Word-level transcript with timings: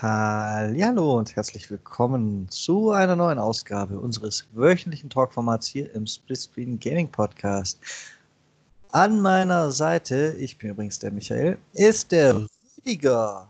Hallo 0.00 1.18
und 1.18 1.34
herzlich 1.34 1.68
willkommen 1.72 2.48
zu 2.50 2.92
einer 2.92 3.16
neuen 3.16 3.40
Ausgabe 3.40 3.98
unseres 3.98 4.46
wöchentlichen 4.52 5.10
Talkformats 5.10 5.66
hier 5.66 5.92
im 5.92 6.06
Split 6.06 6.38
Screen 6.38 6.78
Gaming 6.78 7.10
Podcast. 7.10 7.80
An 8.92 9.20
meiner 9.20 9.72
Seite, 9.72 10.36
ich 10.38 10.56
bin 10.56 10.70
übrigens 10.70 11.00
der 11.00 11.10
Michael, 11.10 11.58
ist 11.72 12.12
der 12.12 12.46
Rüdiger, 12.76 13.48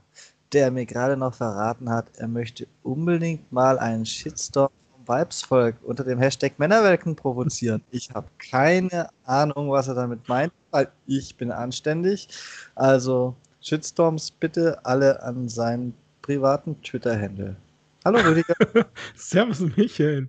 der 0.54 0.70
mir 0.70 0.86
gerade 0.86 1.18
noch 1.18 1.34
verraten 1.34 1.90
hat, 1.90 2.06
er 2.16 2.28
möchte 2.28 2.66
unbedingt 2.82 3.52
mal 3.52 3.78
einen 3.78 4.06
Shitstorm 4.06 4.70
vom 4.90 5.16
Vibesvolk 5.16 5.76
unter 5.82 6.04
dem 6.04 6.18
Hashtag 6.18 6.58
Männerwelken 6.58 7.14
provozieren. 7.14 7.82
Ich 7.90 8.08
habe 8.14 8.28
keine 8.38 9.10
Ahnung, 9.24 9.70
was 9.70 9.88
er 9.88 9.96
damit 9.96 10.26
meint, 10.30 10.54
weil 10.70 10.90
ich 11.06 11.36
bin 11.36 11.52
anständig. 11.52 12.26
Also 12.74 13.36
Shitstorms 13.60 14.30
bitte 14.30 14.82
alle 14.86 15.22
an 15.22 15.46
seinen 15.50 15.92
privaten 16.28 16.76
Twitter-Handle. 16.82 17.56
Hallo 18.04 18.18
Rüdiger. 18.18 18.54
Servus 19.16 19.60
Michael. 19.60 20.28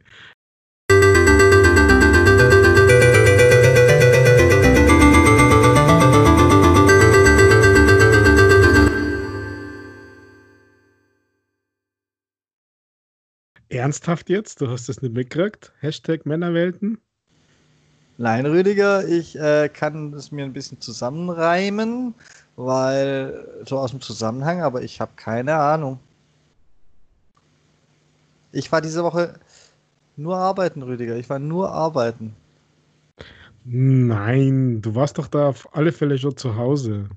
Ernsthaft 13.67 14.29
jetzt? 14.29 14.61
Du 14.61 14.69
hast 14.69 14.87
das 14.87 15.01
nicht 15.01 15.13
mitgekriegt? 15.13 15.73
Hashtag 15.81 16.25
Männerwelten? 16.25 16.97
Nein, 18.17 18.45
Rüdiger, 18.45 19.05
ich 19.05 19.37
äh, 19.37 19.67
kann 19.67 20.13
es 20.13 20.31
mir 20.31 20.45
ein 20.45 20.53
bisschen 20.53 20.79
zusammenreimen 20.79 22.15
weil 22.59 23.47
so 23.65 23.79
aus 23.79 23.91
dem 23.91 24.01
Zusammenhang, 24.01 24.61
aber 24.61 24.81
ich 24.81 24.99
habe 24.99 25.11
keine 25.15 25.55
Ahnung. 25.55 25.97
Ich 28.51 28.69
war 28.71 28.81
diese 28.81 29.01
Woche 29.03 29.39
nur 30.17 30.35
arbeiten, 30.35 30.81
Rüdiger. 30.81 31.15
Ich 31.15 31.29
war 31.29 31.39
nur 31.39 31.71
arbeiten. 31.71 32.35
Nein, 33.63 34.81
du 34.81 34.93
warst 34.93 35.17
doch 35.17 35.27
da 35.27 35.49
auf 35.49 35.73
alle 35.73 35.93
Fälle 35.93 36.17
schon 36.17 36.35
zu 36.35 36.57
Hause. 36.57 37.07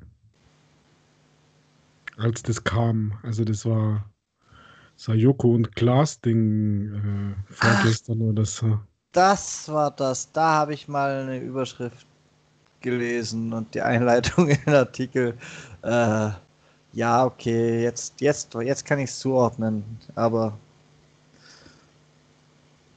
Als 2.18 2.42
das 2.44 2.62
kam. 2.62 3.18
Also 3.24 3.44
das 3.44 3.66
war 3.66 4.08
so 4.94 5.12
Joko 5.12 5.54
und 5.54 5.74
Klaas 5.74 6.20
Ding 6.20 7.34
äh, 7.48 7.52
vorgestern 7.52 8.20
Ach, 8.22 8.26
oder 8.26 8.44
so. 8.44 8.78
Das 9.10 9.68
war 9.68 9.90
das. 9.90 10.30
Da 10.30 10.52
habe 10.52 10.74
ich 10.74 10.86
mal 10.86 11.22
eine 11.22 11.38
Überschrift 11.38 12.06
gelesen 12.82 13.52
und 13.52 13.74
die 13.74 13.80
Einleitung 13.80 14.48
in 14.48 14.58
den 14.66 14.74
Artikel. 14.74 15.34
Äh, 15.82 16.30
ja, 16.92 17.24
okay, 17.24 17.82
jetzt, 17.82 18.20
jetzt, 18.20 18.54
jetzt 18.54 18.84
kann 18.84 18.98
ich 18.98 19.10
es 19.10 19.18
zuordnen, 19.18 19.82
aber 20.14 20.52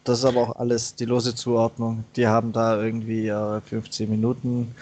das 0.03 0.19
ist 0.19 0.25
aber 0.25 0.41
auch 0.41 0.55
alles 0.57 0.93
die 0.95 1.05
lose 1.05 1.33
Zuordnung. 1.33 2.03
Die 2.15 2.27
haben 2.27 2.51
da 2.51 2.81
irgendwie 2.81 3.27
äh, 3.27 3.61
15 3.61 4.09
Minuten 4.09 4.75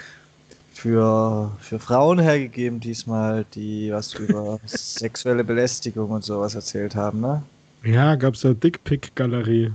für, 0.73 1.51
für 1.59 1.79
Frauen 1.79 2.19
hergegeben, 2.19 2.79
diesmal, 2.79 3.45
die 3.53 3.91
was 3.91 4.13
über 4.15 4.59
sexuelle 4.65 5.43
Belästigung 5.43 6.09
und 6.09 6.23
sowas 6.23 6.55
erzählt 6.55 6.95
haben, 6.95 7.21
ne? 7.21 7.41
Ja, 7.83 8.15
gab 8.15 8.33
es 8.33 8.45
eine 8.45 8.55
Dickpick-Galerie. 8.55 9.71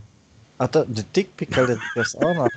Ach, 0.59 0.69
da, 0.69 0.83
eine 0.83 1.05
Dickpick-Galerie 1.17 1.81
gab 1.95 2.05
es 2.05 2.17
auch 2.17 2.35
noch. 2.35 2.49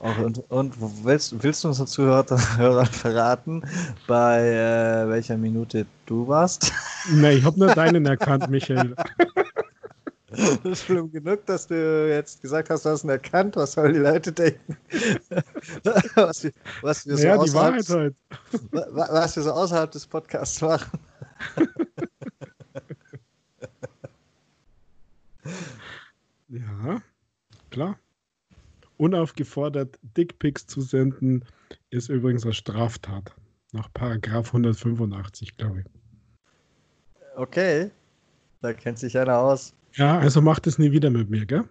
Und, 0.00 0.38
und 0.50 0.74
willst, 1.04 1.42
willst 1.42 1.64
du 1.64 1.68
unseren 1.68 1.88
Zuhörern 1.88 2.86
verraten, 2.92 3.62
bei 4.06 4.48
äh, 4.48 5.08
welcher 5.08 5.36
Minute 5.36 5.86
du 6.06 6.28
warst? 6.28 6.72
Nein, 7.10 7.38
ich 7.38 7.44
habe 7.44 7.58
nur 7.58 7.74
deinen 7.74 8.06
erkannt, 8.06 8.48
Michael. 8.48 8.94
Das 10.30 10.58
ist 10.62 10.84
schlimm 10.84 11.10
genug, 11.10 11.46
dass 11.46 11.66
du 11.66 12.06
jetzt 12.06 12.42
gesagt 12.42 12.68
hast, 12.68 12.84
du 12.84 12.90
hast 12.90 13.02
ihn 13.02 13.08
erkannt. 13.08 13.56
Was 13.56 13.72
sollen 13.72 13.94
die 13.94 13.98
Leute 13.98 14.30
denken? 14.30 14.76
was 16.14 16.44
wir, 16.44 16.52
was 16.82 17.06
wir 17.06 17.16
so 17.16 17.26
ja, 17.26 17.54
Wahrheit 17.54 17.88
halt. 17.88 18.14
Was 18.70 19.36
wir 19.36 19.42
so 19.42 19.52
außerhalb 19.52 19.90
des 19.90 20.06
Podcasts 20.06 20.60
machen. 20.60 21.00
ja, 26.48 27.00
klar 27.70 27.96
unaufgefordert 28.98 29.98
Dickpics 30.16 30.66
zu 30.66 30.80
senden, 30.80 31.44
ist 31.90 32.08
übrigens 32.08 32.44
eine 32.44 32.52
Straftat. 32.52 33.34
Nach 33.72 33.92
Paragraph 33.92 34.48
185, 34.48 35.56
glaube 35.56 35.80
ich. 35.80 35.86
Okay. 37.36 37.90
Da 38.60 38.72
kennt 38.72 38.98
sich 38.98 39.16
einer 39.16 39.38
aus. 39.38 39.72
Ja, 39.94 40.18
also 40.18 40.42
macht 40.42 40.66
es 40.66 40.78
nie 40.78 40.90
wieder 40.90 41.10
mit 41.10 41.30
mir, 41.30 41.46
gell? 41.46 41.64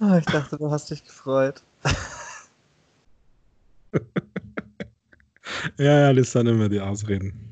oh, 0.00 0.14
ich 0.18 0.24
dachte, 0.26 0.56
du 0.56 0.70
hast 0.70 0.90
dich 0.90 1.04
gefreut. 1.04 1.62
ja, 5.78 6.00
ja, 6.00 6.12
das 6.12 6.32
sind 6.32 6.46
immer 6.46 6.68
die 6.68 6.80
Ausreden. 6.80 7.45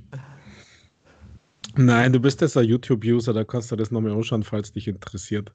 Nein, 1.77 2.13
du 2.13 2.21
bist 2.21 2.41
jetzt 2.41 2.57
ein 2.57 2.65
YouTube-User, 2.65 3.33
da 3.33 3.45
kannst 3.45 3.73
du 3.73 3.77
das 3.77 3.91
nochmal 3.91 4.13
anschauen, 4.13 4.43
falls 4.43 4.73
dich 4.73 4.89
interessiert. 4.89 5.53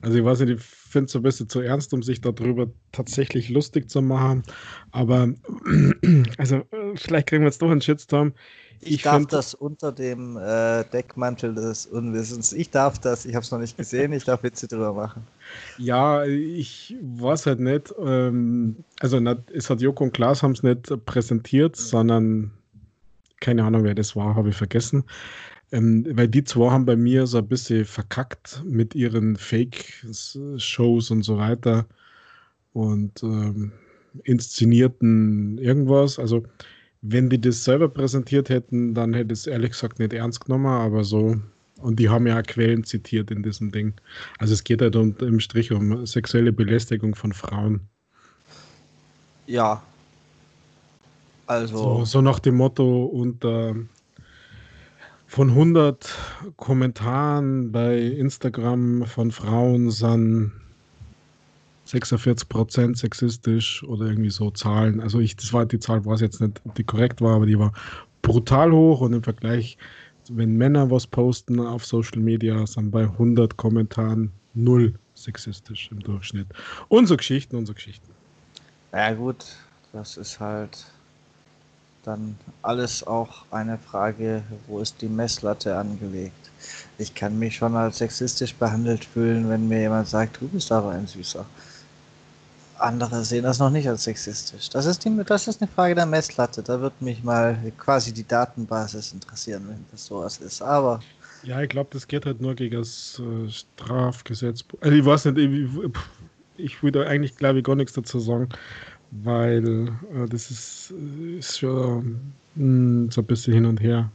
Also 0.00 0.18
ich 0.18 0.24
weiß 0.24 0.40
nicht, 0.40 0.58
ich 0.58 0.62
finde 0.62 1.06
es 1.06 1.16
ein 1.16 1.22
bisschen 1.22 1.48
zu 1.48 1.60
ernst, 1.60 1.94
um 1.94 2.02
sich 2.02 2.20
darüber 2.20 2.66
tatsächlich 2.90 3.48
lustig 3.48 3.88
zu 3.88 4.02
machen. 4.02 4.42
Aber 4.90 5.32
also 6.38 6.62
vielleicht 6.96 7.28
kriegen 7.28 7.42
wir 7.42 7.48
jetzt 7.48 7.62
doch 7.62 7.70
einen 7.70 7.80
Shitstorm. 7.80 8.32
Ich, 8.80 8.94
ich 8.94 9.02
darf 9.02 9.18
find, 9.18 9.32
das 9.32 9.54
unter 9.54 9.92
dem 9.92 10.36
äh, 10.36 10.82
Deckmantel 10.84 11.54
des 11.54 11.86
Unwissens. 11.86 12.52
Ich 12.52 12.70
darf 12.70 12.98
das, 12.98 13.24
ich 13.24 13.36
habe 13.36 13.44
es 13.44 13.50
noch 13.52 13.60
nicht 13.60 13.76
gesehen, 13.76 14.12
ich 14.12 14.24
darf 14.24 14.42
Witze 14.42 14.66
drüber 14.66 14.92
machen. 14.92 15.24
Ja, 15.78 16.24
ich 16.24 16.96
weiß 17.00 17.46
halt 17.46 17.60
nicht. 17.60 17.94
Ähm, 18.04 18.84
also 18.98 19.20
nicht, 19.20 19.38
es 19.54 19.70
hat 19.70 19.80
Joko 19.80 20.02
und 20.02 20.12
Klaas 20.12 20.42
haben 20.42 20.52
es 20.52 20.64
nicht 20.64 21.06
präsentiert, 21.06 21.76
sondern 21.76 22.50
keine 23.42 23.64
Ahnung, 23.64 23.84
wer 23.84 23.94
das 23.94 24.16
war, 24.16 24.34
habe 24.34 24.48
ich 24.50 24.56
vergessen. 24.56 25.04
Ähm, 25.72 26.06
weil 26.10 26.28
die 26.28 26.44
zwei 26.44 26.70
haben 26.70 26.84
bei 26.84 26.96
mir 26.96 27.26
so 27.26 27.38
ein 27.38 27.48
bisschen 27.48 27.86
verkackt 27.86 28.62
mit 28.66 28.94
ihren 28.94 29.36
Fake-Shows 29.36 31.10
und 31.10 31.22
so 31.22 31.38
weiter 31.38 31.86
und 32.74 33.22
ähm, 33.22 33.72
inszenierten 34.24 35.56
irgendwas. 35.58 36.18
Also, 36.18 36.44
wenn 37.00 37.30
die 37.30 37.40
das 37.40 37.64
selber 37.64 37.88
präsentiert 37.88 38.50
hätten, 38.50 38.94
dann 38.94 39.14
hätte 39.14 39.32
es 39.32 39.46
ehrlich 39.46 39.70
gesagt 39.70 39.98
nicht 39.98 40.12
ernst 40.12 40.44
genommen, 40.44 40.66
aber 40.66 41.04
so. 41.04 41.36
Und 41.80 41.98
die 41.98 42.08
haben 42.08 42.26
ja 42.26 42.38
auch 42.38 42.44
Quellen 42.44 42.84
zitiert 42.84 43.30
in 43.30 43.42
diesem 43.42 43.72
Ding. 43.72 43.94
Also, 44.38 44.52
es 44.52 44.62
geht 44.62 44.82
halt 44.82 44.94
um, 44.94 45.16
im 45.20 45.40
Strich 45.40 45.72
um 45.72 46.04
sexuelle 46.06 46.52
Belästigung 46.52 47.14
von 47.14 47.32
Frauen. 47.32 47.80
Ja. 49.46 49.82
Also. 51.46 51.76
So, 51.76 52.04
so 52.04 52.20
nach 52.20 52.38
dem 52.38 52.56
Motto, 52.56 53.04
unter 53.06 53.74
von 55.32 55.48
100 55.48 56.14
Kommentaren 56.58 57.72
bei 57.72 57.96
Instagram 57.98 59.06
von 59.06 59.32
Frauen 59.32 59.90
sind 59.90 60.52
46% 61.88 62.98
sexistisch 62.98 63.82
oder 63.84 64.08
irgendwie 64.08 64.28
so 64.28 64.50
Zahlen. 64.50 65.00
Also 65.00 65.20
ich, 65.20 65.34
das 65.34 65.54
war 65.54 65.64
die 65.64 65.78
Zahl, 65.78 66.04
was 66.04 66.20
jetzt 66.20 66.42
nicht, 66.42 66.60
die 66.76 66.84
korrekt 66.84 67.22
war, 67.22 67.36
aber 67.36 67.46
die 67.46 67.58
war 67.58 67.72
brutal 68.20 68.72
hoch 68.72 69.00
und 69.00 69.14
im 69.14 69.22
Vergleich, 69.22 69.78
wenn 70.28 70.54
Männer 70.58 70.90
was 70.90 71.06
posten 71.06 71.60
auf 71.60 71.86
Social 71.86 72.20
Media, 72.20 72.66
sind 72.66 72.90
bei 72.90 73.04
100 73.04 73.56
Kommentaren 73.56 74.30
null 74.52 74.92
sexistisch 75.14 75.88
im 75.92 76.00
Durchschnitt. 76.00 76.48
So 76.90 77.16
Geschichten 77.16 77.64
so 77.64 77.72
Geschichten. 77.72 78.10
Ja 78.92 79.14
gut, 79.14 79.46
das 79.94 80.18
ist 80.18 80.38
halt 80.38 80.91
dann 82.04 82.36
alles 82.62 83.06
auch 83.06 83.44
eine 83.50 83.78
Frage, 83.78 84.42
wo 84.66 84.80
ist 84.80 85.00
die 85.00 85.08
Messlatte 85.08 85.76
angelegt. 85.76 86.50
Ich 86.98 87.14
kann 87.14 87.38
mich 87.38 87.56
schon 87.56 87.76
als 87.76 87.98
sexistisch 87.98 88.54
behandelt 88.54 89.04
fühlen, 89.04 89.48
wenn 89.48 89.68
mir 89.68 89.80
jemand 89.80 90.08
sagt, 90.08 90.40
du 90.40 90.48
bist 90.48 90.70
aber 90.72 90.90
ein 90.90 91.06
Süßer. 91.06 91.44
Andere 92.78 93.24
sehen 93.24 93.44
das 93.44 93.60
noch 93.60 93.70
nicht 93.70 93.88
als 93.88 94.04
sexistisch. 94.04 94.68
Das 94.70 94.86
ist, 94.86 95.04
die, 95.04 95.22
das 95.24 95.46
ist 95.46 95.62
eine 95.62 95.70
Frage 95.70 95.94
der 95.94 96.06
Messlatte. 96.06 96.62
Da 96.62 96.80
wird 96.80 97.00
mich 97.00 97.22
mal 97.22 97.56
quasi 97.78 98.12
die 98.12 98.26
Datenbasis 98.26 99.12
interessieren, 99.12 99.64
wenn 99.68 99.84
das 99.92 100.06
sowas 100.06 100.38
ist. 100.38 100.62
Aber. 100.62 101.00
Ja, 101.44 101.60
ich 101.60 101.68
glaube, 101.68 101.90
das 101.92 102.06
geht 102.08 102.26
halt 102.26 102.40
nur 102.40 102.54
gegen 102.54 102.76
das 102.76 103.20
äh, 103.20 103.48
Strafgesetz. 103.48 104.64
Also 104.80 104.96
ich 104.96 105.04
weiß 105.04 105.26
nicht, 105.26 105.38
ich, 105.38 105.68
ich 106.56 106.82
würde 106.82 107.06
eigentlich, 107.06 107.36
glaube 107.36 107.58
ich, 107.58 107.64
gar 107.64 107.76
nichts 107.76 107.92
dazu 107.92 108.18
sagen 108.18 108.48
weil 109.12 109.88
äh, 109.88 110.28
das 110.28 110.50
ist, 110.50 110.92
ist 111.38 111.58
schon 111.58 112.32
mh, 112.54 112.64
hm, 112.64 113.10
so 113.10 113.20
ein 113.20 113.26
bisschen 113.26 113.54
hin 113.54 113.66
und 113.66 113.80
her. 113.80 114.10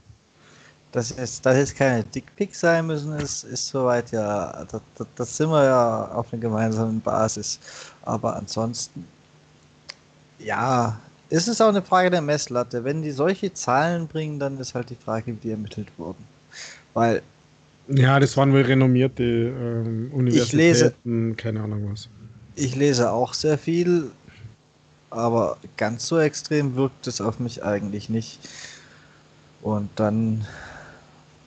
Dass 0.91 1.11
es, 1.11 1.41
dass 1.41 1.57
es 1.57 1.75
keine 1.75 2.03
Dickpick 2.03 2.55
sein 2.55 2.87
müssen, 2.87 3.13
ist, 3.13 3.43
ist 3.43 3.67
soweit 3.67 4.11
ja, 4.11 4.65
das, 4.65 4.81
das, 5.15 5.37
sind 5.37 5.49
wir 5.49 5.63
ja 5.65 6.11
auf 6.11 6.31
einer 6.33 6.41
gemeinsamen 6.41 6.99
Basis. 7.01 7.59
Aber 8.03 8.35
ansonsten, 8.35 9.05
Ja, 10.39 10.99
es 11.29 11.47
ist 11.47 11.61
auch 11.61 11.69
eine 11.69 11.81
Frage 11.81 12.09
der 12.09 12.21
Messlatte. 12.21 12.83
Wenn 12.83 13.01
die 13.01 13.11
solche 13.11 13.53
Zahlen 13.53 14.07
bringen, 14.07 14.39
dann 14.39 14.57
ist 14.59 14.73
halt 14.73 14.89
die 14.89 14.95
Frage, 14.95 15.33
wie 15.33 15.35
die 15.35 15.51
ermittelt 15.51 15.89
wurden. 15.97 16.23
Weil. 16.93 17.21
Ja, 17.89 18.19
das 18.19 18.35
waren 18.35 18.51
wohl 18.51 18.61
renommierte 18.61 19.23
ähm, 19.23 20.09
Universitäten, 20.13 20.57
lese, 20.57 21.35
keine 21.35 21.61
Ahnung 21.61 21.89
was. 21.91 22.09
Ich 22.55 22.75
lese 22.75 23.11
auch 23.11 23.33
sehr 23.33 23.57
viel, 23.57 24.09
aber 25.09 25.57
ganz 25.77 26.07
so 26.07 26.19
extrem 26.19 26.75
wirkt 26.75 27.07
es 27.07 27.21
auf 27.21 27.39
mich 27.39 27.63
eigentlich 27.63 28.09
nicht. 28.09 28.39
Und 29.61 29.89
dann 29.95 30.45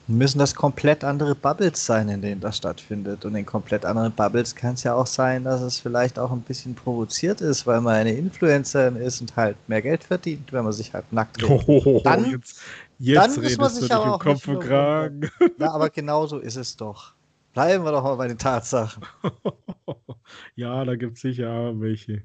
müssen 0.07 0.39
das 0.39 0.55
komplett 0.55 1.03
andere 1.03 1.35
Bubbles 1.35 1.85
sein, 1.85 2.09
in 2.09 2.21
denen 2.21 2.41
das 2.41 2.57
stattfindet. 2.57 3.25
Und 3.25 3.35
in 3.35 3.45
komplett 3.45 3.85
anderen 3.85 4.11
Bubbles 4.11 4.55
kann 4.55 4.73
es 4.73 4.83
ja 4.83 4.93
auch 4.93 5.07
sein, 5.07 5.43
dass 5.43 5.61
es 5.61 5.79
vielleicht 5.79 6.19
auch 6.19 6.31
ein 6.31 6.41
bisschen 6.41 6.75
provoziert 6.75 7.41
ist, 7.41 7.65
weil 7.65 7.81
man 7.81 7.95
eine 7.95 8.11
Influencerin 8.11 8.95
ist 8.97 9.21
und 9.21 9.35
halt 9.35 9.57
mehr 9.67 9.81
Geld 9.81 10.03
verdient, 10.03 10.51
wenn 10.51 10.63
man 10.63 10.73
sich 10.73 10.93
halt 10.93 11.11
nackt 11.11 11.43
oh, 11.49 12.01
dann, 12.03 12.29
jetzt, 12.29 12.61
jetzt 12.99 13.37
dann 13.37 13.43
muss 13.43 13.57
man 13.57 13.69
sich 13.69 13.91
aber 13.91 14.15
auch 14.15 14.19
Kopf 14.19 14.47
und 14.47 14.59
Kragen. 14.59 15.29
Ja, 15.59 15.71
aber 15.71 15.89
genau 15.89 16.27
so 16.27 16.39
ist 16.39 16.57
es 16.57 16.75
doch. 16.75 17.13
Bleiben 17.53 17.83
wir 17.83 17.91
doch 17.91 18.03
mal 18.03 18.15
bei 18.15 18.27
den 18.27 18.37
Tatsachen. 18.37 19.03
ja, 20.55 20.85
da 20.85 20.95
gibt 20.95 21.15
es 21.15 21.21
sicher 21.21 21.79
welche. 21.79 22.23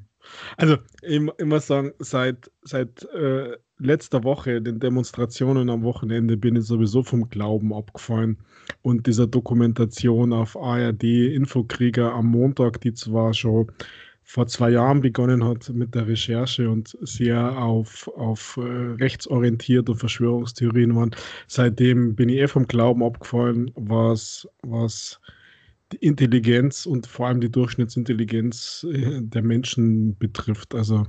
Also, 0.56 0.76
ich, 1.02 1.20
ich 1.38 1.44
muss 1.44 1.66
sagen, 1.66 1.92
seit, 1.98 2.50
seit 2.62 3.04
äh, 3.12 3.56
letzter 3.78 4.24
Woche, 4.24 4.62
den 4.62 4.80
Demonstrationen 4.80 5.70
am 5.70 5.82
Wochenende, 5.82 6.36
bin 6.36 6.56
ich 6.56 6.64
sowieso 6.64 7.02
vom 7.02 7.28
Glauben 7.28 7.74
abgefallen. 7.74 8.38
Und 8.82 9.06
dieser 9.06 9.26
Dokumentation 9.26 10.32
auf 10.32 10.56
ARD 10.56 11.04
Infokrieger 11.04 12.12
am 12.12 12.26
Montag, 12.26 12.80
die 12.80 12.94
zwar 12.94 13.34
schon 13.34 13.70
vor 14.28 14.48
zwei 14.48 14.70
Jahren 14.70 15.00
begonnen 15.00 15.44
hat 15.44 15.68
mit 15.70 15.94
der 15.94 16.08
Recherche 16.08 16.68
und 16.68 16.98
sehr 17.00 17.58
auf, 17.58 18.08
auf 18.16 18.56
äh, 18.56 18.60
rechtsorientiert 19.00 19.88
und 19.88 19.98
Verschwörungstheorien 19.98 20.96
waren. 20.96 21.14
Seitdem 21.46 22.16
bin 22.16 22.28
ich 22.28 22.38
eh 22.38 22.48
vom 22.48 22.66
Glauben 22.66 23.04
abgefallen, 23.04 23.70
was, 23.76 24.48
was 24.62 25.20
die 25.92 25.98
Intelligenz 25.98 26.86
und 26.86 27.06
vor 27.06 27.28
allem 27.28 27.40
die 27.40 27.50
Durchschnittsintelligenz 27.50 28.84
äh, 28.90 29.20
der 29.22 29.42
Menschen 29.42 30.16
betrifft. 30.18 30.74
Also, 30.74 31.06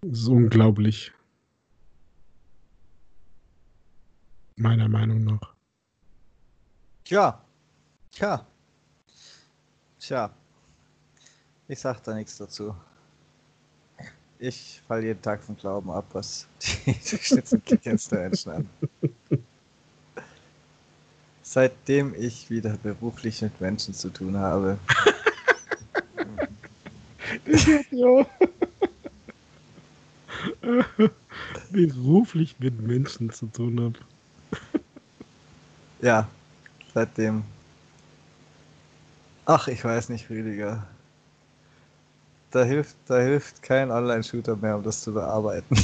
das 0.00 0.20
ist 0.20 0.28
unglaublich. 0.28 1.12
Meiner 4.56 4.88
Meinung 4.88 5.24
nach. 5.24 5.54
Tja. 7.04 7.42
Tja. 8.12 8.46
Tja. 9.98 10.30
Ich 11.68 11.80
sag 11.80 12.02
da 12.02 12.14
nichts 12.14 12.38
dazu. 12.38 12.74
Ich 14.38 14.80
falle 14.86 15.06
jeden 15.06 15.20
Tag 15.20 15.42
vom 15.42 15.56
Glauben 15.56 15.90
ab, 15.90 16.06
was 16.12 16.48
die 16.62 16.92
Durchschnittsintelligenz 17.10 18.08
der 18.08 18.28
Menschen 18.28 18.52
an. 18.52 18.70
Seitdem 21.50 22.14
ich 22.14 22.50
wieder 22.50 22.76
beruflich 22.82 23.40
mit 23.40 23.58
Menschen 23.58 23.94
zu 23.94 24.10
tun 24.10 24.36
habe. 24.36 24.76
ja. 27.90 28.26
beruflich 31.70 32.54
mit 32.58 32.78
Menschen 32.82 33.32
zu 33.32 33.46
tun 33.46 33.80
habe. 33.80 33.98
Ja, 36.02 36.28
seitdem. 36.92 37.44
Ach, 39.46 39.68
ich 39.68 39.82
weiß 39.82 40.10
nicht, 40.10 40.28
Rüdiger. 40.28 40.86
Da 42.50 42.62
hilft, 42.62 42.94
da 43.06 43.20
hilft 43.20 43.62
kein 43.62 43.90
Online-Shooter 43.90 44.54
mehr, 44.56 44.76
um 44.76 44.82
das 44.82 45.00
zu 45.00 45.14
bearbeiten. 45.14 45.78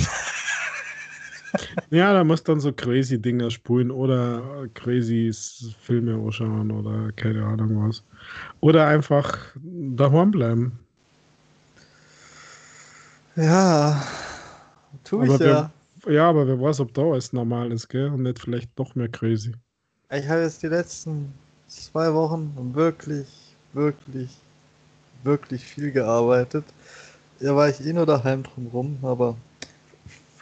Ja, 1.91 2.12
da 2.12 2.25
muss 2.25 2.43
dann 2.43 2.61
so 2.61 2.73
crazy 2.73 3.21
Dinger 3.21 3.50
spulen 3.50 3.91
oder 3.91 4.69
crazy 4.75 5.31
Filme 5.79 6.15
anschauen 6.15 6.71
oder 6.71 7.12
keine 7.12 7.44
Ahnung 7.44 7.88
was. 7.88 8.05
Oder 8.61 8.87
einfach 8.88 9.38
daheim 9.56 10.31
bleiben. 10.32 10.79
Ja, 13.37 14.00
tu 15.05 15.23
ich 15.23 15.31
aber 15.31 15.44
ja. 15.44 15.71
Wer, 16.05 16.12
ja, 16.15 16.29
aber 16.29 16.47
wer 16.47 16.61
weiß, 16.61 16.81
ob 16.81 16.93
da 16.94 17.03
alles 17.03 17.32
normal 17.32 17.73
ist, 17.73 17.88
gell? 17.88 18.09
Und 18.09 18.23
nicht 18.23 18.38
vielleicht 18.38 18.79
doch 18.79 18.94
mehr 18.94 19.09
crazy. 19.09 19.55
Ich 20.11 20.27
habe 20.29 20.41
jetzt 20.41 20.62
die 20.62 20.69
letzten 20.69 21.35
zwei 21.69 22.15
Wochen 22.15 22.55
wirklich, 22.75 23.27
wirklich, 23.75 24.31
wirklich 25.25 25.65
viel 25.65 25.93
gearbeitet. 25.93 26.65
Da 27.41 27.56
war 27.56 27.69
ich 27.69 27.81
eh 27.87 27.93
nur 27.93 28.06
daheim 28.06 28.43
drumrum, 28.44 28.99
aber 29.03 29.37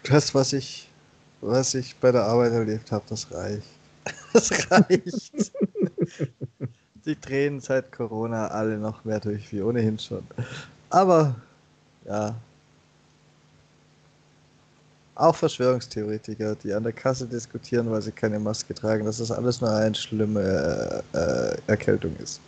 das, 0.05 0.35
was 0.35 0.52
ich, 0.52 0.88
was 1.43 1.75
ich 1.75 1.94
bei 1.97 2.11
der 2.12 2.25
Arbeit 2.25 2.53
erlebt 2.53 2.91
habe, 2.91 3.05
das 3.09 3.31
reicht. 3.31 3.67
Das 4.33 4.50
reicht. 4.71 5.53
die 7.05 7.21
drehen 7.21 7.61
seit 7.61 7.93
Corona 7.93 8.49
alle 8.49 8.79
noch 8.79 9.05
mehr 9.05 9.21
durch 9.21 9.53
wie 9.53 9.61
ohnehin 9.61 9.99
schon. 9.99 10.27
Aber 10.89 11.37
ja, 12.06 12.35
auch 15.15 15.37
Verschwörungstheoretiker, 15.37 16.55
die 16.56 16.73
an 16.73 16.83
der 16.85 16.93
Kasse 16.93 17.27
diskutieren, 17.27 17.91
weil 17.91 18.00
sie 18.00 18.12
keine 18.12 18.38
Maske 18.38 18.75
tragen, 18.75 19.05
dass 19.05 19.19
das 19.19 19.31
alles 19.31 19.61
nur 19.61 19.71
eine 19.71 19.95
schlimme 19.95 21.03
äh, 21.12 21.19
äh, 21.19 21.59
Erkältung 21.67 22.17
ist. 22.17 22.41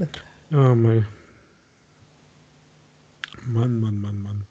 oh 0.50 0.74
mein. 0.74 1.06
Mann, 3.46 3.80
Mann, 3.80 4.00
Mann, 4.00 4.22
Mann. 4.22 4.46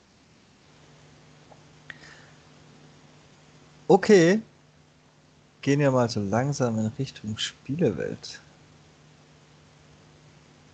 Okay. 3.88 4.40
Gehen 5.60 5.80
wir 5.80 5.90
mal 5.90 6.08
so 6.08 6.20
langsam 6.20 6.78
in 6.78 6.86
Richtung 6.98 7.36
Spielewelt. 7.36 8.40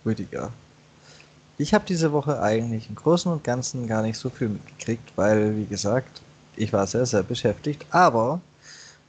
Rüdiger. 0.05 0.53
Ich 1.57 1.73
habe 1.73 1.85
diese 1.85 2.13
Woche 2.13 2.41
eigentlich 2.41 2.87
im 2.87 2.95
Großen 2.95 3.29
und 3.31 3.43
Ganzen 3.43 3.87
gar 3.87 4.01
nicht 4.01 4.17
so 4.17 4.29
viel 4.29 4.49
mitgekriegt, 4.49 5.11
weil, 5.17 5.57
wie 5.57 5.65
gesagt, 5.65 6.21
ich 6.55 6.71
war 6.71 6.87
sehr, 6.87 7.05
sehr 7.05 7.23
beschäftigt. 7.23 7.85
Aber 7.89 8.39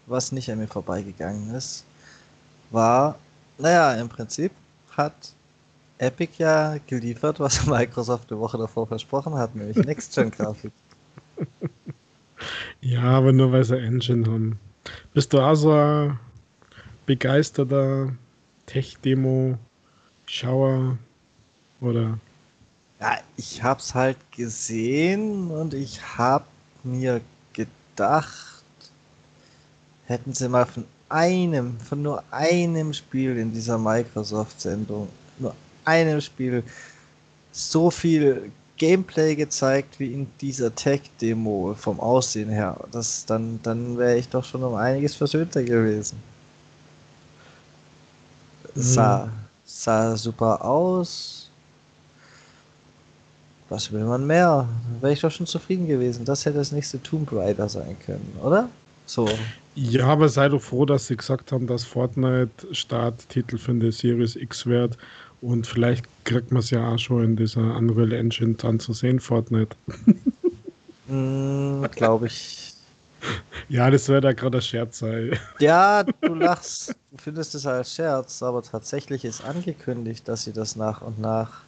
was 0.06 0.32
nicht 0.32 0.50
an 0.50 0.58
mir 0.58 0.69
vorbeigegangen 0.69 1.55
ist, 1.55 1.84
war, 2.70 3.16
naja, 3.58 3.94
im 3.94 4.09
Prinzip 4.09 4.50
hat 4.97 5.14
Epic 5.99 6.33
ja 6.39 6.77
geliefert, 6.87 7.41
was 7.41 7.67
Microsoft 7.67 8.31
eine 8.31 8.41
Woche 8.41 8.59
davor 8.59 8.87
versprochen 8.87 9.35
hat, 9.35 9.55
nämlich 9.55 9.77
Next-Gen-Grafik. 9.77 10.73
Ja, 12.81 13.05
aber 13.05 13.33
nur 13.33 13.53
weil 13.53 13.65
sie 13.65 13.79
Engine 13.79 14.31
haben. 14.31 14.59
Bist 15.15 15.33
du 15.33 15.41
also 15.41 15.73
ein 15.73 16.19
begeisterter 17.07 18.13
Tech-Demo-Schauer 18.67 20.99
oder 21.81 22.19
ja, 23.01 23.19
ich 23.37 23.63
hab's 23.63 23.95
halt 23.95 24.17
gesehen 24.33 25.51
und 25.51 25.75
ich 25.75 26.01
hab 26.17 26.47
mir 26.85 27.21
gedacht, 27.53 28.65
hätten 30.07 30.33
sie 30.33 30.49
mal 30.49 30.67
von 30.67 30.85
einem, 31.09 31.79
von 31.81 32.03
nur 32.03 32.23
einem 32.31 32.95
Spiel 32.95 33.37
in 33.37 33.53
dieser 33.53 33.79
Microsoft-Sendung, 33.79 35.09
nur 35.39 35.55
einem 35.85 36.21
Spiel, 36.21 36.62
so 37.53 37.91
viel 37.91 38.50
Gameplay 38.76 39.37
gezeigt 39.37 40.00
wie 40.00 40.12
in 40.12 40.26
dieser 40.41 40.75
Tech-Demo 40.75 41.75
vom 41.79 42.00
Aussehen 42.00 42.50
her. 42.50 42.76
Das, 42.93 43.25
dann 43.26 43.61
dann 43.62 43.97
wäre 43.99 44.19
ich 44.19 44.29
doch 44.29 44.45
schon 44.45 44.62
um 44.64 44.75
einiges 44.75 45.14
versöhnter 45.14 45.62
gewesen. 45.62 46.17
Mhm. 48.75 48.83
Sah, 48.83 49.29
sah 49.64 50.17
super 50.17 50.64
aus, 50.64 51.50
was 53.69 53.91
will 53.93 54.05
man 54.05 54.26
mehr? 54.26 54.69
Wäre 55.00 55.12
ich 55.12 55.21
doch 55.21 55.31
schon 55.31 55.47
zufrieden 55.47 55.87
gewesen. 55.87 56.25
Das 56.25 56.45
hätte 56.45 56.59
das 56.59 56.73
nächste 56.73 57.03
Tomb 57.03 57.33
Raider 57.33 57.69
sein 57.69 57.97
können, 58.05 58.37
oder? 58.43 58.69
So. 59.07 59.29
Ja, 59.75 60.07
aber 60.07 60.29
sei 60.29 60.49
doch 60.49 60.62
froh, 60.62 60.85
dass 60.85 61.07
sie 61.07 61.17
gesagt 61.17 61.50
haben, 61.50 61.67
dass 61.67 61.85
Fortnite 61.85 62.50
Starttitel 62.73 63.59
für 63.59 63.75
die 63.75 63.91
Series 63.91 64.37
X 64.37 64.67
wird. 64.67 64.97
Und 65.45 65.67
vielleicht 65.67 66.07
kriegt 66.25 66.53
man 66.53 66.61
es 66.61 66.71
ja 66.71 66.89
auch 66.89 66.99
schon 66.99 67.23
in 67.23 67.37
dieser 67.37 67.77
Unreal 67.77 68.15
Engine 68.15 68.55
dann 68.55 68.81
zu 68.81 68.95
sehen, 68.95 69.21
Fortnite. 69.21 69.77
mm, 71.07 71.85
Glaube 71.95 72.29
ich. 72.29 72.73
Ja, 73.69 73.91
das 73.91 74.09
wäre 74.09 74.23
da 74.23 74.33
gerade 74.33 74.57
ein 74.57 74.63
Scherz 74.63 75.01
sein. 75.01 75.39
Ja, 75.59 76.03
du 76.03 76.35
lachst, 76.35 76.97
du 77.11 77.19
findest 77.19 77.55
es 77.55 77.67
als 77.67 77.95
Scherz, 77.95 78.43
aber 78.43 78.63
tatsächlich 78.63 79.23
ist 79.27 79.45
angekündigt, 79.45 80.27
dass 80.27 80.45
sie 80.45 80.53
das 80.55 80.77
nach 80.77 81.03
und 81.03 81.21
nach 81.21 81.61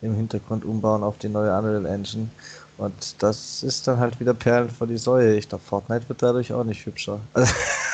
im 0.00 0.14
Hintergrund 0.14 0.64
umbauen 0.64 1.02
auf 1.02 1.18
die 1.18 1.28
neue 1.28 1.54
Unreal 1.54 1.84
Engine. 1.84 2.30
Und 2.78 3.22
das 3.22 3.62
ist 3.62 3.86
dann 3.86 3.98
halt 3.98 4.18
wieder 4.20 4.32
Perlen 4.32 4.70
vor 4.70 4.86
die 4.86 4.96
Säue. 4.96 5.36
Ich 5.36 5.50
glaube, 5.50 5.64
Fortnite 5.64 6.08
wird 6.08 6.22
dadurch 6.22 6.50
auch 6.54 6.64
nicht 6.64 6.86
hübscher. 6.86 7.20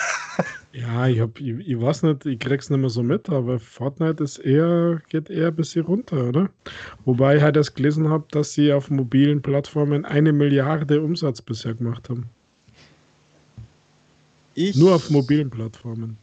Ja, 0.75 1.07
ich, 1.07 1.21
hab, 1.21 1.41
ich, 1.41 1.69
ich 1.69 1.81
weiß 1.81 2.03
nicht, 2.03 2.27
ich 2.27 2.39
krieg's 2.41 2.69
nicht 2.69 2.81
mehr 2.81 2.91
so 2.91 3.05
mit, 3.05 3.29
aber 3.29 3.61
Fortnite 3.61 4.25
ist 4.25 4.39
eher, 4.39 5.01
geht 5.09 5.31
eher 5.31 5.49
ein 5.49 5.55
bisschen 5.55 5.85
runter, 5.85 6.29
oder? 6.29 6.51
Wobei 7.05 7.37
ich 7.37 7.43
halt 7.43 7.57
erst 7.57 7.77
gelesen 7.77 8.09
habe, 8.09 8.25
dass 8.33 8.55
sie 8.55 8.73
auf 8.73 8.91
mobilen 8.91 9.41
Plattformen 9.41 10.05
eine 10.05 10.33
Milliarde 10.33 11.01
Umsatz 11.01 11.41
bisher 11.41 11.75
gemacht 11.75 12.09
haben. 12.11 12.29
Ich 14.55 14.75
Nur 14.77 14.97
auf 14.97 15.11
mobilen 15.11 15.49
Plattformen. 15.49 16.17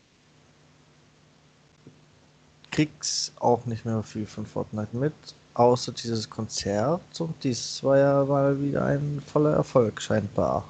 Krieg's 2.72 3.32
auch 3.40 3.66
nicht 3.66 3.86
mehr 3.86 4.04
viel 4.04 4.26
von 4.26 4.46
Fortnite 4.46 4.98
mit, 4.98 5.14
außer 5.54 5.94
dieses 5.94 6.30
Konzert 6.30 7.02
und 7.20 7.42
dies 7.42 7.82
war 7.84 7.98
ja 7.98 8.26
mal 8.26 8.62
wieder 8.62 8.84
ein 8.84 9.22
voller 9.26 9.54
Erfolg 9.54 10.02
scheinbar. 10.02 10.68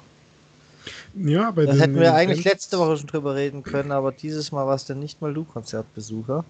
Ja, 1.14 1.50
bei 1.50 1.66
Das 1.66 1.78
hätten 1.78 1.96
wir 1.96 2.14
eigentlich 2.14 2.44
letzte 2.44 2.78
Woche 2.78 2.96
schon 2.96 3.06
drüber 3.06 3.34
reden 3.34 3.62
können, 3.62 3.92
aber 3.92 4.12
dieses 4.12 4.52
Mal 4.52 4.66
warst 4.66 4.88
du 4.88 4.94
nicht 4.94 5.20
mal 5.20 5.32
du 5.32 5.44
Konzertbesucher. 5.44 6.44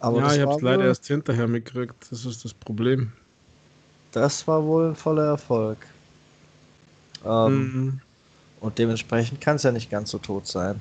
Aber 0.00 0.18
ja, 0.18 0.34
ich 0.34 0.40
habe 0.40 0.52
es 0.54 0.60
leider 0.60 0.84
erst 0.84 1.06
hinterher 1.06 1.48
mitgekriegt. 1.48 1.94
Das 2.10 2.24
ist 2.24 2.44
das 2.44 2.52
Problem. 2.52 3.12
Das 4.12 4.46
war 4.46 4.62
wohl 4.64 4.88
ein 4.88 4.96
voller 4.96 5.26
Erfolg. 5.26 5.78
Ähm, 7.24 7.56
mhm. 7.56 8.00
Und 8.60 8.78
dementsprechend 8.78 9.40
kann 9.40 9.56
es 9.56 9.62
ja 9.62 9.72
nicht 9.72 9.90
ganz 9.90 10.10
so 10.10 10.18
tot 10.18 10.46
sein. 10.46 10.80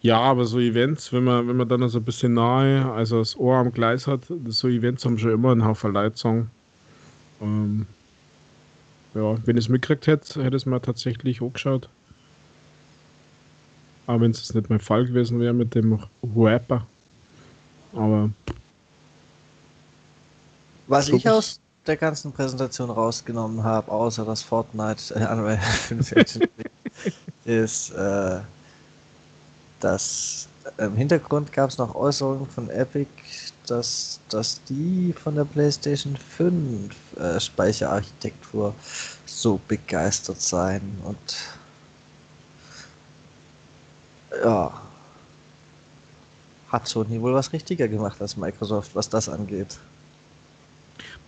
Ja, 0.00 0.20
aber 0.20 0.44
so 0.44 0.58
Events, 0.58 1.12
wenn 1.12 1.24
man, 1.24 1.48
wenn 1.48 1.56
man 1.56 1.68
dann 1.68 1.88
so 1.88 1.98
ein 1.98 2.04
bisschen 2.04 2.34
nahe, 2.34 2.90
also 2.92 3.18
das 3.18 3.36
Ohr 3.36 3.56
am 3.56 3.72
Gleis 3.72 4.06
hat, 4.06 4.20
so 4.48 4.68
Events 4.68 5.04
haben 5.04 5.18
schon 5.18 5.32
immer 5.32 5.52
einen 5.52 5.64
Haufen 5.64 5.92
Leitzong. 5.92 6.48
Ähm, 7.42 7.86
ja, 9.16 9.36
wenn 9.46 9.56
ich 9.56 9.64
es 9.64 9.68
mitgekriegt 9.68 10.06
hätte, 10.06 10.44
hätte 10.44 10.56
es 10.56 10.66
mir 10.66 10.80
tatsächlich 10.80 11.40
hochgeschaut. 11.40 11.88
Aber 14.06 14.20
wenn 14.20 14.30
es 14.30 14.54
nicht 14.54 14.70
mein 14.70 14.80
Fall 14.80 15.06
gewesen 15.06 15.40
wäre 15.40 15.52
mit 15.52 15.74
dem 15.74 15.98
Rapper. 16.36 16.86
Aber. 17.92 18.30
Was 20.86 21.08
ich 21.08 21.28
aus 21.28 21.60
der 21.86 21.96
ganzen 21.96 22.32
Präsentation 22.32 22.90
rausgenommen 22.90 23.64
habe, 23.64 23.90
außer 23.90 24.24
das 24.24 24.42
Fortnite 24.42 25.14
äh, 25.14 25.26
Unreal 25.32 25.58
5 25.58 26.14
ist, 27.44 27.90
äh, 27.92 28.40
dass 29.80 30.48
im 30.78 30.96
Hintergrund 30.96 31.52
gab 31.52 31.70
es 31.70 31.78
noch 31.78 31.94
Äußerungen 31.94 32.46
von 32.46 32.70
Epic, 32.70 33.08
dass, 33.66 34.20
dass 34.28 34.62
die 34.64 35.12
von 35.12 35.34
der 35.34 35.44
PlayStation 35.44 36.16
5 36.16 36.94
äh, 37.18 37.40
Speicherarchitektur 37.40 38.74
so 39.24 39.60
begeistert 39.68 40.40
sein 40.40 40.80
und 41.04 41.18
ja, 44.42 44.72
hat 46.68 46.88
Sony 46.88 47.20
wohl 47.20 47.34
was 47.34 47.52
richtiger 47.52 47.88
gemacht 47.88 48.20
als 48.20 48.36
Microsoft, 48.36 48.94
was 48.94 49.08
das 49.08 49.28
angeht. 49.28 49.78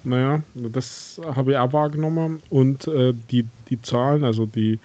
Naja, 0.04 0.42
das 0.54 1.20
habe 1.34 1.52
ich 1.52 1.58
auch 1.58 1.72
wahrgenommen 1.72 2.42
und 2.50 2.86
äh, 2.86 3.12
die, 3.30 3.46
die 3.68 3.80
Zahlen, 3.82 4.24
also 4.24 4.46
die 4.46 4.78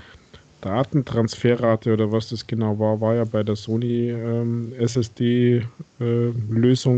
Datentransferrate 0.64 1.94
oder 1.94 2.12
was 2.12 2.30
das 2.30 2.48
genau 2.48 2.80
war, 2.80 3.02
war 3.02 3.16
ja 3.16 3.26
bei 3.26 3.44
der 3.44 3.58
Sony 3.58 4.10
ähm, 4.12 4.74
SSD-Lösung 4.78 5.70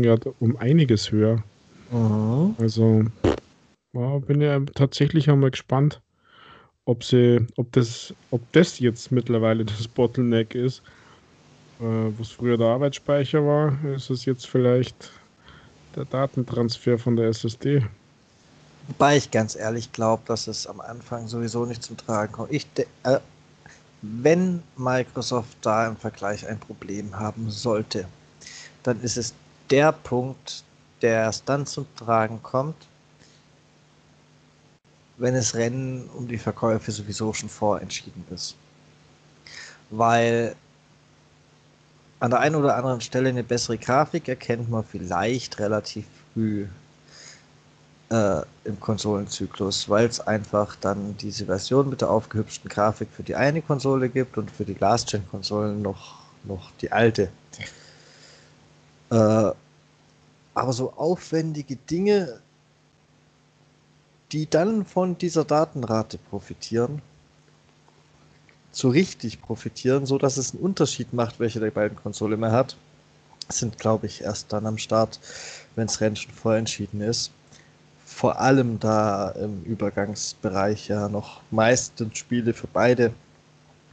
äh, 0.04 0.06
ja 0.06 0.16
um 0.38 0.56
einiges 0.58 1.10
höher. 1.10 1.42
Mhm. 1.90 2.54
Also 2.58 3.04
ja, 3.92 4.18
bin 4.18 4.40
ja 4.40 4.60
tatsächlich 4.74 5.28
einmal 5.28 5.50
gespannt, 5.50 6.00
ob 6.84 7.02
sie, 7.02 7.44
ob 7.56 7.72
das, 7.72 8.14
ob 8.30 8.40
das 8.52 8.78
jetzt 8.78 9.10
mittlerweile 9.10 9.64
das 9.64 9.88
Bottleneck 9.88 10.54
ist. 10.54 10.82
Äh, 11.80 12.12
was 12.18 12.30
früher 12.30 12.56
der 12.56 12.68
Arbeitsspeicher 12.68 13.44
war, 13.44 13.76
ist 13.94 14.10
es 14.10 14.24
jetzt 14.26 14.46
vielleicht 14.46 15.10
der 15.96 16.04
Datentransfer 16.04 16.98
von 16.98 17.16
der 17.16 17.28
SSD. 17.30 17.82
Wobei 18.88 19.16
ich 19.16 19.30
ganz 19.32 19.56
ehrlich 19.56 19.90
glaube, 19.92 20.22
dass 20.26 20.46
es 20.46 20.66
am 20.68 20.80
Anfang 20.80 21.26
sowieso 21.26 21.66
nicht 21.66 21.82
zum 21.82 21.96
Tragen 21.96 22.32
kommt. 22.32 22.52
Ich, 22.52 22.66
äh, 23.02 23.18
wenn 24.22 24.62
Microsoft 24.76 25.56
da 25.62 25.86
im 25.86 25.96
Vergleich 25.96 26.46
ein 26.46 26.58
Problem 26.58 27.18
haben 27.18 27.50
sollte, 27.50 28.06
dann 28.82 29.00
ist 29.00 29.16
es 29.16 29.34
der 29.70 29.92
Punkt, 29.92 30.64
der 31.02 31.22
erst 31.22 31.48
dann 31.48 31.66
zum 31.66 31.86
Tragen 31.96 32.42
kommt, 32.42 32.76
wenn 35.18 35.34
das 35.34 35.54
Rennen 35.54 36.08
um 36.10 36.28
die 36.28 36.38
Verkäufe 36.38 36.92
sowieso 36.92 37.32
schon 37.32 37.48
vorentschieden 37.48 38.24
ist. 38.30 38.54
Weil 39.90 40.54
an 42.20 42.30
der 42.30 42.40
einen 42.40 42.56
oder 42.56 42.76
anderen 42.76 43.00
Stelle 43.00 43.28
eine 43.28 43.44
bessere 43.44 43.78
Grafik 43.78 44.28
erkennt 44.28 44.70
man 44.70 44.84
vielleicht 44.84 45.58
relativ 45.58 46.06
früh 46.32 46.66
äh, 48.10 48.42
im 48.64 48.78
Konsolenzyklus, 48.78 49.88
weil 49.88 50.06
es 50.06 50.20
einfach 50.20 50.76
dann 50.76 51.16
diese 51.16 51.46
Version 51.46 51.88
mit 51.88 52.00
der 52.00 52.10
aufgehübschten 52.10 52.68
Grafik 52.68 53.08
für 53.10 53.22
die 53.22 53.34
eine 53.34 53.62
Konsole 53.62 54.08
gibt 54.08 54.38
und 54.38 54.50
für 54.50 54.64
die 54.64 54.76
Last-Gen-Konsolen 54.78 55.82
noch, 55.82 56.20
noch 56.44 56.70
die 56.80 56.92
alte. 56.92 57.30
Äh, 59.10 59.50
aber 60.54 60.72
so 60.72 60.92
aufwendige 60.94 61.76
Dinge, 61.76 62.40
die 64.32 64.48
dann 64.48 64.84
von 64.84 65.18
dieser 65.18 65.44
Datenrate 65.44 66.18
profitieren, 66.18 67.02
so 68.72 68.88
richtig 68.88 69.40
profitieren, 69.40 70.06
so 70.06 70.18
dass 70.18 70.36
es 70.36 70.52
einen 70.52 70.62
Unterschied 70.62 71.12
macht, 71.12 71.40
welche 71.40 71.60
der 71.60 71.70
beiden 71.70 71.96
Konsole 71.96 72.36
mehr 72.36 72.52
hat, 72.52 72.76
sind, 73.48 73.78
glaube 73.78 74.06
ich, 74.06 74.22
erst 74.22 74.52
dann 74.52 74.66
am 74.66 74.76
Start, 74.76 75.20
wenn 75.76 75.86
das 75.86 76.00
Rennen 76.00 76.16
schon 76.16 76.32
vorentschieden 76.32 77.00
ist 77.00 77.30
vor 78.16 78.40
allem 78.40 78.80
da 78.80 79.28
im 79.32 79.62
Übergangsbereich 79.64 80.88
ja 80.88 81.06
noch 81.06 81.42
meistens 81.50 82.16
Spiele 82.16 82.54
für 82.54 82.66
beide 82.66 83.12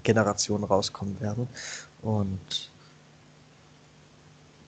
Generationen 0.03 0.63
rauskommen 0.63 1.19
werden. 1.19 1.45
Und 2.01 2.71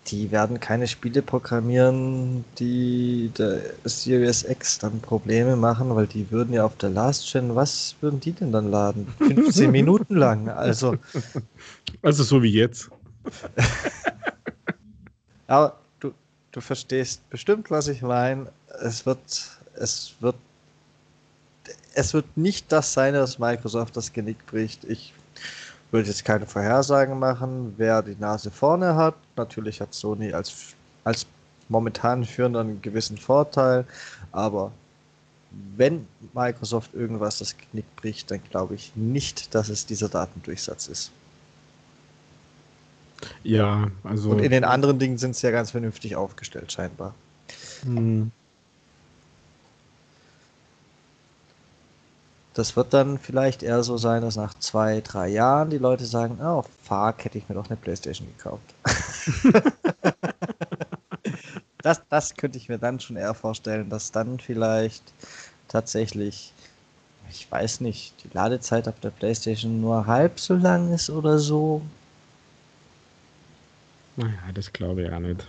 die 0.07 0.29
werden 0.29 0.59
keine 0.59 0.89
Spiele 0.89 1.21
programmieren, 1.21 2.43
die 2.59 3.31
der 3.37 3.61
Series 3.85 4.43
X 4.43 4.79
dann 4.79 4.99
Probleme 4.99 5.55
machen, 5.55 5.95
weil 5.95 6.07
die 6.07 6.29
würden 6.31 6.53
ja 6.53 6.65
auf 6.65 6.75
der 6.75 6.89
Last 6.89 7.31
Gen, 7.31 7.55
was 7.55 7.95
würden 8.01 8.19
die 8.19 8.33
denn 8.33 8.51
dann 8.51 8.69
laden? 8.69 9.07
15 9.19 9.71
Minuten 9.71 10.17
lang, 10.17 10.49
also. 10.49 10.97
Also 12.01 12.25
so 12.25 12.43
wie 12.43 12.51
jetzt. 12.51 12.89
Aber 15.47 15.79
du, 16.01 16.11
du 16.51 16.59
verstehst 16.59 17.21
bestimmt, 17.29 17.71
was 17.71 17.87
ich 17.87 18.01
meine 18.01 18.47
es 18.81 19.05
wird, 19.05 19.19
es 19.75 20.15
wird, 20.19 20.35
es 21.93 22.13
wird 22.13 22.37
nicht 22.37 22.71
das 22.71 22.93
sein, 22.93 23.13
dass 23.13 23.39
Microsoft 23.39 23.95
das 23.97 24.11
Genick 24.11 24.45
bricht. 24.47 24.83
Ich 24.85 25.13
würde 25.91 26.07
jetzt 26.09 26.25
keine 26.25 26.45
Vorhersagen 26.45 27.17
machen, 27.19 27.73
wer 27.77 28.01
die 28.01 28.15
Nase 28.19 28.51
vorne 28.51 28.95
hat. 28.95 29.15
Natürlich 29.35 29.81
hat 29.81 29.93
Sony 29.93 30.33
als, 30.33 30.75
als 31.03 31.25
momentan 31.69 32.25
führender 32.25 32.61
einen 32.61 32.81
gewissen 32.81 33.17
Vorteil, 33.17 33.85
aber 34.31 34.71
wenn 35.77 36.05
Microsoft 36.33 36.93
irgendwas 36.93 37.39
das 37.39 37.55
Genick 37.57 37.85
bricht, 37.95 38.29
dann 38.29 38.41
glaube 38.49 38.75
ich 38.75 38.91
nicht, 38.95 39.55
dass 39.55 39.69
es 39.69 39.85
dieser 39.85 40.09
Datendurchsatz 40.09 40.87
ist. 40.87 41.11
Ja, 43.43 43.89
also. 44.03 44.31
Und 44.31 44.39
in 44.39 44.51
den 44.51 44.63
anderen 44.63 44.99
Dingen 44.99 45.17
sind 45.17 45.35
sie 45.35 45.47
ja 45.47 45.51
ganz 45.51 45.71
vernünftig 45.71 46.15
aufgestellt, 46.15 46.71
scheinbar. 46.71 47.15
Hm. 47.83 48.31
Das 52.55 52.77
wird 52.77 52.93
dann 52.93 53.19
vielleicht 53.19 53.63
eher 53.63 53.83
so 53.83 53.97
sein, 53.97 54.21
dass 54.21 54.37
nach 54.37 54.53
zwei, 54.59 55.01
drei 55.01 55.27
Jahren 55.27 55.69
die 55.69 55.77
Leute 55.77 56.05
sagen, 56.05 56.39
oh, 56.41 56.63
fuck, 56.83 57.25
hätte 57.25 57.37
ich 57.37 57.49
mir 57.49 57.55
doch 57.55 57.69
eine 57.69 57.75
Playstation 57.75 58.29
gekauft. 58.29 58.73
das, 61.83 62.01
das 62.09 62.33
könnte 62.35 62.57
ich 62.57 62.69
mir 62.69 62.77
dann 62.77 63.01
schon 63.01 63.17
eher 63.17 63.33
vorstellen, 63.33 63.89
dass 63.89 64.13
dann 64.13 64.39
vielleicht 64.39 65.03
tatsächlich, 65.67 66.53
ich 67.29 67.51
weiß 67.51 67.81
nicht, 67.81 68.13
die 68.23 68.29
Ladezeit 68.33 68.87
auf 68.87 69.01
der 69.01 69.09
Playstation 69.09 69.81
nur 69.81 70.07
halb 70.07 70.39
so 70.39 70.53
lang 70.53 70.93
ist 70.93 71.09
oder 71.09 71.39
so. 71.39 71.81
Naja, 74.15 74.39
das 74.53 74.71
glaube 74.71 75.03
ich 75.03 75.11
auch 75.11 75.19
nicht. 75.19 75.45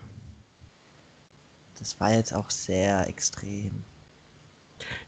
Das 1.79 2.01
war 2.01 2.13
jetzt 2.13 2.35
auch 2.35 2.51
sehr 2.51 3.07
extrem. 3.07 3.85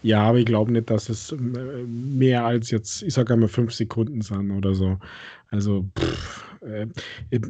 Ja, 0.03 0.23
aber 0.23 0.39
ich 0.39 0.47
glaube 0.47 0.73
nicht, 0.73 0.91
dass 0.91 1.09
es 1.09 1.33
äh, 1.33 1.37
mehr 1.37 2.45
als 2.45 2.71
jetzt, 2.71 3.03
ich 3.03 3.15
sage 3.15 3.35
einmal 3.35 3.49
fünf 3.49 3.73
Sekunden 3.73 4.21
sind 4.23 4.51
oder 4.51 4.75
so. 4.75 4.99
Also, 5.51 5.91
pff, 6.19 6.57
äh, 6.63 6.87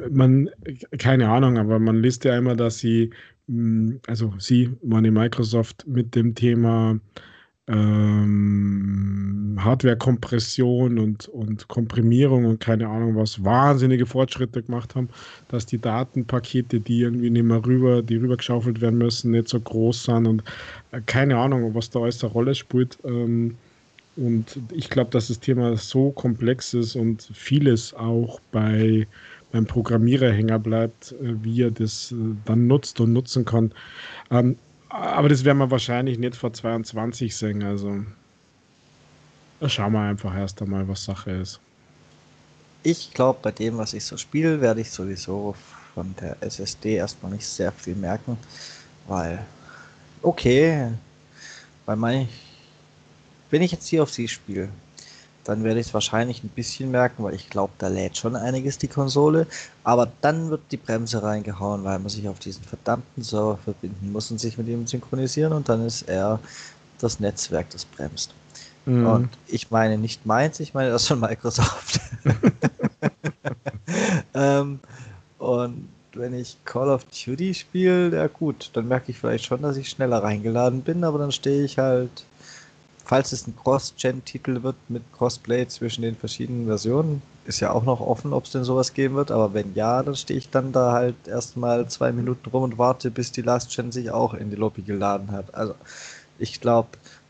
man, 0.09 0.49
keine 0.97 1.29
Ahnung, 1.29 1.57
aber 1.57 1.79
man 1.79 2.01
liest 2.01 2.25
ja 2.25 2.37
immer, 2.37 2.55
dass 2.55 2.79
sie, 2.79 3.11
mh, 3.47 3.91
hm, 3.93 4.01
also 4.07 4.33
sie, 4.39 4.75
meine 4.83 5.11
Microsoft, 5.11 5.85
mit 5.87 6.15
dem 6.15 6.35
Thema 6.35 6.99
ähm, 7.69 9.57
Hardware-Kompression 9.59 10.97
und, 10.99 11.27
und 11.27 11.67
Komprimierung 11.67 12.45
und 12.45 12.59
keine 12.59 12.87
Ahnung 12.87 13.15
was 13.15 13.43
wahnsinnige 13.43 14.05
Fortschritte 14.05 14.63
gemacht 14.63 14.95
haben, 14.95 15.09
dass 15.49 15.65
die 15.65 15.77
Datenpakete, 15.77 16.79
die 16.79 17.01
irgendwie 17.01 17.29
nicht 17.29 17.43
mehr 17.43 17.63
rüber, 17.65 18.01
die 18.01 18.15
rübergeschaufelt 18.15 18.81
werden 18.81 18.97
müssen, 18.97 19.31
nicht 19.31 19.49
so 19.49 19.59
groß 19.59 20.05
sind 20.05 20.27
und 20.27 20.43
äh, 20.91 21.01
keine 21.05 21.37
Ahnung, 21.37 21.73
was 21.75 21.89
da 21.89 21.99
alles 21.99 22.23
eine 22.23 22.33
Rolle 22.33 22.55
spielt. 22.55 22.97
Ähm, 23.03 23.55
und 24.15 24.59
ich 24.71 24.89
glaube, 24.89 25.11
dass 25.11 25.27
das 25.27 25.39
Thema 25.39 25.77
so 25.77 26.11
komplex 26.11 26.73
ist 26.73 26.95
und 26.95 27.29
vieles 27.33 27.93
auch 27.93 28.39
bei 28.51 29.07
beim 29.51 29.65
Programmierer 29.65 30.31
hängen 30.31 30.61
bleibt, 30.61 31.13
äh, 31.13 31.33
wie 31.43 31.63
er 31.63 31.71
das 31.71 32.11
äh, 32.11 32.15
dann 32.45 32.67
nutzt 32.67 32.99
und 32.99 33.13
nutzen 33.13 33.45
kann. 33.45 33.73
Ähm, 34.31 34.57
aber 34.89 35.29
das 35.29 35.43
werden 35.45 35.59
wir 35.59 35.71
wahrscheinlich 35.71 36.17
nicht 36.17 36.35
vor 36.35 36.51
22 36.51 37.35
sehen. 37.35 37.63
Also 37.63 38.03
schauen 39.67 39.93
wir 39.93 40.01
einfach 40.01 40.35
erst 40.35 40.61
einmal, 40.61 40.87
was 40.87 41.05
Sache 41.05 41.31
ist. 41.31 41.59
Ich 42.83 43.13
glaube, 43.13 43.39
bei 43.41 43.51
dem, 43.51 43.77
was 43.77 43.93
ich 43.93 44.03
so 44.03 44.17
spiele, 44.17 44.61
werde 44.61 44.81
ich 44.81 44.89
sowieso 44.89 45.55
von 45.93 46.15
der 46.19 46.37
SSD 46.41 46.95
erstmal 46.95 47.33
nicht 47.33 47.45
sehr 47.45 47.71
viel 47.71 47.95
merken, 47.95 48.37
weil, 49.07 49.45
okay, 50.21 50.89
bei 51.85 51.95
manch, 51.95 52.29
wenn 53.49 53.61
ich 53.61 53.71
jetzt 53.71 53.87
hier 53.87 54.03
auf 54.03 54.11
sie 54.11 54.27
spiele, 54.27 54.69
dann 55.49 55.63
werde 55.63 55.79
ich 55.79 55.87
es 55.87 55.93
wahrscheinlich 55.95 56.43
ein 56.43 56.49
bisschen 56.49 56.91
merken, 56.91 57.23
weil 57.23 57.33
ich 57.33 57.49
glaube, 57.49 57.73
da 57.79 57.87
lädt 57.87 58.17
schon 58.17 58.35
einiges 58.35 58.77
die 58.77 58.87
Konsole. 58.87 59.47
Aber 59.83 60.11
dann 60.21 60.51
wird 60.51 60.61
die 60.69 60.77
Bremse 60.77 61.23
reingehauen, 61.23 61.83
weil 61.83 61.97
man 61.97 62.09
sich 62.09 62.29
auf 62.29 62.37
diesen 62.37 62.63
verdammten 62.63 63.23
Server 63.23 63.57
verbinden 63.57 64.11
muss 64.11 64.29
und 64.29 64.39
sich 64.39 64.59
mit 64.59 64.67
ihm 64.67 64.85
synchronisieren 64.85 65.53
und 65.53 65.67
dann 65.67 65.87
ist 65.87 66.03
er 66.03 66.39
das 66.99 67.19
Netzwerk, 67.19 67.67
das 67.71 67.83
bremst. 67.83 68.35
Mhm. 68.85 69.07
Und 69.07 69.29
ich 69.47 69.71
meine 69.71 69.97
nicht 69.97 70.23
meins, 70.23 70.59
ich 70.59 70.75
meine 70.75 70.91
das 70.91 71.07
von 71.07 71.19
Microsoft. 71.19 71.99
ähm, 74.35 74.79
und 75.39 75.89
wenn 76.13 76.35
ich 76.35 76.57
Call 76.63 76.89
of 76.89 77.05
Duty 77.05 77.55
spiele, 77.55 78.15
ja 78.15 78.27
gut, 78.27 78.69
dann 78.73 78.87
merke 78.87 79.11
ich 79.11 79.17
vielleicht 79.17 79.45
schon, 79.45 79.63
dass 79.63 79.77
ich 79.77 79.89
schneller 79.89 80.21
reingeladen 80.21 80.83
bin, 80.83 81.03
aber 81.03 81.17
dann 81.17 81.31
stehe 81.31 81.63
ich 81.63 81.79
halt 81.79 82.11
falls 83.09 83.31
es 83.31 83.47
ein 83.47 83.55
Cross-Gen-Titel 83.55 84.61
wird 84.61 84.75
mit 84.87 85.01
Crossplay 85.17 85.67
zwischen 85.67 86.03
den 86.03 86.15
verschiedenen 86.15 86.67
Versionen, 86.67 87.23
ist 87.43 87.59
ja 87.59 87.71
auch 87.71 87.83
noch 87.83 88.01
offen, 88.01 88.33
ob 88.33 88.45
es 88.45 88.51
denn 88.51 88.63
sowas 88.63 88.93
geben 88.93 89.15
wird. 89.15 89.31
Aber 89.31 89.55
wenn 89.55 89.73
ja, 89.73 90.03
dann 90.03 90.15
stehe 90.15 90.37
ich 90.37 90.51
dann 90.51 90.71
da 90.71 90.91
halt 90.91 91.15
erstmal 91.27 91.89
zwei 91.89 92.11
Minuten 92.11 92.47
rum 92.51 92.61
und 92.61 92.77
warte, 92.77 93.09
bis 93.09 93.31
die 93.31 93.41
Last 93.41 93.75
Gen 93.75 93.91
sich 93.91 94.11
auch 94.11 94.35
in 94.35 94.51
die 94.51 94.55
Lobby 94.55 94.83
geladen 94.83 95.31
hat. 95.31 95.55
Also 95.55 95.73
ich 96.37 96.61
glaube, 96.61 96.89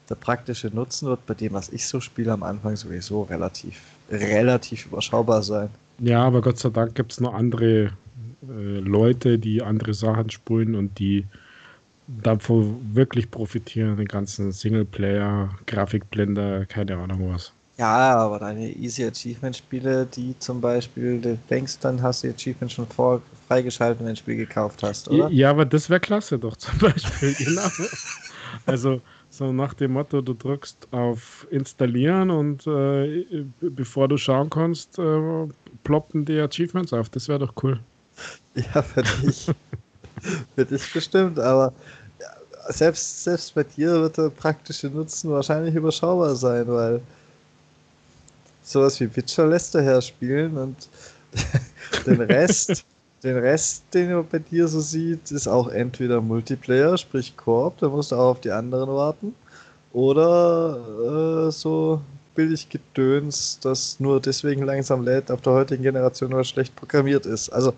der 0.09 0.15
praktische 0.15 0.67
Nutzen 0.67 1.07
wird 1.07 1.25
bei 1.25 1.33
dem, 1.33 1.53
was 1.53 1.69
ich 1.69 1.88
so 1.88 2.01
spiele, 2.01 2.33
am 2.33 2.43
Anfang 2.43 2.75
sowieso 2.75 3.24
relativ, 3.24 3.79
relativ 4.12 4.88
überschaubar 4.88 5.43
sein. 5.43 5.69
Ja, 6.00 6.24
aber 6.24 6.41
Gott 6.41 6.59
sei 6.59 6.71
Dank 6.71 6.93
gibt 6.95 7.13
es 7.13 7.21
noch 7.21 7.33
andere 7.33 7.93
äh, 8.50 8.79
Leute, 8.79 9.39
die 9.39 9.63
andere 9.63 9.93
Sachen 9.93 10.29
spulen 10.29 10.75
und 10.75 11.00
die 11.00 11.25
davon 12.21 12.95
wirklich 12.95 13.29
profitieren, 13.31 13.97
den 13.97 14.07
ganzen 14.07 14.51
Singleplayer, 14.51 15.49
Grafikblender, 15.67 16.65
keine 16.65 16.97
Ahnung 16.97 17.33
was. 17.33 17.53
Ja, 17.77 18.17
aber 18.17 18.39
deine 18.39 18.69
Easy 18.75 19.05
Achievement 19.05 19.55
Spiele, 19.55 20.05
die 20.05 20.37
zum 20.39 20.59
Beispiel, 20.59 21.21
du 21.21 21.37
denkst, 21.49 21.79
dann 21.79 22.01
hast 22.01 22.23
du 22.23 22.29
Achievement 22.29 22.71
schon 22.71 22.87
vor, 22.87 23.21
freigeschaltet, 23.47 23.99
wenn 23.99 24.07
du 24.07 24.11
ein 24.11 24.15
Spiel 24.17 24.35
gekauft 24.35 24.83
hast, 24.83 25.07
oder? 25.07 25.29
Ja, 25.29 25.51
aber 25.51 25.65
das 25.65 25.89
wäre 25.89 26.01
klasse 26.01 26.37
doch 26.37 26.57
zum 26.57 26.77
Beispiel, 26.79 27.33
genau. 27.35 27.69
also 28.65 29.01
so 29.29 29.53
nach 29.53 29.73
dem 29.75 29.93
Motto, 29.93 30.21
du 30.21 30.33
drückst 30.33 30.91
auf 30.91 31.47
Installieren 31.51 32.31
und 32.31 32.67
äh, 32.67 33.45
bevor 33.61 34.09
du 34.09 34.17
schauen 34.17 34.49
kannst, 34.49 34.99
äh, 34.99 35.47
ploppen 35.83 36.25
die 36.25 36.39
Achievements 36.39 36.91
auf. 36.91 37.09
Das 37.09 37.29
wäre 37.29 37.39
doch 37.39 37.53
cool. 37.63 37.79
Ja, 38.55 38.81
für 38.81 39.03
dich. 39.03 39.49
für 40.55 40.65
dich 40.65 40.91
bestimmt, 40.93 41.39
aber 41.39 41.73
selbst, 42.69 43.23
selbst 43.23 43.55
bei 43.55 43.63
dir 43.63 44.01
wird 44.01 44.17
der 44.17 44.29
praktische 44.29 44.88
Nutzen 44.88 45.32
wahrscheinlich 45.32 45.75
überschaubar 45.75 46.36
sein, 46.36 46.67
weil 46.67 47.01
sowas 48.63 48.99
wie 48.99 49.15
Witcher 49.15 49.47
lässt 49.47 49.75
er 49.75 49.82
her 49.82 50.01
spielen 50.01 50.58
und 50.58 50.89
den 52.05 52.21
Rest, 52.21 52.86
den 53.23 53.38
Rest, 53.38 53.84
den 53.93 54.13
man 54.13 54.27
bei 54.27 54.39
dir 54.39 54.67
so 54.67 54.79
sieht, 54.79 55.32
ist 55.32 55.47
auch 55.47 55.67
entweder 55.69 56.21
Multiplayer, 56.21 56.97
sprich 56.97 57.36
Koop, 57.38 57.77
da 57.79 57.89
musst 57.89 58.12
du 58.12 58.15
auch 58.15 58.32
auf 58.32 58.41
die 58.41 58.51
anderen 58.51 58.89
warten, 58.89 59.36
oder 59.93 61.47
äh, 61.47 61.51
so 61.51 62.01
billig 62.36 62.69
Gedöns, 62.69 63.60
das 63.62 63.99
nur 63.99 64.21
deswegen 64.21 64.63
langsam 64.63 65.03
lädt, 65.03 65.32
auf 65.32 65.41
der 65.41 65.53
heutigen 65.53 65.84
Generation 65.84 66.32
aber 66.34 66.43
schlecht 66.43 66.75
programmiert 66.75 67.25
ist. 67.25 67.49
Also 67.49 67.73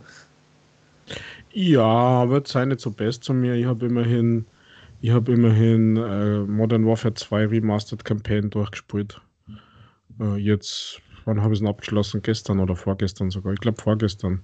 ja, 1.53 1.81
aber 1.81 2.41
sei 2.45 2.65
nicht 2.65 2.79
so 2.79 2.91
best 2.91 3.23
zu 3.23 3.33
mir. 3.33 3.55
Ich 3.55 3.65
habe 3.65 3.85
immerhin 3.87 4.45
ich 5.01 5.09
habe 5.11 5.33
immerhin 5.33 5.97
äh, 5.97 6.39
Modern 6.39 6.85
Warfare 6.85 7.13
2 7.13 7.47
Remastered 7.47 8.05
Campaign 8.05 8.49
durchgespielt. 8.49 9.19
Äh, 10.19 10.37
jetzt, 10.37 11.01
wann 11.25 11.41
habe 11.41 11.53
ich 11.53 11.61
es 11.61 11.67
abgeschlossen? 11.67 12.21
Gestern 12.21 12.59
oder 12.59 12.75
vorgestern 12.75 13.31
sogar? 13.31 13.53
Ich 13.53 13.59
glaube 13.59 13.81
vorgestern. 13.81 14.41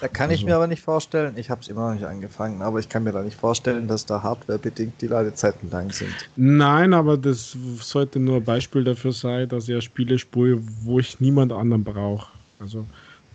Da 0.00 0.08
kann 0.08 0.30
also. 0.30 0.40
ich 0.40 0.46
mir 0.46 0.56
aber 0.56 0.66
nicht 0.66 0.82
vorstellen, 0.82 1.34
ich 1.36 1.50
habe 1.50 1.60
es 1.60 1.68
immer 1.68 1.88
noch 1.88 1.94
nicht 1.94 2.06
angefangen, 2.06 2.62
aber 2.62 2.80
ich 2.80 2.88
kann 2.88 3.04
mir 3.04 3.12
da 3.12 3.22
nicht 3.22 3.38
vorstellen, 3.38 3.86
dass 3.86 4.06
da 4.06 4.22
hardwarebedingt 4.22 5.00
die 5.00 5.06
Ladezeiten 5.06 5.70
lang 5.70 5.92
sind. 5.92 6.14
Nein, 6.36 6.94
aber 6.94 7.16
das 7.16 7.56
sollte 7.80 8.18
nur 8.18 8.36
ein 8.36 8.44
Beispiel 8.44 8.82
dafür 8.82 9.12
sein, 9.12 9.48
dass 9.48 9.68
ich 9.68 9.84
Spiele 9.84 10.18
spule, 10.18 10.58
wo 10.82 10.98
ich 10.98 11.20
niemand 11.20 11.52
anderen 11.52 11.84
brauche. 11.84 12.32
Also, 12.58 12.86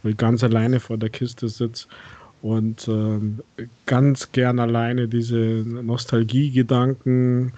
wo 0.01 0.09
ich 0.09 0.17
ganz 0.17 0.43
alleine 0.43 0.79
vor 0.79 0.97
der 0.97 1.09
Kiste 1.09 1.47
sitze 1.47 1.88
und 2.45 2.88
ähm, 2.88 3.41
ganz 3.88 4.31
gern 4.31 4.60
alleine 4.60 5.08
diese 5.08 5.36
Nostalgie-Gedanken 5.36 7.53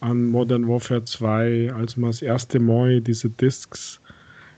an 0.00 0.26
Modern 0.26 0.66
Warfare 0.66 1.04
2, 1.04 1.72
als 1.72 1.96
man 1.96 2.10
das 2.10 2.22
erste 2.22 2.58
Mal 2.58 3.00
diese 3.00 3.30
Discs 3.30 4.00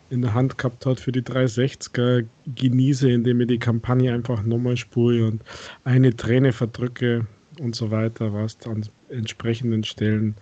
in 0.09 0.23
der 0.23 0.33
Hand 0.33 0.57
gehabt 0.57 0.87
hat 0.87 1.01
für 1.01 1.13
die 1.13 1.21
360er, 1.21 2.25
genieße, 2.55 3.11
indem 3.11 3.43
ich 3.43 3.49
die 3.49 3.59
Kampagne 3.59 4.15
einfach 4.15 4.43
nochmal 4.43 4.79
spule 4.79 5.27
und 5.27 5.43
eine 5.85 6.17
Träne 6.17 6.55
verdrücke 6.55 7.27
und 7.61 7.77
so 7.77 7.91
weiter, 7.91 8.33
was 8.33 8.57
an 8.65 8.87
entsprechenden 9.11 9.85
Stellen. 9.85 10.35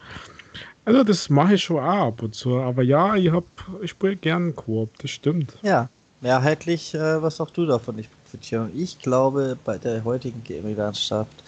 Also 0.85 1.03
das 1.03 1.31
mache 1.31 1.55
ich 1.55 1.65
schon 1.65 1.79
auch 1.79 2.07
ab 2.07 2.23
und 2.23 2.37
zu, 2.37 2.59
aber 2.59 2.85
ja, 2.85 3.17
ich, 3.17 3.33
hab, 3.33 3.47
ich 3.83 3.91
spiele 3.91 4.15
gern 4.15 4.55
Koop, 4.55 4.97
das 4.99 5.11
stimmt. 5.11 5.59
Ja, 5.63 5.89
mehrheitlich, 6.21 6.95
äh, 6.95 7.21
was 7.21 7.41
auch 7.41 7.51
du 7.51 7.67
davon 7.67 7.97
nicht 7.97 8.09
profitieren. 8.33 8.71
Ich 8.75 8.99
glaube, 8.99 9.59
bei 9.63 9.77
der 9.77 10.03
heutigen 10.05 10.43
Gaming-Landschaft 10.43 11.45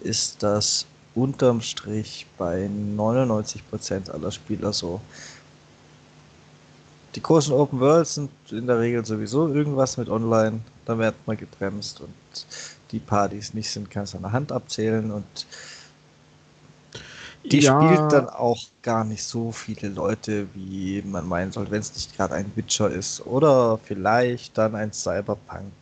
ist 0.00 0.42
das 0.42 0.86
unterm 1.14 1.62
Strich 1.62 2.26
bei 2.36 2.68
99% 2.96 4.10
aller 4.10 4.30
Spieler 4.30 4.72
so. 4.72 5.00
Die 7.14 7.22
großen 7.22 7.54
Open 7.54 7.80
Worlds 7.80 8.16
sind 8.16 8.30
in 8.50 8.66
der 8.66 8.78
Regel 8.78 9.04
sowieso 9.06 9.48
irgendwas 9.48 9.96
mit 9.96 10.10
online, 10.10 10.60
da 10.84 10.98
wird 10.98 11.14
man 11.24 11.38
gebremst 11.38 12.02
und 12.02 12.12
die 12.90 12.98
Partys 12.98 13.54
nicht 13.54 13.70
sind, 13.70 13.90
kannst 13.90 14.12
du 14.12 14.18
an 14.18 14.24
der 14.24 14.32
Hand 14.32 14.52
abzählen 14.52 15.10
und 15.10 15.46
die 17.50 17.60
ja. 17.60 17.80
spielt 17.80 18.12
dann 18.12 18.28
auch 18.28 18.60
gar 18.82 19.04
nicht 19.04 19.22
so 19.22 19.52
viele 19.52 19.88
Leute, 19.88 20.48
wie 20.52 21.00
man 21.06 21.26
meinen 21.26 21.52
soll, 21.52 21.70
wenn 21.70 21.80
es 21.80 21.94
nicht 21.94 22.14
gerade 22.14 22.34
ein 22.34 22.52
Witcher 22.56 22.90
ist. 22.90 23.24
Oder 23.24 23.78
vielleicht 23.78 24.58
dann 24.58 24.74
ein 24.74 24.92
Cyberpunk 24.92 25.72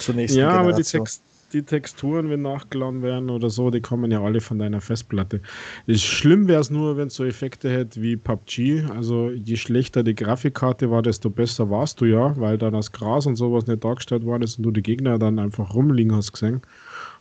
zur 0.00 0.14
nächsten 0.14 0.38
ja, 0.38 0.48
Generation. 0.48 0.72
aber 0.72 0.82
die, 0.82 0.88
Text, 0.88 1.22
die 1.52 1.62
Texturen, 1.62 2.30
wenn 2.30 2.42
nachgeladen 2.42 3.02
werden 3.02 3.30
oder 3.30 3.50
so, 3.50 3.70
die 3.70 3.80
kommen 3.80 4.10
ja 4.10 4.22
alle 4.22 4.40
von 4.40 4.58
deiner 4.58 4.80
Festplatte. 4.80 5.40
Ist 5.86 6.04
schlimm 6.04 6.48
wäre 6.48 6.60
es 6.60 6.70
nur, 6.70 6.96
wenn 6.96 7.08
es 7.08 7.14
so 7.14 7.24
Effekte 7.24 7.70
hätte 7.70 8.00
wie 8.02 8.16
PUBG. 8.16 8.84
Also 8.94 9.30
je 9.30 9.56
schlechter 9.56 10.02
die 10.02 10.14
Grafikkarte 10.14 10.90
war, 10.90 11.02
desto 11.02 11.30
besser 11.30 11.70
warst 11.70 12.00
du 12.00 12.06
ja, 12.06 12.38
weil 12.38 12.58
dann 12.58 12.72
das 12.72 12.92
Gras 12.92 13.26
und 13.26 13.36
sowas 13.36 13.66
nicht 13.66 13.84
dargestellt 13.84 14.24
worden 14.24 14.42
ist 14.42 14.58
und 14.58 14.64
du 14.64 14.70
die 14.70 14.82
Gegner 14.82 15.18
dann 15.18 15.38
einfach 15.38 15.74
rumliegen 15.74 16.14
hast 16.14 16.32
gesehen. 16.32 16.62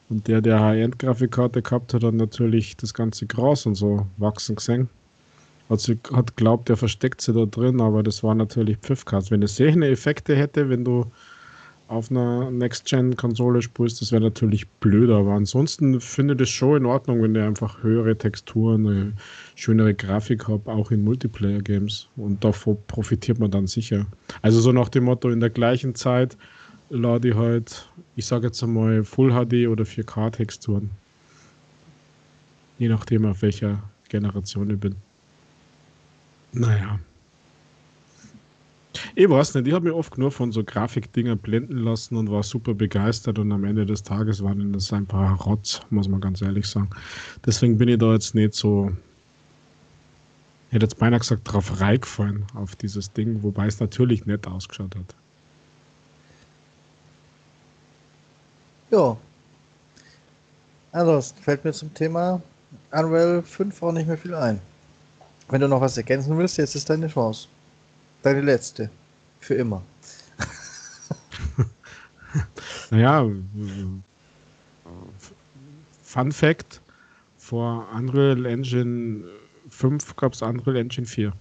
Und 0.10 0.28
der, 0.28 0.42
der 0.42 0.60
High-End-Grafikkarte 0.60 1.62
gehabt 1.62 1.94
hat, 1.94 2.02
dann 2.02 2.18
natürlich 2.18 2.76
das 2.78 2.94
ganze 2.94 3.28
Gras 3.28 3.66
und 3.66 3.76
so 3.76 4.08
wachsen 4.18 4.56
gesehen. 4.56 4.90
Also 5.70 5.94
hat 6.12 6.36
glaubt, 6.36 6.68
der 6.68 6.78
versteckt 6.78 7.22
sie 7.22 7.32
da 7.32 7.46
drin, 7.46 7.80
aber 7.80 8.02
das 8.02 8.24
war 8.24 8.34
natürlich 8.34 8.78
Pfiffkast. 8.78 9.30
Wenn 9.30 9.44
es 9.44 9.56
solche 9.56 9.86
Effekte 9.86 10.36
hätte, 10.36 10.68
wenn 10.68 10.84
du 10.84 11.06
auf 11.90 12.12
einer 12.12 12.52
Next-Gen-Konsole 12.52 13.64
spielst, 13.64 14.00
das 14.00 14.12
wäre 14.12 14.22
natürlich 14.22 14.68
blöder. 14.68 15.18
Aber 15.18 15.34
ansonsten 15.34 16.00
finde 16.00 16.36
ich 16.36 16.40
das 16.40 16.50
schon 16.50 16.78
in 16.78 16.86
Ordnung, 16.86 17.24
wenn 17.24 17.34
der 17.34 17.48
einfach 17.48 17.82
höhere 17.82 18.16
Texturen, 18.16 18.88
eine 18.88 19.14
schönere 19.56 19.96
Grafik 19.96 20.48
hat, 20.48 20.68
auch 20.68 20.92
in 20.92 21.04
Multiplayer-Games. 21.04 22.08
Und 22.16 22.44
davon 22.44 22.78
profitiert 22.88 23.40
man 23.40 23.50
dann 23.50 23.66
sicher. 23.66 24.06
Also 24.44 24.62
so 24.62 24.72
nach 24.72 24.90
dem 24.90 25.06
Motto, 25.06 25.30
in 25.30 25.40
der 25.40 25.50
gleichen 25.50 25.96
Zeit 25.96 26.38
lade 26.92 27.30
ich 27.30 27.36
halt, 27.36 27.90
ich 28.16 28.26
sage 28.28 28.48
jetzt 28.48 28.64
einmal 28.64 29.04
Full 29.04 29.32
HD 29.32 29.68
oder 29.68 29.84
4K-Texturen. 29.84 30.92
Je 32.78 32.88
nachdem, 32.88 33.26
auf 33.26 33.42
welcher 33.42 33.82
Generation 34.10 34.70
ich 34.70 34.80
bin. 34.80 34.96
Naja. 36.54 37.00
Ich 39.16 39.30
weiß 39.30 39.56
nicht, 39.56 39.68
ich 39.68 39.74
habe 39.74 39.86
mich 39.86 39.94
oft 39.94 40.18
nur 40.18 40.32
von 40.32 40.52
so 40.52 40.64
Grafikdinger 40.64 41.36
blenden 41.36 41.78
lassen 41.78 42.16
und 42.16 42.32
war 42.32 42.44
super 42.44 42.74
begeistert 42.74 43.40
und 43.40 43.52
am 43.52 43.64
Ende 43.64 43.86
des 43.86 44.04
Tages 44.04 44.44
waren 44.44 44.74
das 44.74 44.92
ein 44.94 45.06
paar 45.06 45.40
Rotz, 45.42 45.82
muss 45.90 46.08
man 46.08 46.22
ganz 46.22 46.42
ehrlich 46.42 46.68
sagen. 46.68 46.90
Deswegen 47.46 47.78
bin 47.78 47.90
ich 47.90 47.98
da 47.98 48.14
jetzt 48.14 48.36
nicht 48.36 48.54
so, 48.54 48.92
ich 50.68 50.74
hätte 50.74 50.86
jetzt 50.86 51.00
beinahe 51.00 51.20
gesagt, 51.20 51.42
drauf 51.52 51.80
reingefallen 51.80 52.46
auf 52.56 52.76
dieses 52.76 53.12
Ding, 53.14 53.42
wobei 53.44 53.68
es 53.68 53.80
natürlich 53.80 54.26
nett 54.26 54.48
ausgeschaut 54.48 54.96
hat. 54.96 55.16
Ja. 58.92 59.18
Ansonsten 60.92 61.42
fällt 61.44 61.64
mir 61.64 61.74
zum 61.74 61.94
Thema 61.94 62.42
Unreal 62.92 63.44
5 63.44 63.84
auch 63.84 63.92
nicht 63.92 64.08
mehr 64.08 64.18
viel 64.18 64.34
ein. 64.34 64.60
Wenn 65.50 65.62
du 65.62 65.68
noch 65.68 65.82
was 65.82 65.98
ergänzen 65.98 66.38
willst, 66.38 66.58
jetzt 66.58 66.76
ist 66.76 66.90
deine 66.90 67.08
Chance. 67.08 67.48
Deine 68.24 68.42
letzte. 68.42 68.90
Für 69.40 69.56
immer. 69.56 69.82
naja, 72.90 73.26
Fun 76.04 76.32
Fact: 76.32 76.82
Vor 77.38 77.88
Unreal 77.94 78.46
Engine 78.46 79.26
5 79.70 80.16
gab 80.16 80.34
es 80.34 80.42
Unreal 80.42 80.76
Engine 80.76 81.06
4. 81.08 81.32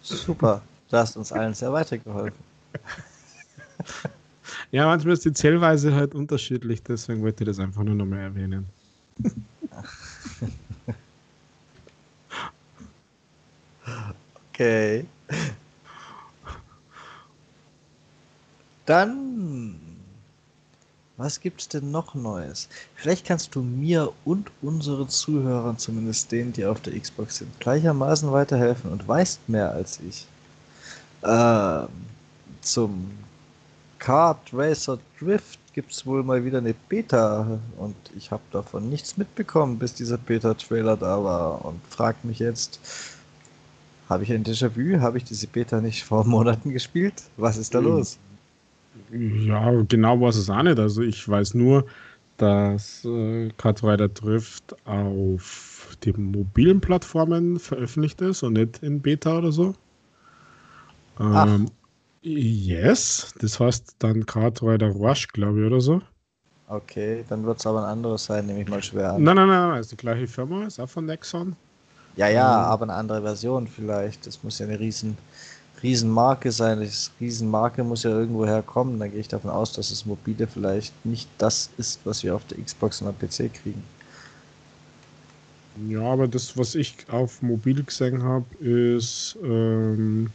Super, 0.00 0.62
du 0.88 0.96
hast 0.96 1.16
uns 1.16 1.32
allen 1.32 1.52
sehr 1.52 1.72
weitergeholfen. 1.72 2.38
ja, 4.70 4.86
manchmal 4.86 5.14
ist 5.14 5.24
die 5.24 5.32
Zählweise 5.32 5.92
halt 5.94 6.14
unterschiedlich, 6.14 6.82
deswegen 6.82 7.22
wollte 7.22 7.42
ich 7.42 7.48
das 7.48 7.58
einfach 7.58 7.82
nur 7.82 7.96
noch 7.96 8.06
mal 8.06 8.20
erwähnen. 8.20 8.66
okay. 14.52 15.04
Dann, 18.86 19.80
was 21.16 21.40
gibt's 21.40 21.68
denn 21.68 21.90
noch 21.90 22.14
Neues? 22.14 22.68
Vielleicht 22.94 23.26
kannst 23.26 23.54
du 23.54 23.62
mir 23.62 24.12
und 24.24 24.50
unseren 24.62 25.08
Zuhörern, 25.08 25.78
zumindest 25.78 26.30
denen, 26.30 26.52
die 26.52 26.64
auf 26.64 26.80
der 26.80 26.98
Xbox 26.98 27.38
sind, 27.38 27.58
gleichermaßen 27.58 28.30
weiterhelfen 28.30 28.92
und 28.92 29.08
weißt 29.08 29.48
mehr 29.48 29.72
als 29.72 29.98
ich. 30.00 30.26
Ähm, 31.24 31.88
zum 32.60 33.10
Kart 33.98 34.38
Racer 34.52 34.98
Drift 35.18 35.58
gibt 35.72 35.92
es 35.92 36.06
wohl 36.06 36.22
mal 36.22 36.44
wieder 36.44 36.58
eine 36.58 36.74
Beta 36.74 37.58
und 37.76 37.96
ich 38.16 38.30
habe 38.30 38.42
davon 38.52 38.88
nichts 38.88 39.16
mitbekommen, 39.16 39.78
bis 39.78 39.94
dieser 39.94 40.16
Beta-Trailer 40.16 40.96
da 40.96 41.22
war 41.22 41.64
und 41.64 41.80
frag 41.90 42.24
mich 42.24 42.38
jetzt, 42.38 42.78
habe 44.08 44.22
ich 44.22 44.32
ein 44.32 44.44
Déjà-vu? 44.44 45.00
Habe 45.00 45.18
ich 45.18 45.24
diese 45.24 45.46
Beta 45.46 45.80
nicht 45.80 46.04
vor 46.04 46.24
Monaten 46.26 46.72
gespielt? 46.72 47.22
Was 47.36 47.56
ist 47.56 47.74
da 47.74 47.80
mhm. 47.80 47.86
los? 47.86 48.18
Ja, 49.12 49.70
genau 49.82 50.20
weiß 50.20 50.36
es 50.36 50.50
auch 50.50 50.62
nicht. 50.62 50.78
Also 50.78 51.02
ich 51.02 51.28
weiß 51.28 51.54
nur, 51.54 51.84
dass 52.38 53.04
äh, 53.04 53.50
Kart 53.56 53.82
Rider 53.82 54.08
Drift 54.08 54.76
auf 54.86 55.96
den 56.04 56.32
mobilen 56.32 56.80
Plattformen 56.80 57.58
veröffentlicht 57.58 58.20
ist 58.20 58.42
und 58.42 58.54
nicht 58.54 58.82
in 58.82 59.00
Beta 59.00 59.38
oder 59.38 59.52
so. 59.52 59.74
Ähm, 61.18 61.70
yes, 62.22 63.34
das 63.40 63.58
heißt 63.58 63.96
dann 63.98 64.26
Kart 64.26 64.62
Rider 64.62 64.90
Rush, 64.90 65.28
glaube 65.28 65.60
ich, 65.60 65.66
oder 65.66 65.80
so. 65.80 66.02
Okay, 66.68 67.24
dann 67.28 67.44
wird 67.44 67.60
es 67.60 67.66
aber 67.66 67.84
ein 67.84 67.90
anderes 67.90 68.24
sein, 68.24 68.46
nehme 68.46 68.60
ich 68.60 68.68
mal 68.68 68.82
schwer 68.82 69.14
an. 69.14 69.22
Nein, 69.22 69.36
nein, 69.36 69.48
nein, 69.48 69.68
nein, 69.70 69.80
ist 69.80 69.92
die 69.92 69.96
gleiche 69.96 70.26
Firma, 70.26 70.66
ist 70.66 70.80
auch 70.80 70.88
von 70.88 71.06
Nexon. 71.06 71.54
Ja, 72.16 72.28
ja, 72.28 72.64
ähm, 72.64 72.72
aber 72.72 72.82
eine 72.84 72.94
andere 72.94 73.22
Version 73.22 73.68
vielleicht. 73.68 74.26
Das 74.26 74.42
muss 74.42 74.58
ja 74.58 74.66
eine 74.66 74.78
riesen 74.80 75.18
Riesenmarke 75.82 76.50
sein. 76.52 76.80
Das 76.80 77.12
Riesenmarke 77.20 77.84
muss 77.84 78.02
ja 78.04 78.10
irgendwo 78.10 78.46
herkommen. 78.46 78.98
Da 78.98 79.08
gehe 79.08 79.20
ich 79.20 79.28
davon 79.28 79.50
aus, 79.50 79.72
dass 79.72 79.90
das 79.90 80.06
mobile 80.06 80.46
vielleicht 80.46 80.94
nicht 81.04 81.28
das 81.38 81.70
ist, 81.78 82.00
was 82.04 82.22
wir 82.22 82.34
auf 82.34 82.44
der 82.46 82.62
Xbox 82.62 83.02
und 83.02 83.08
am 83.08 83.18
PC 83.18 83.52
kriegen. 83.52 83.82
Ja, 85.88 86.00
aber 86.00 86.26
das, 86.26 86.56
was 86.56 86.74
ich 86.74 86.96
auf 87.10 87.42
mobil 87.42 87.84
gesehen 87.84 88.22
habe, 88.22 88.46
ist, 88.64 89.36
ähm, 89.42 90.30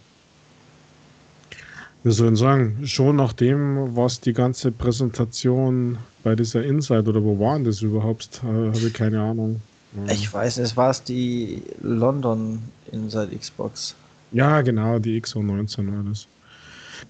wie 2.03 2.11
soll 2.11 2.33
ich 2.33 2.39
sagen, 2.39 2.85
schon 2.85 3.15
nach 3.15 3.33
dem, 3.33 3.95
was 3.95 4.19
die 4.19 4.33
ganze 4.33 4.71
Präsentation 4.71 5.97
bei 6.23 6.35
dieser 6.35 6.63
Inside 6.63 7.09
oder 7.09 7.23
wo 7.23 7.39
waren 7.39 7.63
das 7.63 7.81
überhaupt, 7.81 8.41
äh, 8.43 8.47
habe 8.47 8.77
ich 8.77 8.93
keine 8.93 9.21
Ahnung. 9.21 9.61
Ich 10.07 10.33
weiß, 10.33 10.57
es 10.57 10.77
war 10.77 10.91
es 10.91 11.03
die 11.03 11.63
London 11.81 12.61
Inside 12.91 13.35
Xbox. 13.35 13.95
Ja, 14.31 14.61
genau, 14.61 14.99
die 14.99 15.21
XO19 15.21 15.93
war 15.93 16.03
das. 16.03 16.27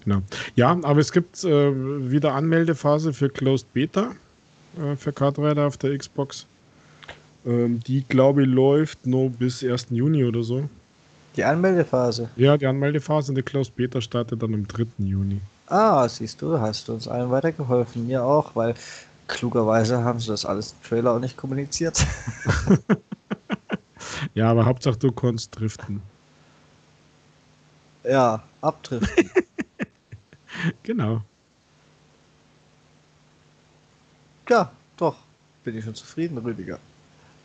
Genau. 0.04 0.22
Ja, 0.56 0.76
aber 0.82 1.00
es 1.00 1.12
gibt 1.12 1.44
äh, 1.44 2.10
wieder 2.10 2.34
Anmeldephase 2.34 3.12
für 3.12 3.28
Closed 3.28 3.72
Beta 3.72 4.12
äh, 4.78 4.96
für 4.96 5.12
Cardrider 5.12 5.66
auf 5.66 5.76
der 5.76 5.96
Xbox. 5.96 6.46
Ähm, 7.46 7.80
die, 7.80 8.02
glaube 8.02 8.42
ich, 8.42 8.48
läuft 8.48 9.06
nur 9.06 9.30
bis 9.30 9.62
1. 9.62 9.88
Juni 9.90 10.24
oder 10.24 10.42
so. 10.42 10.68
Die 11.36 11.44
Anmeldephase? 11.44 12.28
Ja, 12.36 12.56
die 12.56 12.66
Anmeldephase 12.66 13.32
und 13.32 13.36
die 13.36 13.42
Closed 13.42 13.74
Beta 13.76 14.00
startet 14.00 14.42
dann 14.42 14.54
am 14.54 14.66
3. 14.66 14.86
Juni. 14.98 15.40
Ah, 15.66 16.06
siehst 16.08 16.42
du, 16.42 16.58
hast 16.60 16.88
du 16.88 16.92
uns 16.94 17.08
allen 17.08 17.30
weitergeholfen. 17.30 18.06
Mir 18.06 18.24
auch, 18.24 18.54
weil 18.54 18.74
klugerweise 19.28 20.02
haben 20.02 20.20
sie 20.20 20.28
das 20.28 20.44
alles 20.44 20.72
im 20.72 20.88
Trailer 20.88 21.12
auch 21.12 21.18
nicht 21.18 21.36
kommuniziert. 21.36 22.04
ja, 24.34 24.50
aber 24.50 24.64
Hauptsache 24.64 24.98
du 24.98 25.12
konntest 25.12 25.58
driften. 25.58 26.02
Ja, 28.04 28.42
abdriften. 28.60 29.30
genau. 30.82 31.22
Ja, 34.48 34.72
doch. 34.96 35.16
Bin 35.64 35.78
ich 35.78 35.84
schon 35.84 35.94
zufrieden, 35.94 36.38
Rüdiger. 36.38 36.78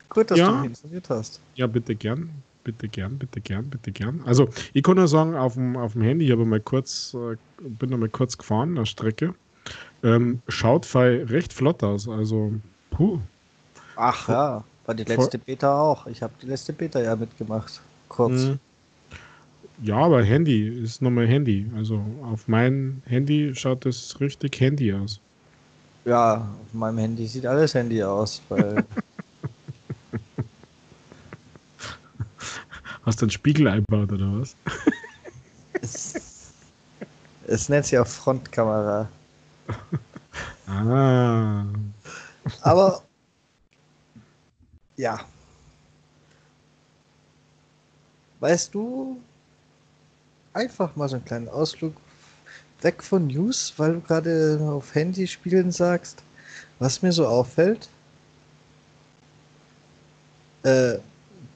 Gut, 0.09 0.31
dass 0.31 0.39
ja. 0.39 0.49
du 0.49 0.55
mich 0.55 0.69
informiert 0.69 1.09
hast. 1.09 1.39
Ja, 1.55 1.67
bitte 1.67 1.95
gern. 1.95 2.29
Bitte 2.63 2.89
gern, 2.89 3.17
bitte 3.17 3.39
gern, 3.39 3.69
bitte 3.69 3.91
gern. 3.93 4.21
Also, 4.25 4.49
ich 4.73 4.83
kann 4.83 4.97
nur 4.97 5.07
sagen, 5.07 5.35
auf 5.35 5.53
dem, 5.53 5.77
auf 5.77 5.93
dem 5.93 6.01
Handy, 6.01 6.25
ich 6.25 6.31
habe 6.31 6.43
mal 6.43 6.59
kurz, 6.59 7.13
äh, 7.13 7.37
bin 7.61 7.91
noch 7.91 7.97
mal 7.97 8.09
kurz 8.09 8.37
gefahren, 8.37 8.77
eine 8.77 8.85
Strecke. 8.85 9.35
Ähm, 10.03 10.41
schaut 10.47 10.93
recht 10.95 11.53
flott 11.53 11.83
aus. 11.83 12.07
Also, 12.07 12.53
puh. 12.91 13.19
Ach 13.95 14.29
ja, 14.29 14.63
war 14.86 14.95
die 14.95 15.03
letzte 15.03 15.39
Beta 15.39 15.81
auch. 15.81 16.05
Ich 16.07 16.21
habe 16.21 16.33
die 16.41 16.45
letzte 16.45 16.73
Beta 16.73 16.99
ja 17.01 17.15
mitgemacht. 17.15 17.81
Kurz. 18.10 18.43
Mhm. 18.43 18.60
Ja, 19.81 19.97
aber 19.97 20.23
Handy 20.23 20.67
ist 20.67 21.01
nochmal 21.01 21.27
Handy. 21.27 21.69
Also 21.75 22.03
auf 22.23 22.47
meinem 22.47 23.01
Handy 23.05 23.53
schaut 23.53 23.86
das 23.86 24.19
richtig 24.19 24.60
Handy 24.60 24.93
aus. 24.93 25.19
Ja, 26.05 26.36
auf 26.36 26.73
meinem 26.73 26.97
Handy 26.99 27.27
sieht 27.27 27.45
alles 27.45 27.75
Handy 27.75 28.01
aus, 28.01 28.41
weil. 28.49 28.83
Hast 33.03 33.21
du 33.21 33.25
einen 33.25 33.31
Spiegel 33.31 33.67
eingebaut 33.67 34.12
oder 34.12 34.39
was? 34.39 34.55
es, 35.81 36.51
es 37.45 37.69
nennt 37.69 37.86
sich 37.86 37.99
auch 37.99 38.07
Frontkamera. 38.07 39.07
Ah. 40.77 41.65
Aber 42.61 43.03
ja. 44.97 45.19
Weißt 48.39 48.73
du, 48.73 49.19
einfach 50.53 50.95
mal 50.95 51.07
so 51.09 51.15
einen 51.15 51.25
kleinen 51.25 51.49
Ausflug 51.49 51.93
weg 52.81 53.01
von 53.03 53.27
News, 53.27 53.73
weil 53.77 53.93
du 53.93 54.01
gerade 54.01 54.59
auf 54.61 54.93
Handy 54.93 55.27
spielen 55.27 55.71
sagst. 55.71 56.23
Was 56.79 57.01
mir 57.01 57.11
so 57.11 57.25
auffällt, 57.25 57.89
äh, 60.63 60.97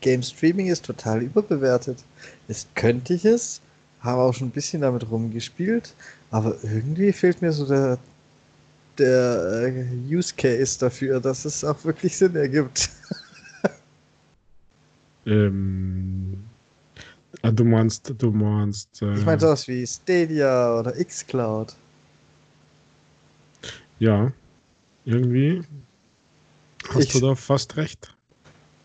Game 0.02 0.24
Streaming 0.24 0.68
ist 0.68 0.86
total 0.86 1.22
überbewertet. 1.22 2.04
Jetzt 2.48 2.74
könnte 2.76 3.14
ich 3.14 3.26
es, 3.26 3.62
habe 4.00 4.22
auch 4.22 4.34
schon 4.34 4.48
ein 4.48 4.52
bisschen 4.52 4.82
damit 4.82 5.10
rumgespielt, 5.10 5.94
aber 6.32 6.56
irgendwie 6.64 7.12
fehlt 7.12 7.42
mir 7.42 7.52
so 7.52 7.68
der, 7.68 8.00
der 9.02 9.74
äh, 9.76 10.16
Use 10.16 10.34
Case 10.36 10.80
dafür, 10.80 11.20
dass 11.20 11.46
es 11.46 11.64
auch 11.64 11.84
wirklich 11.84 12.18
Sinn 12.18 12.36
ergibt. 12.36 12.90
ähm, 15.26 16.44
Ah, 17.44 17.52
du 17.52 17.64
meinst, 17.64 18.14
du 18.18 18.32
meinst. 18.32 19.02
Äh, 19.02 19.14
ich 19.18 19.26
meine 19.26 19.40
sowas 19.40 19.68
wie 19.68 19.86
Stadia 19.86 20.80
oder 20.80 20.92
Xcloud. 20.92 21.76
Ja, 24.00 24.32
irgendwie 25.06 25.64
hast 26.90 27.06
ich, 27.06 27.12
du 27.14 27.20
da 27.20 27.36
fast 27.36 27.78
recht. 27.78 28.16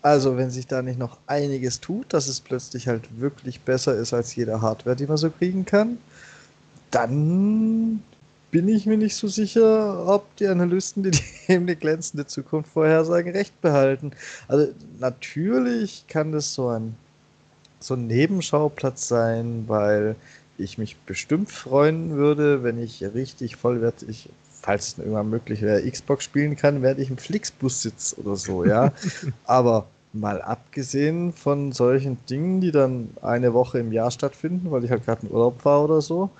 Also, 0.02 0.36
wenn 0.36 0.50
sich 0.50 0.66
da 0.66 0.82
nicht 0.82 0.98
noch 0.98 1.18
einiges 1.26 1.80
tut, 1.80 2.12
dass 2.12 2.28
es 2.28 2.40
plötzlich 2.40 2.88
halt 2.88 3.02
wirklich 3.20 3.60
besser 3.60 3.94
ist 3.94 4.14
als 4.14 4.34
jede 4.34 4.60
Hardware, 4.60 4.96
die 4.96 5.06
man 5.06 5.16
so 5.16 5.30
kriegen 5.30 5.64
kann, 5.64 5.98
dann 6.90 8.02
bin 8.50 8.68
ich 8.68 8.86
mir 8.86 8.96
nicht 8.96 9.16
so 9.16 9.28
sicher, 9.28 10.06
ob 10.06 10.34
die 10.36 10.46
Analysten, 10.46 11.02
die 11.02 11.10
dem 11.48 11.62
eine 11.62 11.76
glänzende 11.76 12.26
Zukunft 12.26 12.70
vorhersagen, 12.72 13.32
recht 13.32 13.60
behalten. 13.60 14.12
Also 14.48 14.72
natürlich 14.98 16.06
kann 16.08 16.32
das 16.32 16.54
so 16.54 16.68
ein 16.68 16.96
so 17.80 17.94
ein 17.94 18.06
Nebenschauplatz 18.06 19.08
sein, 19.08 19.64
weil 19.66 20.16
ich 20.58 20.78
mich 20.78 20.96
bestimmt 21.00 21.50
freuen 21.50 22.16
würde, 22.16 22.62
wenn 22.62 22.78
ich 22.78 23.02
richtig 23.02 23.56
vollwertig, 23.56 24.30
falls 24.62 24.88
es 24.88 24.98
irgendwann 24.98 25.30
möglich 25.30 25.62
wäre, 25.62 25.88
Xbox 25.88 26.24
spielen 26.24 26.56
kann, 26.56 26.82
werde 26.82 27.02
ich 27.02 27.10
im 27.10 27.18
Flixbus 27.18 27.82
sitzen 27.82 28.22
oder 28.22 28.36
so, 28.36 28.64
ja. 28.64 28.92
Aber 29.44 29.86
mal 30.12 30.40
abgesehen 30.40 31.32
von 31.32 31.72
solchen 31.72 32.18
Dingen, 32.28 32.60
die 32.60 32.70
dann 32.70 33.10
eine 33.20 33.52
Woche 33.52 33.78
im 33.78 33.92
Jahr 33.92 34.10
stattfinden, 34.10 34.70
weil 34.70 34.84
ich 34.84 34.90
halt 34.90 35.04
gerade 35.04 35.26
in 35.26 35.32
Urlaub 35.32 35.64
war 35.64 35.84
oder 35.84 36.00
so, 36.00 36.30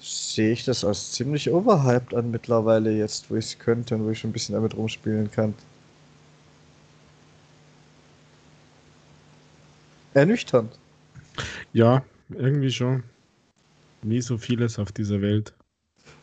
sehe 0.00 0.52
ich 0.52 0.64
das 0.64 0.84
als 0.84 1.12
ziemlich 1.12 1.50
overhyped 1.50 2.14
an 2.14 2.30
mittlerweile 2.30 2.90
jetzt, 2.90 3.30
wo 3.30 3.36
ich 3.36 3.46
es 3.46 3.58
könnte 3.58 3.94
und 3.94 4.04
wo 4.04 4.10
ich 4.10 4.18
schon 4.18 4.30
ein 4.30 4.32
bisschen 4.32 4.54
damit 4.54 4.76
rumspielen 4.76 5.30
kann. 5.30 5.54
Ernüchternd. 10.14 10.76
Ja, 11.72 12.04
irgendwie 12.30 12.70
schon. 12.70 13.02
Nie 14.02 14.20
so 14.20 14.38
vieles 14.38 14.78
auf 14.78 14.92
dieser 14.92 15.20
Welt. 15.20 15.54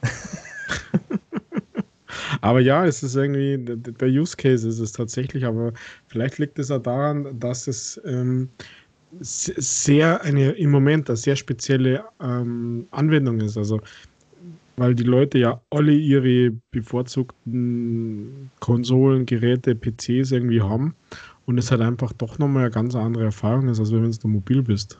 aber 2.41 2.59
ja, 2.59 2.85
es 2.85 3.03
ist 3.03 3.15
irgendwie, 3.15 3.57
der 3.57 4.09
Use 4.09 4.35
Case 4.35 4.67
ist 4.67 4.79
es 4.79 4.91
tatsächlich, 4.91 5.45
aber 5.45 5.73
vielleicht 6.07 6.39
liegt 6.39 6.59
es 6.59 6.71
auch 6.71 6.81
daran, 6.81 7.39
dass 7.39 7.67
es 7.67 8.01
ähm, 8.03 8.49
sehr 9.19 10.21
eine 10.21 10.51
im 10.51 10.71
Moment 10.71 11.09
eine 11.09 11.17
sehr 11.17 11.35
spezielle 11.35 12.03
ähm, 12.21 12.87
Anwendung 12.91 13.39
ist. 13.39 13.57
Also 13.57 13.81
weil 14.77 14.93
die 14.93 15.03
Leute 15.03 15.39
ja 15.39 15.59
alle 15.71 15.91
ihre 15.91 16.51
bevorzugten 16.71 18.51
Konsolen, 18.59 19.25
Geräte, 19.25 19.75
PCs 19.75 20.31
irgendwie 20.31 20.61
haben 20.61 20.95
und 21.47 21.57
es 21.57 21.71
halt 21.71 21.81
einfach 21.81 22.13
doch 22.13 22.37
nochmal 22.37 22.65
eine 22.65 22.71
ganz 22.71 22.95
andere 22.95 23.25
Erfahrung 23.25 23.67
ist, 23.69 23.79
als 23.79 23.91
wenn 23.91 24.09
du 24.09 24.27
mobil 24.27 24.61
bist. 24.61 24.99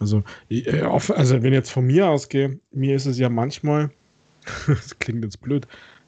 Also, 0.00 0.22
äh, 0.50 0.82
also 0.82 1.42
wenn 1.42 1.52
ich 1.52 1.58
jetzt 1.58 1.70
von 1.70 1.86
mir 1.86 2.08
ausgehe, 2.08 2.58
mir 2.72 2.94
ist 2.94 3.06
es 3.06 3.18
ja 3.18 3.30
manchmal, 3.30 3.90
das 4.66 4.98
klingt 4.98 5.24
jetzt 5.24 5.40
blöd, 5.40 5.66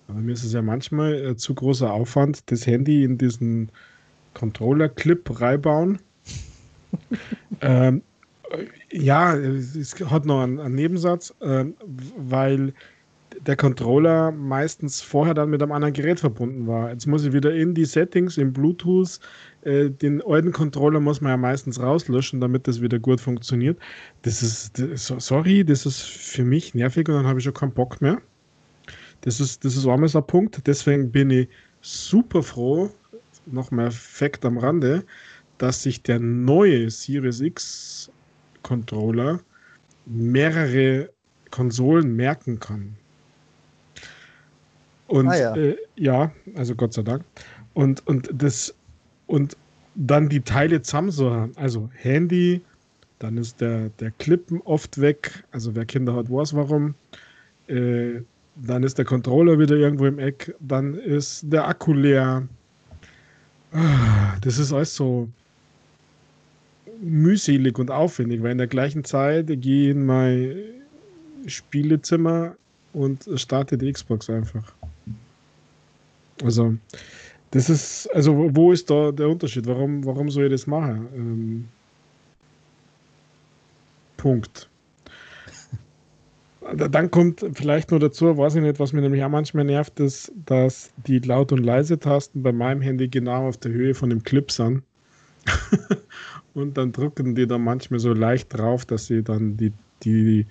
aber 0.08 0.18
mir 0.18 0.32
ist 0.32 0.44
es 0.44 0.52
ja 0.52 0.60
manchmal 0.60 1.14
äh, 1.14 1.36
zu 1.36 1.54
großer 1.54 1.90
Aufwand, 1.90 2.50
das 2.50 2.66
Handy 2.66 3.04
in 3.04 3.16
diesen 3.16 3.70
Controller-Clip 4.34 5.40
reinbauen. 5.40 5.98
Ähm, 7.60 8.02
ja, 8.90 9.34
es 9.34 9.94
hat 10.08 10.24
noch 10.24 10.42
einen, 10.42 10.60
einen 10.60 10.74
Nebensatz, 10.74 11.34
äh, 11.40 11.64
weil 12.16 12.72
der 13.44 13.56
Controller 13.56 14.32
meistens 14.32 15.02
vorher 15.02 15.34
dann 15.34 15.50
mit 15.50 15.62
einem 15.62 15.72
anderen 15.72 15.92
Gerät 15.94 16.20
verbunden 16.20 16.66
war. 16.66 16.90
Jetzt 16.90 17.06
muss 17.06 17.24
ich 17.24 17.32
wieder 17.32 17.54
in 17.54 17.74
die 17.74 17.84
Settings, 17.84 18.38
in 18.38 18.52
Bluetooth, 18.52 19.20
äh, 19.62 19.90
den 19.90 20.22
alten 20.22 20.52
Controller 20.52 21.00
muss 21.00 21.20
man 21.20 21.30
ja 21.30 21.36
meistens 21.36 21.80
rauslöschen, 21.80 22.40
damit 22.40 22.66
das 22.66 22.80
wieder 22.80 22.98
gut 22.98 23.20
funktioniert. 23.20 23.78
Das 24.22 24.42
ist, 24.42 24.78
das, 24.78 25.06
sorry, 25.06 25.64
das 25.64 25.86
ist 25.86 26.00
für 26.02 26.44
mich 26.44 26.74
nervig 26.74 27.08
und 27.08 27.16
dann 27.16 27.26
habe 27.26 27.38
ich 27.38 27.44
schon 27.44 27.54
keinen 27.54 27.72
Bock 27.72 28.00
mehr. 28.00 28.20
Das 29.22 29.40
ist, 29.40 29.64
das 29.64 29.76
ist 29.76 29.86
einmal 29.86 30.08
so 30.08 30.18
ein 30.18 30.26
Punkt. 30.26 30.66
Deswegen 30.66 31.10
bin 31.10 31.30
ich 31.30 31.48
super 31.80 32.42
froh, 32.42 32.90
nochmal 33.46 33.90
Fakt 33.90 34.44
am 34.44 34.58
Rande, 34.58 35.04
dass 35.58 35.82
sich 35.82 36.02
der 36.02 36.18
neue 36.18 36.90
Series 36.90 37.40
X 37.40 38.10
Controller 38.62 39.40
mehrere 40.06 41.10
Konsolen 41.50 42.14
merken 42.14 42.58
kann. 42.58 42.96
Und 45.06 45.28
ah, 45.28 45.36
ja. 45.36 45.56
Äh, 45.56 45.76
ja. 45.96 46.32
also 46.54 46.74
Gott 46.74 46.92
sei 46.92 47.02
Dank. 47.02 47.24
Und, 47.74 48.06
und 48.06 48.28
das 48.32 48.74
und 49.26 49.56
dann 49.94 50.28
die 50.28 50.40
Teile 50.40 50.82
zusammen 50.82 51.10
so 51.10 51.48
also 51.56 51.88
Handy, 51.94 52.60
dann 53.18 53.38
ist 53.38 53.60
der, 53.60 53.88
der 54.00 54.10
Klippen 54.12 54.60
oft 54.62 55.00
weg, 55.00 55.44
also 55.52 55.74
wer 55.74 55.86
Kinder 55.86 56.14
hat, 56.14 56.30
weiß 56.30 56.54
warum. 56.54 56.94
Äh, 57.68 58.20
dann 58.56 58.82
ist 58.82 58.98
der 58.98 59.04
Controller 59.04 59.58
wieder 59.58 59.76
irgendwo 59.76 60.06
im 60.06 60.18
Eck, 60.18 60.54
dann 60.60 60.94
ist 60.94 61.44
der 61.44 61.66
Akku 61.66 61.92
leer. 61.92 62.46
Ah, 63.72 64.36
das 64.40 64.58
ist 64.58 64.72
alles 64.72 64.94
so, 64.94 65.28
mühselig 67.00 67.78
und 67.78 67.90
aufwendig, 67.90 68.42
weil 68.42 68.52
in 68.52 68.58
der 68.58 68.66
gleichen 68.66 69.04
Zeit 69.04 69.46
gehe 69.46 69.84
ich 69.84 69.90
in 69.90 70.06
mein 70.06 70.56
Spielezimmer 71.46 72.56
und 72.92 73.28
starte 73.36 73.76
die 73.78 73.92
Xbox 73.92 74.30
einfach. 74.30 74.72
Also, 76.42 76.74
das 77.50 77.70
ist, 77.70 78.08
also 78.14 78.50
wo 78.54 78.72
ist 78.72 78.90
da 78.90 79.12
der 79.12 79.28
Unterschied? 79.28 79.66
Warum, 79.66 80.04
warum 80.04 80.30
soll 80.30 80.44
ich 80.44 80.52
das 80.52 80.66
machen? 80.66 81.08
Ähm, 81.14 81.68
Punkt. 84.16 84.68
Dann 86.74 87.10
kommt 87.12 87.44
vielleicht 87.52 87.92
nur 87.92 88.00
dazu, 88.00 88.36
weiß 88.36 88.56
ich 88.56 88.62
nicht, 88.62 88.80
was 88.80 88.92
mir 88.92 89.00
nämlich 89.00 89.22
auch 89.22 89.28
manchmal 89.28 89.64
nervt, 89.64 90.00
ist, 90.00 90.32
dass 90.46 90.90
die 91.06 91.20
Laut- 91.20 91.52
und 91.52 91.62
Leise-Tasten 91.62 92.42
bei 92.42 92.50
meinem 92.50 92.80
Handy 92.80 93.06
genau 93.08 93.48
auf 93.48 93.56
der 93.58 93.70
Höhe 93.70 93.94
von 93.94 94.10
dem 94.10 94.24
Clip 94.24 94.50
sind. 94.50 94.82
und 96.56 96.78
dann 96.78 96.90
drücken 96.90 97.34
die 97.34 97.46
da 97.46 97.58
manchmal 97.58 98.00
so 98.00 98.14
leicht 98.14 98.56
drauf, 98.56 98.86
dass 98.86 99.06
sie 99.06 99.22
dann 99.22 99.56
die, 99.58 99.72
die, 100.02 100.46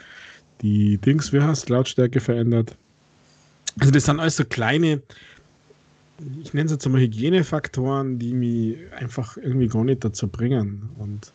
die 0.61 0.97
Dings, 0.99 1.33
wie 1.33 1.41
heißt, 1.41 1.69
Lautstärke 1.69 2.19
verändert. 2.19 2.77
Also 3.79 3.91
das 3.91 4.05
sind 4.05 4.19
alles 4.19 4.37
so 4.37 4.45
kleine, 4.45 5.01
ich 6.41 6.53
nenne 6.53 6.67
es 6.67 6.71
jetzt 6.71 6.87
mal 6.87 7.01
Hygienefaktoren, 7.01 8.19
die 8.19 8.33
mich 8.33 8.77
einfach 8.93 9.35
irgendwie 9.37 9.67
gar 9.67 9.83
nicht 9.83 10.05
dazu 10.05 10.27
bringen. 10.27 10.89
Und 10.99 11.33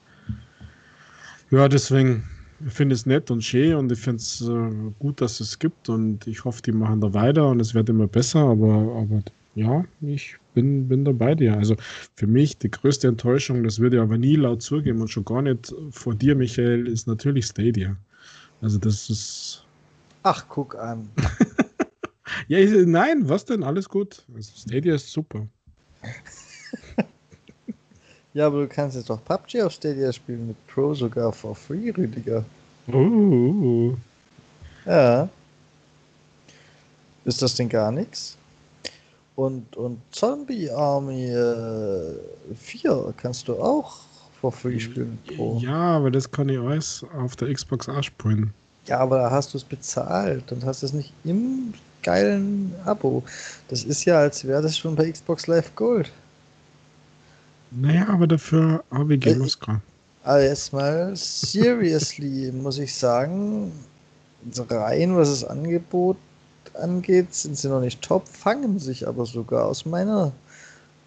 ja, 1.51 1.69
deswegen 1.69 2.23
finde 2.69 2.95
ich 2.95 3.01
es 3.01 3.07
nett 3.07 3.31
und 3.31 3.43
schön 3.43 3.75
und 3.75 3.91
ich 3.91 3.99
finde 3.99 4.19
es 4.19 4.41
äh, 4.41 4.93
gut, 5.01 5.21
dass 5.21 5.41
es 5.41 5.59
gibt 5.59 5.89
und 5.89 6.27
ich 6.29 6.45
hoffe, 6.45 6.63
die 6.63 6.73
machen 6.73 7.01
da 7.01 7.13
weiter 7.13 7.49
und 7.49 7.59
es 7.59 7.75
wird 7.75 7.89
immer 7.89 8.07
besser, 8.07 8.41
aber, 8.41 8.73
aber 8.73 9.23
ja, 9.57 9.85
ich 10.01 10.37
bin, 10.55 10.89
bin 10.89 11.05
da 11.05 11.13
bei 11.13 11.35
dir. 11.35 11.57
Also 11.57 11.77
für 12.17 12.27
mich 12.27 12.59
die 12.59 12.71
größte 12.71 13.09
Enttäuschung, 13.09 13.65
das 13.65 13.79
würde 13.79 13.97
ich 13.97 14.03
aber 14.03 14.19
nie 14.19 14.37
laut 14.37 14.63
zugeben 14.63 15.01
und 15.01 15.09
schon 15.09 15.25
gar 15.25 15.43
nicht 15.43 15.75
vor 15.91 16.15
dir, 16.15 16.35
Michael, 16.35 16.87
ist 16.87 17.07
natürlich 17.07 17.47
Stadia. 17.47 17.97
Also 18.61 18.79
das 18.79 19.09
ist. 19.11 19.65
Ach, 20.23 20.45
guck 20.49 20.79
an. 20.79 21.09
ja, 22.49 22.59
ich, 22.59 22.87
nein, 22.87 23.29
was 23.29 23.45
denn? 23.45 23.63
Alles 23.63 23.89
gut. 23.89 24.25
Also 24.35 24.53
Stadia 24.57 24.95
ist 24.95 25.11
super. 25.11 25.47
ja, 28.35 28.47
aber 28.47 28.63
du 28.63 28.69
kannst 28.69 28.97
jetzt 28.97 29.09
doch 29.09 29.25
PUBG 29.25 29.63
auf 29.63 29.73
Stadia 29.73 30.13
spielen 30.13 30.49
mit 30.49 30.67
Pro 30.67 30.95
sogar 30.95 31.33
for 31.33 31.55
free, 31.55 31.91
Rüdiger. 31.91 32.45
Uh. 32.89 33.97
Ja. 34.85 35.29
Ist 37.25 37.43
das 37.43 37.55
denn 37.55 37.69
gar 37.69 37.93
nichts? 37.93 38.37
Und, 39.41 39.75
und 39.79 39.99
Zombie 40.11 40.71
Army 40.71 41.31
äh, 41.31 42.15
4 42.55 43.15
kannst 43.17 43.49
du 43.49 43.55
auch 43.55 43.97
for 44.39 44.53
free 44.53 44.79
spielen. 44.79 45.19
Pro. 45.35 45.59
Ja, 45.63 45.97
aber 45.97 46.11
das 46.11 46.31
kann 46.31 46.51
ich 46.51 46.59
alles 46.59 47.03
auf 47.19 47.37
der 47.37 47.51
Xbox 47.51 47.89
auch 47.89 48.03
spielen. 48.03 48.53
Ja, 48.85 48.99
aber 48.99 49.17
da 49.17 49.31
hast 49.31 49.55
du 49.55 49.57
es 49.57 49.65
bezahlt 49.65 50.53
und 50.53 50.63
hast 50.63 50.83
es 50.83 50.93
nicht 50.93 51.15
im 51.25 51.73
geilen 52.03 52.75
Abo. 52.85 53.23
Das 53.69 53.83
ist 53.83 54.05
ja, 54.05 54.19
als 54.19 54.45
wäre 54.47 54.61
das 54.61 54.77
schon 54.77 54.95
bei 54.95 55.11
Xbox 55.11 55.47
Live 55.47 55.75
Gold. 55.75 56.13
Naja, 57.71 58.09
aber 58.11 58.27
dafür 58.27 58.85
habe 58.91 59.15
ich 59.15 59.21
Game 59.21 59.41
äh, 59.41 59.77
Also 60.23 60.47
erstmal, 60.49 61.17
seriously, 61.17 62.53
muss 62.63 62.77
ich 62.77 62.95
sagen, 62.95 63.73
rein 64.69 65.17
was 65.17 65.31
das 65.31 65.45
Angebot 65.45 66.19
angeht, 66.75 67.35
sind 67.35 67.57
sie 67.57 67.69
noch 67.69 67.81
nicht 67.81 68.03
top, 68.03 68.29
fangen 68.29 68.79
sich 68.79 69.07
aber 69.07 69.27
sogar 69.27 69.67
aus 69.67 69.85
meiner, 69.85 70.33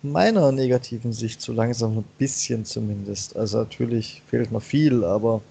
meiner 0.02 0.52
negativen 0.52 1.14
Sicht 1.14 1.42
so 1.42 1.54
langsam 1.54 2.00
ein 2.00 2.06
bisschen 2.18 2.66
zumindest. 2.66 3.36
Also 3.36 3.60
natürlich 3.60 4.22
fehlt 4.28 4.52
noch 4.52 4.62
viel, 4.62 5.04
aber 5.04 5.42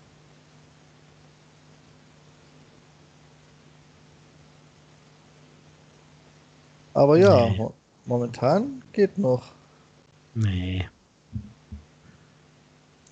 aber 6.95 7.19
ja, 7.19 7.49
nee. 7.49 7.69
momentan 8.07 8.83
geht 8.93 9.19
noch. 9.19 9.53
Nee. 10.35 10.89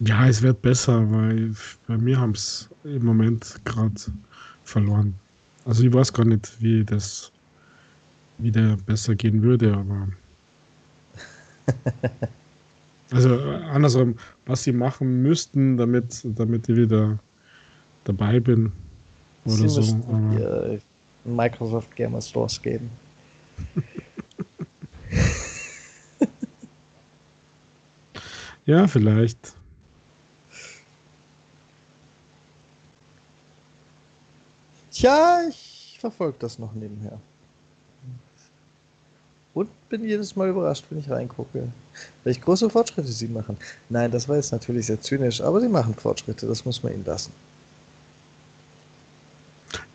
Ja, 0.00 0.26
es 0.26 0.40
wird 0.40 0.62
besser, 0.62 1.10
weil 1.10 1.54
bei 1.86 1.98
mir 1.98 2.18
haben 2.18 2.32
es 2.32 2.70
im 2.84 3.04
Moment 3.04 3.60
gerade 3.66 4.00
verloren. 4.64 5.14
Also 5.64 5.84
ich 5.84 5.92
weiß 5.92 6.12
gar 6.12 6.24
nicht, 6.24 6.60
wie 6.60 6.84
das 6.84 7.30
wieder 8.38 8.76
besser 8.86 9.14
gehen 9.14 9.42
würde, 9.42 9.74
aber. 9.74 10.08
also 13.10 13.38
andersrum, 13.72 14.16
was 14.46 14.64
sie 14.64 14.72
machen 14.72 15.22
müssten, 15.22 15.76
damit, 15.76 16.20
damit 16.24 16.68
ich 16.68 16.76
wieder 16.76 17.18
dabei 18.04 18.40
bin. 18.40 18.72
Oder 19.44 19.54
sie 19.54 19.68
so. 19.68 19.94
Aber... 20.08 20.78
Microsoft 21.24 21.94
Gamer 21.96 22.20
Stores 22.20 22.60
geben. 22.60 22.90
Ja, 28.70 28.86
vielleicht. 28.86 29.54
Tja, 35.00 35.40
ich 35.48 35.96
verfolge 35.98 36.36
das 36.40 36.58
noch 36.58 36.74
nebenher. 36.74 37.18
Und 39.54 39.70
bin 39.88 40.04
jedes 40.04 40.36
Mal 40.36 40.50
überrascht, 40.50 40.84
wenn 40.90 40.98
ich 40.98 41.08
reingucke, 41.08 41.68
welche 42.22 42.40
große 42.40 42.68
Fortschritte 42.68 43.10
sie 43.10 43.28
machen. 43.28 43.56
Nein, 43.88 44.10
das 44.10 44.28
war 44.28 44.36
jetzt 44.36 44.52
natürlich 44.52 44.84
sehr 44.86 45.00
zynisch, 45.00 45.40
aber 45.40 45.62
sie 45.62 45.70
machen 45.70 45.94
Fortschritte, 45.94 46.46
das 46.46 46.66
muss 46.66 46.82
man 46.82 46.92
ihnen 46.92 47.06
lassen. 47.06 47.32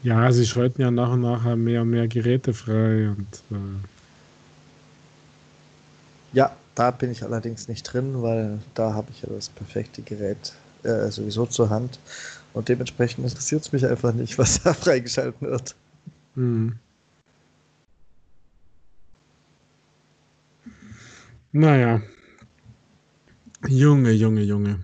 Ja, 0.01 0.31
sie 0.31 0.45
schalten 0.47 0.81
ja 0.81 0.89
nach 0.89 1.11
und 1.11 1.21
nach 1.21 1.55
mehr 1.55 1.83
und 1.83 1.91
mehr 1.91 2.07
Geräte 2.07 2.51
frei 2.51 3.09
und 3.09 3.27
äh 3.51 3.77
ja, 6.33 6.51
da 6.73 6.89
bin 6.89 7.11
ich 7.11 7.21
allerdings 7.21 7.67
nicht 7.67 7.83
drin, 7.83 8.23
weil 8.23 8.57
da 8.73 8.95
habe 8.95 9.11
ich 9.11 9.21
ja 9.21 9.29
das 9.29 9.49
perfekte 9.49 10.01
Gerät 10.01 10.53
äh, 10.81 11.09
sowieso 11.11 11.45
zur 11.45 11.69
Hand 11.69 11.99
und 12.55 12.67
dementsprechend 12.69 13.23
interessiert 13.25 13.61
es 13.63 13.71
mich 13.73 13.85
einfach 13.85 14.13
nicht, 14.13 14.37
was 14.39 14.63
da 14.63 14.73
freigeschalten 14.83 15.47
wird. 15.47 15.75
Hm. 16.35 16.79
Naja. 21.51 22.01
Junge, 23.67 24.11
Junge, 24.11 24.41
Junge. 24.43 24.79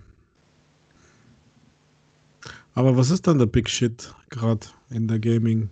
Aber 2.73 2.97
was 2.97 3.09
ist 3.09 3.25
dann 3.27 3.39
der 3.39 3.45
Big 3.45 3.69
Shit 3.69 4.13
gerade 4.29 4.67
in 4.89 5.07
der 5.07 5.19
Gaming-Szene? 5.19 5.69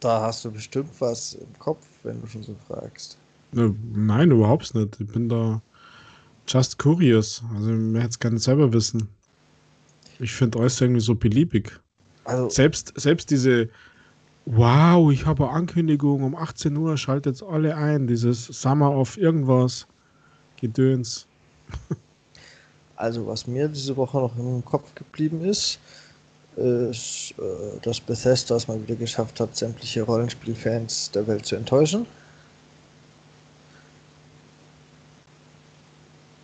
Da 0.00 0.20
hast 0.20 0.44
du 0.44 0.52
bestimmt 0.52 0.90
was 1.00 1.34
im 1.34 1.58
Kopf, 1.58 1.84
wenn 2.04 2.20
du 2.20 2.28
schon 2.28 2.44
so 2.44 2.54
fragst. 2.68 3.18
Nein, 3.52 4.30
überhaupt 4.30 4.72
nicht. 4.74 5.00
Ich 5.00 5.06
bin 5.08 5.28
da 5.28 5.60
just 6.46 6.78
curious. 6.78 7.42
Also, 7.54 7.70
mir 7.70 8.00
hätte 8.00 8.10
es 8.10 8.18
gerne 8.18 8.38
selber 8.38 8.72
wissen. 8.72 9.08
Ich 10.22 10.32
finde 10.32 10.60
alles 10.60 10.80
irgendwie 10.80 11.00
so 11.00 11.14
beliebig. 11.14 11.78
Also, 12.24 12.48
selbst, 12.48 12.92
selbst 12.96 13.30
diese 13.30 13.68
Wow, 14.44 15.12
ich 15.12 15.24
habe 15.24 15.44
eine 15.44 15.52
Ankündigung 15.52 16.22
um 16.22 16.34
18 16.34 16.76
Uhr, 16.76 16.96
schaltet 16.96 17.42
alle 17.42 17.76
ein, 17.76 18.08
dieses 18.08 18.46
Summer 18.46 18.90
of 18.90 19.16
irgendwas, 19.16 19.86
Gedöns. 20.60 21.26
Also 22.96 23.26
was 23.26 23.46
mir 23.46 23.68
diese 23.68 23.96
Woche 23.96 24.18
noch 24.18 24.36
im 24.36 24.64
Kopf 24.64 24.94
geblieben 24.94 25.44
ist, 25.44 25.80
ist, 26.56 27.34
äh, 27.38 27.80
dass 27.82 28.00
Bethesda 28.00 28.56
es 28.56 28.68
mal 28.68 28.80
wieder 28.82 28.94
geschafft 28.94 29.40
hat, 29.40 29.56
sämtliche 29.56 30.02
Rollenspielfans 30.02 31.10
der 31.12 31.26
Welt 31.26 31.46
zu 31.46 31.56
enttäuschen. 31.56 32.06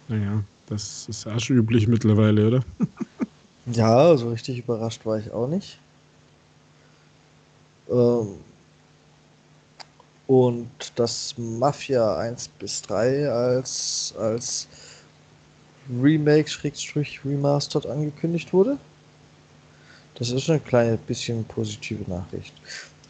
Naja, 0.08 0.42
das 0.66 1.06
ist 1.08 1.26
auch 1.26 1.38
schon 1.38 1.58
üblich 1.58 1.86
mittlerweile, 1.86 2.46
oder? 2.46 2.64
ja, 3.72 4.16
so 4.16 4.30
richtig 4.30 4.58
überrascht 4.58 5.04
war 5.04 5.18
ich 5.18 5.30
auch 5.32 5.48
nicht. 5.48 5.78
Ähm, 7.90 8.36
und 10.26 10.68
dass 10.96 11.34
Mafia 11.38 12.18
1 12.18 12.48
bis 12.58 12.82
3 12.82 13.30
als, 13.30 14.14
als 14.18 14.68
Remake, 15.90 16.48
Schrägstrich, 16.48 17.20
Remastered 17.24 17.86
angekündigt 17.86 18.52
wurde. 18.52 18.78
Das 20.16 20.30
ist 20.30 20.50
ein 20.50 20.62
kleines 20.64 21.00
bisschen 21.00 21.44
positive 21.44 22.08
Nachricht. 22.10 22.54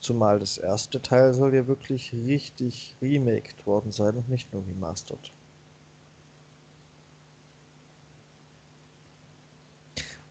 Zumal 0.00 0.38
das 0.38 0.58
erste 0.58 1.02
Teil 1.02 1.34
soll 1.34 1.54
ja 1.54 1.66
wirklich 1.66 2.12
richtig 2.12 2.94
remaked 3.02 3.66
worden 3.66 3.90
sein 3.90 4.16
und 4.16 4.28
nicht 4.28 4.52
nur 4.52 4.64
remastered. 4.66 5.32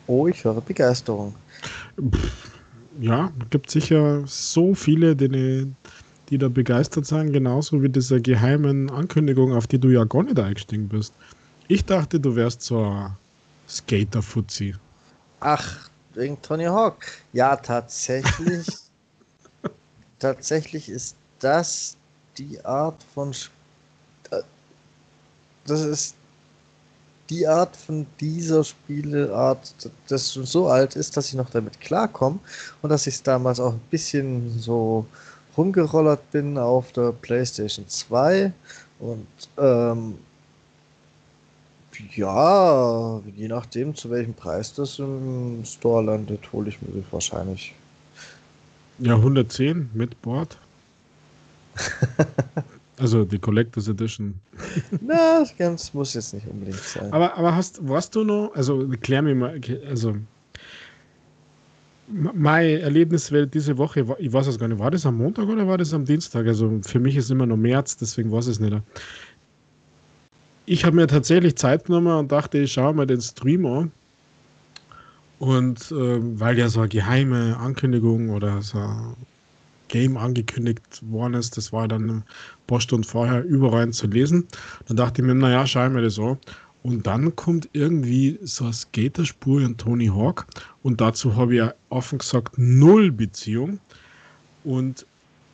Oh, 0.07 0.27
ich 0.27 0.43
höre 0.43 0.61
Begeisterung. 0.61 1.35
Ja, 2.99 3.31
gibt 3.49 3.69
sicher 3.69 4.23
so 4.27 4.73
viele, 4.73 5.15
die, 5.15 5.75
die 6.29 6.37
da 6.37 6.49
begeistert 6.49 7.05
sind, 7.05 7.31
genauso 7.33 7.81
wie 7.81 7.89
diese 7.89 8.21
geheimen 8.21 8.89
Ankündigung, 8.89 9.53
auf 9.53 9.67
die 9.67 9.79
du 9.79 9.89
ja 9.89 10.03
gar 10.05 10.23
nicht 10.23 10.39
eingestiegen 10.39 10.89
bist. 10.89 11.15
Ich 11.67 11.85
dachte, 11.85 12.19
du 12.19 12.35
wärst 12.35 12.61
so 12.63 12.83
ein 12.83 13.17
Skater-Fuzzi. 13.67 14.75
Ach, 15.39 15.89
wegen 16.13 16.41
Tony 16.41 16.65
Hawk. 16.65 17.05
Ja, 17.33 17.55
tatsächlich. 17.55 18.67
tatsächlich 20.19 20.89
ist 20.89 21.17
das 21.39 21.97
die 22.37 22.63
Art 22.65 23.03
von. 23.03 23.33
Äh, 24.31 24.41
das 25.65 25.81
ist 25.81 26.16
die 27.29 27.47
Art 27.47 27.75
von 27.75 28.05
dieser 28.19 28.63
Spieleart, 28.63 29.73
das 30.07 30.29
so 30.29 30.67
alt 30.67 30.95
ist, 30.95 31.17
dass 31.17 31.29
ich 31.29 31.35
noch 31.35 31.49
damit 31.49 31.79
klarkomme 31.79 32.39
und 32.81 32.89
dass 32.89 33.07
ich 33.07 33.21
damals 33.23 33.59
auch 33.59 33.73
ein 33.73 33.81
bisschen 33.91 34.59
so 34.59 35.05
rumgerollert 35.57 36.31
bin 36.31 36.57
auf 36.57 36.91
der 36.91 37.11
PlayStation 37.11 37.87
2 37.87 38.51
und 38.99 39.27
ähm, 39.57 40.15
ja, 42.15 43.19
je 43.35 43.47
nachdem, 43.47 43.95
zu 43.95 44.09
welchem 44.11 44.33
Preis 44.33 44.73
das 44.73 44.99
im 44.99 45.63
Store 45.65 46.03
landet, 46.03 46.51
hole 46.53 46.69
ich 46.69 46.79
mir 46.81 47.01
das 47.01 47.11
wahrscheinlich. 47.11 47.73
Ja, 48.99 49.15
110 49.15 49.89
mit 49.93 50.21
Bord. 50.21 50.57
Also 52.99 53.25
die 53.25 53.37
Collectors 53.37 53.87
Edition. 53.87 54.33
Na, 55.01 55.43
ganz 55.57 55.93
muss 55.93 56.13
jetzt 56.15 56.33
nicht 56.33 56.47
unbedingt 56.47 56.79
sein. 56.79 57.11
Aber, 57.13 57.35
aber 57.37 57.55
hast, 57.55 57.87
warst 57.87 58.15
du 58.15 58.23
noch, 58.23 58.51
also 58.55 58.87
klär 59.01 59.21
mir 59.21 59.35
mal, 59.35 59.61
also 59.87 60.15
meine 62.07 62.79
Erlebniswelt 62.79 63.53
diese 63.53 63.77
Woche, 63.77 64.05
ich 64.17 64.31
weiß 64.31 64.47
es 64.47 64.57
gar 64.57 64.67
nicht, 64.67 64.79
war 64.79 64.91
das 64.91 65.05
am 65.05 65.17
Montag 65.17 65.47
oder 65.47 65.67
war 65.67 65.77
das 65.77 65.93
am 65.93 66.05
Dienstag? 66.05 66.47
Also 66.47 66.79
für 66.81 66.99
mich 66.99 67.15
ist 67.17 67.29
immer 67.29 67.45
noch 67.45 67.57
März, 67.57 67.97
deswegen 67.97 68.31
weiß 68.31 68.47
ich 68.47 68.53
es 68.53 68.59
nicht. 68.59 68.77
Ich 70.65 70.83
habe 70.83 70.95
mir 70.95 71.07
tatsächlich 71.07 71.55
Zeit 71.55 71.85
genommen 71.85 72.17
und 72.17 72.31
dachte, 72.31 72.57
ich 72.59 72.73
schaue 72.73 72.93
mal 72.93 73.05
den 73.05 73.21
Stream 73.21 73.65
an. 73.65 73.91
Und 75.39 75.91
äh, 75.91 76.39
weil 76.39 76.57
ja 76.57 76.67
so 76.67 76.79
eine 76.79 76.89
geheime 76.89 77.57
Ankündigung 77.57 78.29
oder 78.29 78.61
so 78.61 78.79
Game 79.87 80.17
angekündigt 80.17 80.81
worden 81.09 81.35
ist. 81.35 81.57
Das 81.57 81.71
war 81.71 81.87
dann 81.87 82.09
ein 82.09 82.23
paar 82.67 82.81
Stunden 82.81 83.03
vorher 83.03 83.43
überall 83.43 83.89
zu 83.91 84.07
lesen. 84.07 84.47
Dann 84.87 84.97
dachte 84.97 85.21
ich 85.21 85.27
mir, 85.27 85.35
naja, 85.35 85.65
schau 85.65 85.89
mir 85.89 86.01
das 86.01 86.19
an. 86.19 86.37
Und 86.83 87.05
dann 87.05 87.35
kommt 87.35 87.67
irgendwie 87.73 88.39
so 88.43 88.65
eine 88.65 88.73
Skaterspur 88.73 89.61
in 89.61 89.77
Tony 89.77 90.07
Hawk. 90.07 90.47
Und 90.83 91.01
dazu 91.01 91.35
habe 91.35 91.53
ich 91.53 91.57
ja 91.59 91.73
offen 91.89 92.19
gesagt 92.19 92.57
null 92.57 93.11
Beziehung. 93.11 93.79
Und 94.63 95.05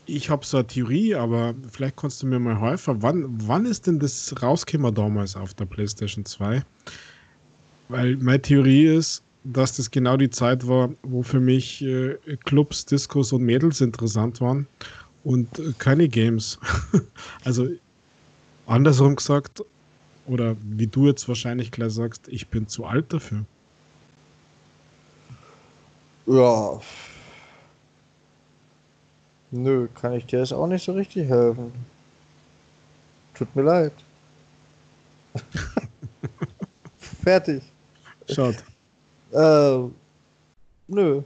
ich 0.06 0.30
habe 0.30 0.46
so 0.46 0.58
eine 0.58 0.68
Theorie, 0.68 1.16
aber 1.16 1.56
vielleicht 1.72 1.96
kannst 1.96 2.22
du 2.22 2.28
mir 2.28 2.40
mal 2.40 2.60
helfen. 2.60 3.02
Wann, 3.02 3.26
wann 3.48 3.66
ist 3.66 3.88
denn 3.88 4.00
das 4.00 4.34
rausgekommen 4.42 4.94
damals 4.94 5.36
auf 5.36 5.54
der 5.54 5.66
PlayStation 5.66 6.26
2? 6.26 6.62
Weil 7.90 8.18
meine 8.18 8.42
Theorie 8.42 8.86
ist, 8.86 9.24
dass 9.44 9.76
das 9.76 9.92
genau 9.92 10.18
die 10.18 10.30
Zeit 10.30 10.68
war, 10.68 10.92
wo 11.04 11.22
für 11.22 11.40
mich 11.40 11.84
äh, 11.84 12.18
Clubs, 12.46 12.86
Discos 12.86 13.34
und 13.34 13.44
Mädels 13.44 13.82
interessant 13.82 14.40
waren 14.42 14.68
und 15.24 15.60
äh, 15.60 15.74
keine 15.78 16.08
Games. 16.08 16.60
also 17.44 17.68
andersrum 18.66 19.16
gesagt, 19.16 19.64
oder 20.26 20.56
wie 20.62 20.88
du 20.88 21.08
jetzt 21.08 21.28
wahrscheinlich 21.28 21.72
gleich 21.72 21.94
sagst, 21.94 22.28
ich 22.30 22.48
bin 22.48 22.68
zu 22.68 22.86
alt 22.86 23.12
dafür. 23.12 23.46
Ja. 26.26 26.80
Nö, 29.52 29.88
kann 29.94 30.14
ich 30.14 30.26
dir 30.26 30.40
jetzt 30.40 30.54
auch 30.54 30.68
nicht 30.68 30.84
so 30.84 30.94
richtig 30.94 31.28
helfen. 31.28 31.72
Tut 33.34 33.54
mir 33.56 33.64
leid. 33.64 33.94
Fertig. 37.24 37.62
Schaut. 38.30 38.56
Äh, 39.34 39.90
nö. 40.88 41.24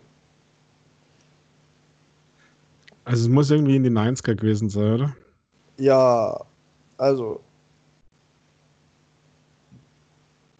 Also 3.03 3.23
es 3.23 3.29
muss 3.29 3.51
irgendwie 3.51 3.75
in 3.75 3.83
die 3.83 3.89
90er 3.89 4.35
gewesen 4.35 4.69
sein, 4.69 4.93
oder? 4.93 5.15
Ja, 5.77 6.41
also 6.97 7.41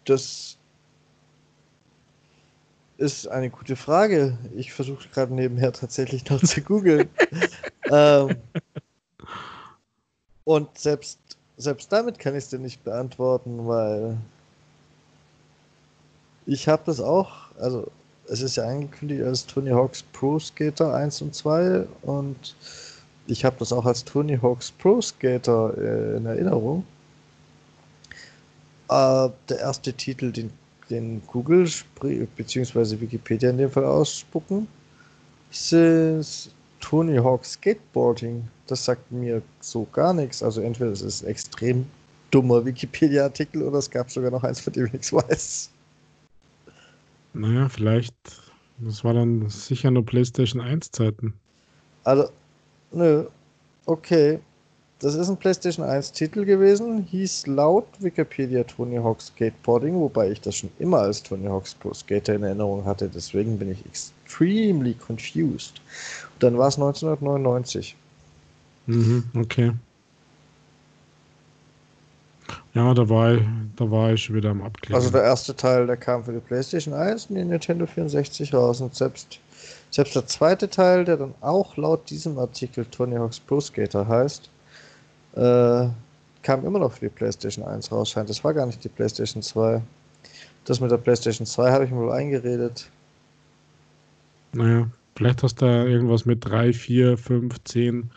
das 0.04 0.56
ist 2.98 3.28
eine 3.28 3.50
gute 3.50 3.76
Frage. 3.76 4.38
Ich 4.54 4.72
versuche 4.72 5.08
gerade 5.08 5.34
nebenher 5.34 5.72
tatsächlich 5.72 6.28
noch 6.28 6.42
zu 6.42 6.60
googeln. 6.60 7.08
ähm, 7.90 8.36
und 10.44 10.76
selbst, 10.78 11.20
selbst 11.56 11.92
damit 11.92 12.18
kann 12.18 12.34
ich 12.34 12.44
es 12.44 12.50
dir 12.50 12.58
nicht 12.58 12.82
beantworten, 12.84 13.66
weil 13.66 14.18
ich 16.48 16.66
habe 16.66 16.82
das 16.86 16.98
auch, 16.98 17.30
also 17.60 17.86
es 18.26 18.40
ist 18.40 18.56
ja 18.56 18.64
angekündigt 18.64 19.22
als 19.22 19.46
Tony 19.46 19.70
Hawk's 19.70 20.02
Pro 20.02 20.38
Skater 20.38 20.94
1 20.94 21.22
und 21.22 21.34
2 21.34 21.86
und 22.02 22.56
ich 23.26 23.44
habe 23.44 23.56
das 23.58 23.70
auch 23.70 23.84
als 23.84 24.02
Tony 24.02 24.38
Hawk's 24.38 24.70
Pro 24.70 25.00
Skater 25.02 25.74
äh, 25.76 26.16
in 26.16 26.24
Erinnerung. 26.24 26.84
Äh, 28.88 29.28
der 29.50 29.58
erste 29.58 29.92
Titel, 29.92 30.32
den, 30.32 30.50
den 30.88 31.20
Google 31.26 31.68
bzw. 32.00 32.98
Wikipedia 32.98 33.50
in 33.50 33.58
dem 33.58 33.70
Fall 33.70 33.84
ausspucken, 33.84 34.66
ist 35.50 36.50
Tony 36.80 37.18
Hawk 37.18 37.44
Skateboarding. 37.44 38.48
Das 38.66 38.86
sagt 38.86 39.12
mir 39.12 39.42
so 39.60 39.86
gar 39.92 40.14
nichts. 40.14 40.42
Also 40.42 40.62
entweder 40.62 40.92
es 40.92 41.02
ist 41.02 41.24
ein 41.24 41.28
extrem 41.28 41.86
dummer 42.30 42.64
Wikipedia-Artikel 42.64 43.62
oder 43.62 43.78
es 43.78 43.90
gab 43.90 44.10
sogar 44.10 44.30
noch 44.30 44.44
eins, 44.44 44.60
von 44.60 44.72
dem 44.72 44.86
ich 44.86 44.92
nichts 44.94 45.12
weiß. 45.12 45.70
Naja, 47.38 47.68
vielleicht. 47.68 48.14
Das 48.78 49.04
war 49.04 49.14
dann 49.14 49.48
sicher 49.48 49.90
nur 49.90 50.04
PlayStation 50.04 50.60
1 50.60 50.90
Zeiten. 50.90 51.34
Also, 52.04 52.28
nö. 52.92 53.24
Okay. 53.86 54.40
Das 55.00 55.14
ist 55.14 55.28
ein 55.28 55.36
PlayStation 55.36 55.86
1 55.86 56.10
Titel 56.10 56.44
gewesen, 56.44 57.04
hieß 57.04 57.46
laut 57.46 57.86
Wikipedia 58.00 58.64
Tony 58.64 58.96
Hawk 58.96 59.22
Skateboarding, 59.22 59.94
wobei 59.94 60.32
ich 60.32 60.40
das 60.40 60.56
schon 60.56 60.70
immer 60.80 60.98
als 60.98 61.22
Tony 61.22 61.46
Hawk's 61.46 61.72
Pro 61.72 61.94
Skater 61.94 62.34
in 62.34 62.42
Erinnerung 62.42 62.84
hatte, 62.84 63.08
deswegen 63.08 63.56
bin 63.60 63.70
ich 63.70 63.86
extremely 63.86 64.94
confused. 64.94 65.80
Und 66.34 66.42
dann 66.42 66.58
war 66.58 66.66
es 66.66 66.74
1999. 66.74 67.94
Mhm, 68.86 69.22
okay. 69.36 69.72
Ja, 72.78 72.94
da 72.94 73.08
war, 73.08 73.34
ich, 73.34 73.42
da 73.74 73.90
war 73.90 74.12
ich 74.12 74.32
wieder 74.32 74.50
am 74.50 74.62
Abklären. 74.62 74.94
Also 74.94 75.10
der 75.10 75.24
erste 75.24 75.56
Teil, 75.56 75.88
der 75.88 75.96
kam 75.96 76.22
für 76.22 76.32
die 76.32 76.38
PlayStation 76.38 76.94
1 76.94 77.26
und 77.26 77.34
die 77.34 77.42
Nintendo 77.42 77.86
64 77.86 78.54
raus. 78.54 78.80
Und 78.80 78.94
selbst, 78.94 79.40
selbst 79.90 80.14
der 80.14 80.24
zweite 80.28 80.70
Teil, 80.70 81.04
der 81.04 81.16
dann 81.16 81.34
auch 81.40 81.76
laut 81.76 82.08
diesem 82.08 82.38
Artikel 82.38 82.84
Tony 82.84 83.16
Hawk's 83.16 83.40
Pro 83.40 83.60
Skater 83.60 84.06
heißt, 84.06 84.48
äh, 85.34 85.88
kam 86.42 86.64
immer 86.64 86.78
noch 86.78 86.92
für 86.92 87.06
die 87.06 87.08
PlayStation 87.08 87.64
1 87.64 87.90
raus. 87.90 88.10
Scheint, 88.10 88.30
das 88.30 88.44
war 88.44 88.54
gar 88.54 88.66
nicht 88.66 88.84
die 88.84 88.88
PlayStation 88.88 89.42
2. 89.42 89.82
Das 90.64 90.78
mit 90.78 90.92
der 90.92 90.98
PlayStation 90.98 91.48
2 91.48 91.72
habe 91.72 91.84
ich 91.84 91.90
mir 91.90 91.98
wohl 91.98 92.12
eingeredet. 92.12 92.88
Naja, 94.52 94.86
vielleicht 95.16 95.42
hast 95.42 95.60
du 95.60 95.66
da 95.66 95.84
irgendwas 95.84 96.26
mit 96.26 96.44
3, 96.44 96.72
4, 96.72 97.18
5, 97.18 97.56
10. 97.64 98.10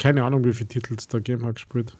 Keine 0.00 0.24
Ahnung, 0.24 0.44
wie 0.44 0.52
viele 0.52 0.68
Titel 0.68 0.96
es 0.98 1.06
da 1.06 1.18
gegeben 1.18 1.46
hat 1.46 1.54
gespielt. 1.54 1.96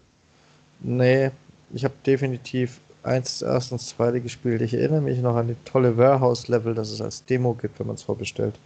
Nee, 0.80 1.30
ich 1.74 1.84
habe 1.84 1.94
definitiv 2.06 2.80
eins, 3.02 3.42
erstens, 3.42 3.88
zweite 3.88 4.20
gespielt. 4.20 4.62
Ich 4.62 4.74
erinnere 4.74 5.00
mich 5.00 5.18
noch 5.18 5.36
an 5.36 5.48
die 5.48 5.56
tolle 5.64 5.96
Warehouse-Level, 5.96 6.74
das 6.74 6.90
es 6.90 7.00
als 7.00 7.24
Demo 7.24 7.54
gibt, 7.54 7.78
wenn 7.78 7.86
man 7.86 7.96
es 7.96 8.02
vorbestellt. 8.02 8.58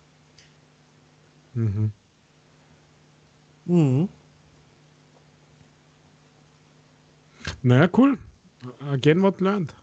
Mhm. 1.54 1.92
Mhm. 3.64 4.08
Naja, 7.62 7.88
cool. 7.96 8.18
Again 8.80 9.22
what 9.22 9.40
learned. 9.40 9.74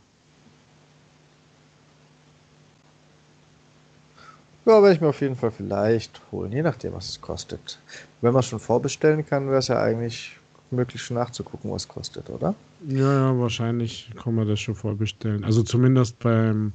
Ja, 4.66 4.82
werde 4.82 4.96
ich 4.96 5.02
mir 5.02 5.10
auf 5.10 5.22
jeden 5.22 5.36
Fall 5.36 5.52
vielleicht 5.52 6.20
holen, 6.32 6.52
je 6.52 6.64
nachdem, 6.64 6.94
was 6.94 7.10
es 7.10 7.22
kostet. 7.22 7.80
Wenn 8.22 8.34
man 8.34 8.42
schon 8.42 8.60
vorbestellen 8.60 9.26
kann, 9.26 9.48
wäre 9.48 9.60
es 9.60 9.68
ja 9.68 9.80
eigentlich 9.80 10.38
möglich 10.72 11.02
schon 11.02 11.18
nachzugucken, 11.18 11.72
was 11.72 11.88
kostet, 11.88 12.30
oder? 12.30 12.56
Ja, 12.88 13.14
ja, 13.14 13.40
wahrscheinlich 13.40 14.12
kann 14.16 14.36
man 14.36 14.48
das 14.48 14.60
schon 14.60 14.76
vorbestellen. 14.76 15.44
Also 15.44 15.64
zumindest 15.64 16.20
beim, 16.20 16.74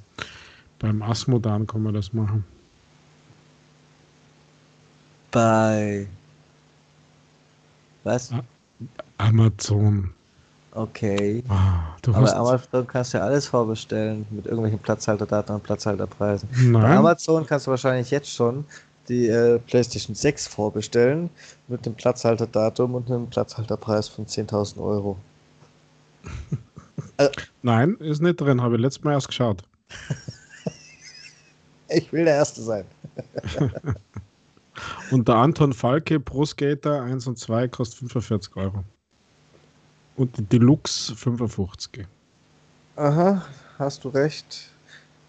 beim 0.78 1.03
Asmodan 1.03 1.66
kann 1.66 1.82
man 1.82 1.95
das 1.95 2.12
machen. 2.12 2.45
Bei 5.30 6.07
was? 8.05 8.32
Amazon. 9.18 10.14
Okay. 10.72 11.43
Ah, 11.49 11.97
Aber 12.12 12.34
Amazon 12.36 12.86
kannst 12.86 13.12
du 13.12 13.18
ja 13.18 13.24
alles 13.24 13.47
vorbestellen 13.47 14.24
mit 14.30 14.47
irgendwelchen 14.47 14.78
Platzhalterdaten 14.78 15.57
und 15.57 15.62
Platzhalterpreisen. 15.64 16.49
Nein. 16.53 16.82
Bei 16.82 16.97
Amazon 16.97 17.45
kannst 17.45 17.66
du 17.66 17.72
wahrscheinlich 17.72 18.11
jetzt 18.11 18.30
schon 18.32 18.64
die 19.11 19.27
äh, 19.27 19.59
PlayStation 19.59 20.15
6 20.15 20.47
vorbestellen 20.47 21.29
mit 21.69 21.85
einem 21.85 21.97
Platzhalterdatum 21.97 22.95
und 22.95 23.11
einem 23.11 23.29
Platzhalterpreis 23.29 24.09
von 24.09 24.25
10.000 24.25 24.81
Euro. 24.81 25.19
äh, 27.19 27.29
Nein, 27.63 27.97
ist 27.97 28.23
nicht 28.23 28.41
drin, 28.41 28.63
habe 28.63 28.77
ich 28.77 28.81
letztes 28.81 29.05
Mal 29.05 29.13
erst 29.13 29.29
geschaut. 29.29 29.63
ich 31.89 32.11
will 32.13 32.25
der 32.25 32.37
Erste 32.37 32.63
sein. 32.63 32.85
und 35.11 35.27
der 35.27 35.35
Anton 35.35 35.73
Falke 35.73 36.21
Pro 36.21 36.47
Skater 36.47 37.03
1 37.03 37.27
und 37.27 37.39
2 37.39 37.69
kostet 37.69 37.99
45 37.99 38.57
Euro. 38.57 38.85
Und 40.17 40.37
die 40.39 40.45
Deluxe 40.45 41.17
55. 41.17 42.07
Aha, 42.97 43.43
hast 43.79 44.05
du 44.05 44.09
recht. 44.11 44.71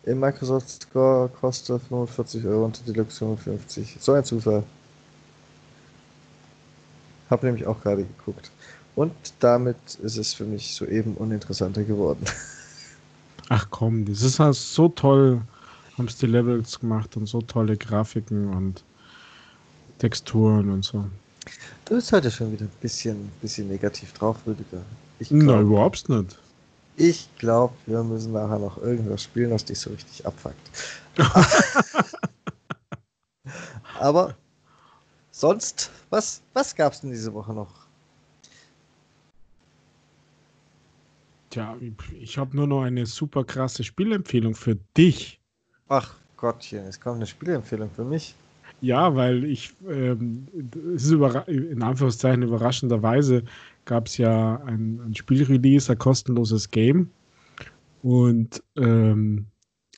Im 0.04 0.20
Microsoft 0.20 0.84
Store 0.84 1.30
kostet 1.30 1.82
45 1.84 2.46
Euro 2.46 2.66
und 2.66 2.88
Deluxe 2.88 3.20
55. 3.20 3.98
So 4.00 4.14
ein 4.14 4.24
Zufall. 4.24 4.64
Habe 7.30 7.46
nämlich 7.46 7.68
auch 7.68 7.80
gerade 7.82 8.04
geguckt. 8.04 8.52
Und 8.96 9.14
damit 9.40 9.78
ist 10.02 10.18
es 10.18 10.34
für 10.34 10.44
mich 10.44 10.76
soeben 10.76 11.16
uninteressanter 11.16 11.84
geworden. 11.84 12.26
Ach 13.50 13.68
komm, 13.70 14.06
das 14.06 14.22
ist 14.22 14.40
halt 14.40 14.56
so 14.56 14.90
toll. 14.90 15.42
Haben 15.98 16.08
es 16.08 16.18
die 16.18 16.26
Levels 16.26 16.80
gemacht 16.80 17.16
und 17.16 17.28
so 17.28 17.42
tolle 17.42 17.78
Grafiken 17.78 18.50
und 18.54 18.84
Texturen 20.00 20.72
und 20.72 20.84
so. 20.84 21.06
Du 21.86 21.96
bist 21.96 22.12
heute 22.12 22.32
schon 22.32 22.52
wieder 22.52 22.66
ein 22.66 22.72
bisschen, 22.82 23.30
bisschen 23.42 23.68
negativ 23.68 24.14
drauf, 24.14 24.38
Rüdiger. 24.48 24.82
Nein, 25.30 25.62
überhaupt 25.62 26.10
nicht. 26.10 26.38
Ich 26.98 27.30
glaube, 27.38 27.74
wir 27.86 28.04
müssen 28.04 28.34
nachher 28.34 28.60
noch 28.60 28.78
irgendwas 28.78 29.24
spielen, 29.24 29.52
was 29.52 29.66
dich 29.66 29.80
so 29.80 29.90
richtig 29.90 30.26
abfuckt. 30.26 30.58
Aber 34.00 34.36
sonst, 35.32 35.92
was, 36.10 36.42
was 36.54 36.76
gab 36.76 36.94
es 36.94 37.02
denn 37.02 37.12
diese 37.12 37.34
Woche 37.34 37.54
noch? 37.54 37.88
Tja, 41.50 41.76
ich 42.20 42.38
habe 42.38 42.56
nur 42.56 42.68
noch 42.68 42.84
eine 42.84 43.06
super 43.06 43.44
krasse 43.44 43.84
Spielempfehlung 43.84 44.56
für 44.56 44.76
dich. 44.96 45.40
Ach 45.90 46.16
Gottchen, 46.38 46.86
es 46.86 47.00
kommt 47.00 47.18
eine 47.18 47.28
Spielempfehlung 47.28 47.90
für 47.92 48.06
mich. 48.06 48.36
Ja, 48.80 49.16
weil 49.16 49.44
ich, 49.44 49.74
ähm, 49.88 50.48
es 50.96 51.06
ist 51.06 51.12
in 51.48 51.84
Anführungszeichen 51.84 52.42
überraschenderweise, 52.42 53.44
gab 53.86 54.08
es 54.08 54.18
ja 54.18 54.56
ein, 54.66 55.00
ein 55.02 55.16
Spielrelease, 55.16 55.92
ein 55.92 55.98
kostenloses 55.98 56.70
Game. 56.70 57.10
Und 58.04 58.64
ähm, 58.78 59.46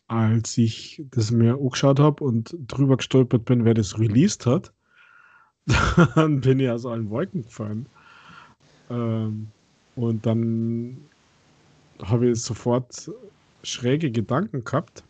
als 0.08 0.58
ich 0.58 1.04
das 1.12 1.32
mir 1.32 1.54
angeschaut 1.56 2.00
habe 2.00 2.24
und 2.24 2.56
drüber 2.68 2.98
gestolpert 2.98 3.46
bin, 3.46 3.66
wer 3.66 3.74
das 3.74 3.98
released 3.98 4.46
hat, 4.46 4.74
dann 6.16 6.42
bin 6.42 6.60
ich 6.60 6.70
aus 6.70 6.86
allen 6.86 7.10
Wolken 7.10 7.44
gefallen. 7.44 7.88
Ähm, 8.90 9.48
und 9.96 10.26
dann 10.26 10.98
habe 12.02 12.30
ich 12.30 12.42
sofort 12.42 13.10
schräge 13.64 14.12
Gedanken 14.12 14.64
gehabt. 14.64 15.04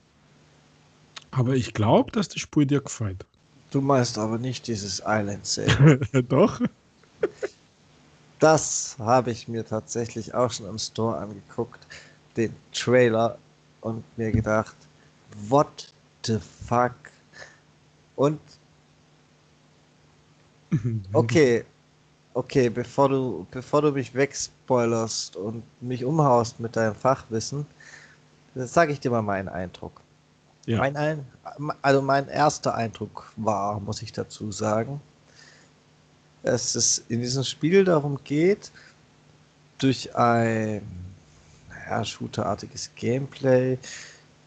Aber 1.31 1.55
ich 1.55 1.73
glaube, 1.73 2.11
dass 2.11 2.27
das 2.27 2.39
Spiel 2.39 2.67
dir 2.67 2.81
gefällt. 2.81 3.25
Du 3.71 3.81
meinst 3.81 4.19
aber 4.19 4.37
nicht 4.37 4.67
dieses 4.67 5.01
Island 5.03 5.45
Sale. 5.45 5.99
Doch. 6.29 6.61
Das 8.43 8.97
habe 8.99 9.31
ich 9.31 9.47
mir 9.47 9.65
tatsächlich 9.65 10.33
auch 10.33 10.51
schon 10.51 10.67
im 10.67 10.77
Store 10.77 11.17
angeguckt, 11.17 11.87
den 12.35 12.53
Trailer 12.73 13.37
und 13.79 14.03
mir 14.17 14.33
gedacht, 14.33 14.75
what 15.47 15.93
the 16.25 16.39
fuck? 16.67 16.91
Und 18.17 18.41
okay, 21.13 21.63
okay, 22.33 22.67
bevor 22.67 23.07
du, 23.07 23.47
bevor 23.49 23.81
du 23.81 23.93
mich 23.93 24.13
wegspoilerst 24.13 25.37
und 25.37 25.63
mich 25.79 26.03
umhaust 26.03 26.59
mit 26.59 26.75
deinem 26.75 26.95
Fachwissen, 26.95 27.65
sage 28.55 28.91
ich 28.91 28.99
dir 28.99 29.11
mal 29.11 29.21
meinen 29.21 29.47
Eindruck. 29.47 30.01
Ja. 30.65 30.79
Mein 30.79 30.97
ein, 30.97 31.25
also 31.81 32.01
mein 32.01 32.27
erster 32.27 32.75
Eindruck 32.75 33.31
war, 33.37 33.79
muss 33.79 34.01
ich 34.01 34.11
dazu 34.11 34.51
sagen, 34.51 34.99
es 36.43 37.03
in 37.09 37.21
diesem 37.21 37.43
Spiel 37.43 37.83
darum 37.83 38.19
geht, 38.23 38.71
durch 39.79 40.15
ein 40.15 40.81
naja, 41.69 42.05
shooterartiges 42.05 42.91
Gameplay 42.95 43.77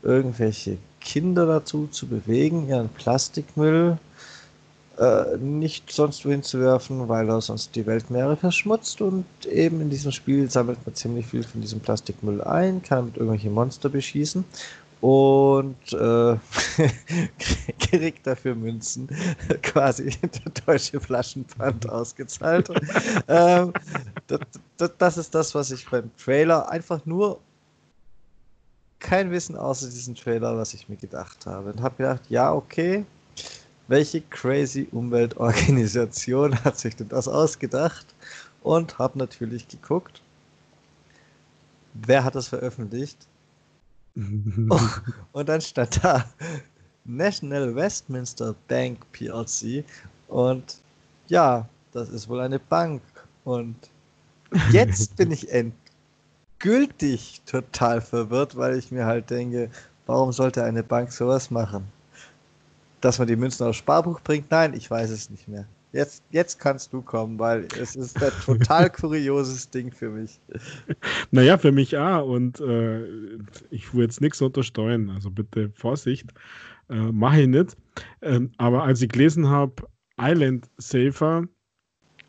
irgendwelche 0.02 0.78
Kinder 1.00 1.46
dazu 1.46 1.88
zu 1.88 2.06
bewegen, 2.06 2.68
ihren 2.68 2.88
Plastikmüll 2.88 3.98
äh, 4.98 5.36
nicht 5.38 5.92
sonst 5.92 6.24
wohin 6.24 6.42
zu 6.42 6.60
werfen, 6.60 7.08
weil 7.08 7.28
er 7.28 7.40
sonst 7.40 7.74
die 7.74 7.86
Weltmeere 7.86 8.36
verschmutzt. 8.36 9.00
Und 9.02 9.26
eben 9.46 9.80
in 9.80 9.90
diesem 9.90 10.12
Spiel 10.12 10.50
sammelt 10.50 10.78
man 10.86 10.94
ziemlich 10.94 11.26
viel 11.26 11.42
von 11.42 11.60
diesem 11.60 11.80
Plastikmüll 11.80 12.42
ein, 12.42 12.82
kann 12.82 13.06
mit 13.06 13.16
irgendwelche 13.16 13.50
Monster 13.50 13.88
beschießen 13.88 14.44
und 15.00 15.92
äh, 15.92 16.36
kriegt 17.78 18.26
dafür 18.26 18.54
Münzen, 18.54 19.08
quasi 19.62 20.10
der 20.22 20.52
deutsche 20.66 21.00
Flaschenpfand 21.00 21.88
ausgezahlt. 21.90 22.70
ähm, 23.28 23.72
das, 24.26 24.40
das, 24.76 24.90
das, 24.98 25.18
ist 25.18 25.34
das, 25.34 25.54
was 25.54 25.70
ich 25.70 25.88
beim 25.88 26.10
Trailer 26.16 26.68
einfach 26.70 27.04
nur 27.04 27.40
kein 28.98 29.30
Wissen 29.30 29.56
außer 29.56 29.86
diesen 29.86 30.14
Trailer, 30.14 30.56
was 30.56 30.74
ich 30.74 30.88
mir 30.88 30.96
gedacht 30.96 31.46
habe. 31.46 31.72
Und 31.72 31.82
habe 31.82 31.96
gedacht, 31.96 32.22
ja, 32.28 32.52
okay, 32.52 33.04
welche 33.88 34.22
crazy 34.22 34.88
Umweltorganisation 34.90 36.64
hat 36.64 36.78
sich 36.78 36.96
denn 36.96 37.08
das 37.08 37.28
ausgedacht? 37.28 38.06
Und 38.62 38.98
habe 38.98 39.18
natürlich 39.18 39.68
geguckt, 39.68 40.22
wer 41.94 42.24
hat 42.24 42.34
das 42.34 42.48
veröffentlicht? 42.48 43.28
und 45.32 45.48
dann 45.48 45.60
stand 45.60 46.02
da 46.02 46.24
National 47.04 47.74
Westminster 47.74 48.54
Bank 48.68 49.00
PLC. 49.12 49.84
Und 50.28 50.80
ja, 51.28 51.68
das 51.92 52.08
ist 52.08 52.28
wohl 52.28 52.40
eine 52.40 52.58
Bank. 52.58 53.02
Und 53.44 53.76
jetzt 54.72 55.16
bin 55.16 55.30
ich 55.30 55.48
endgültig 55.52 57.42
total 57.46 58.00
verwirrt, 58.00 58.56
weil 58.56 58.78
ich 58.78 58.90
mir 58.90 59.04
halt 59.06 59.30
denke, 59.30 59.70
warum 60.06 60.32
sollte 60.32 60.64
eine 60.64 60.82
Bank 60.82 61.12
sowas 61.12 61.50
machen? 61.50 61.86
Dass 63.02 63.18
man 63.18 63.28
die 63.28 63.36
Münzen 63.36 63.66
aufs 63.66 63.78
Sparbuch 63.78 64.20
bringt? 64.20 64.50
Nein, 64.50 64.72
ich 64.74 64.90
weiß 64.90 65.10
es 65.10 65.30
nicht 65.30 65.46
mehr. 65.46 65.66
Jetzt, 65.92 66.24
jetzt 66.30 66.58
kannst 66.58 66.92
du 66.92 67.00
kommen, 67.00 67.38
weil 67.38 67.66
es 67.80 67.96
ist 67.96 68.22
ein 68.22 68.32
total 68.44 68.90
kurioses 68.90 69.70
Ding 69.70 69.90
für 69.90 70.10
mich. 70.10 70.38
Naja, 71.30 71.56
für 71.56 71.72
mich 71.72 71.96
auch. 71.96 72.26
Und 72.26 72.60
äh, 72.60 73.06
ich 73.70 73.94
will 73.94 74.02
jetzt 74.02 74.20
nichts 74.20 74.42
untersteuern. 74.42 75.10
Also 75.10 75.30
bitte 75.30 75.70
Vorsicht. 75.74 76.26
Äh, 76.90 77.12
Mache 77.12 77.42
ich 77.42 77.48
nicht. 77.48 77.76
Ähm, 78.20 78.52
aber 78.58 78.84
als 78.84 79.00
ich 79.00 79.08
gelesen 79.08 79.48
habe, 79.48 79.74
Island 80.20 80.68
Safer 80.76 81.44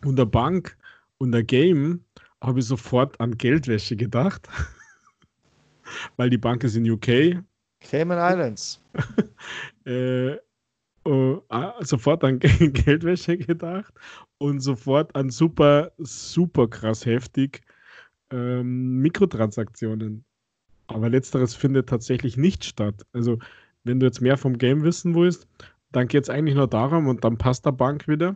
und 0.06 0.18
der 0.18 0.26
Bank 0.26 0.78
und 1.18 1.32
der 1.32 1.44
Game, 1.44 2.04
habe 2.42 2.60
ich 2.60 2.66
sofort 2.66 3.20
an 3.20 3.38
Geldwäsche 3.38 3.96
gedacht. 3.96 4.48
weil 6.18 6.30
die 6.30 6.38
Bank 6.38 6.64
ist 6.64 6.76
in 6.76 6.90
UK. 6.90 7.44
Cayman 7.80 8.18
Islands. 8.18 8.82
äh, 9.86 10.36
uh, 11.08 11.42
sofort 11.82 12.24
an 12.24 12.40
Geldwäsche 12.40 13.38
gedacht 13.38 13.94
und 14.38 14.60
sofort 14.60 15.16
an 15.16 15.30
super, 15.30 15.92
super 15.98 16.68
krass 16.68 17.06
heftig 17.06 17.62
ähm, 18.32 19.00
Mikrotransaktionen. 19.00 20.26
Aber 20.88 21.10
letzteres 21.10 21.56
findet 21.56 21.90
tatsächlich 21.90 22.38
nicht 22.38 22.64
statt. 22.64 23.06
Also, 23.14 23.40
wenn 23.84 24.00
du 24.00 24.06
jetzt 24.06 24.22
mehr 24.22 24.38
vom 24.38 24.58
Game 24.58 24.84
wissen 24.84 25.16
willst, 25.16 25.48
dann 25.92 26.08
geht 26.08 26.24
es 26.24 26.30
eigentlich 26.30 26.56
nur 26.56 26.68
darum, 26.68 27.08
und 27.08 27.24
dann 27.24 27.38
passt 27.38 27.66
der 27.66 27.72
Bank 27.72 28.08
wieder. 28.08 28.36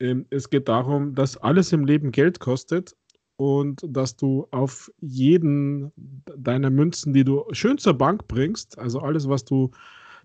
Ähm, 0.00 0.26
es 0.30 0.50
geht 0.50 0.68
darum, 0.68 1.14
dass 1.14 1.36
alles 1.36 1.72
im 1.72 1.84
Leben 1.84 2.10
Geld 2.10 2.40
kostet 2.40 2.96
und 3.36 3.80
dass 3.86 4.16
du 4.16 4.46
auf 4.50 4.90
jeden 5.00 5.92
deiner 6.36 6.70
Münzen, 6.70 7.12
die 7.12 7.24
du 7.24 7.44
schön 7.52 7.78
zur 7.78 7.94
Bank 7.94 8.28
bringst, 8.28 8.78
also 8.78 9.00
alles, 9.00 9.28
was 9.28 9.44
du 9.44 9.70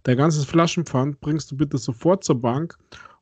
Dein 0.04 0.18
ganzes 0.18 0.46
Flaschenpfand 0.46 1.20
bringst 1.20 1.52
du 1.52 1.58
bitte 1.58 1.78
sofort 1.78 2.24
zur 2.24 2.40
Bank 2.40 2.78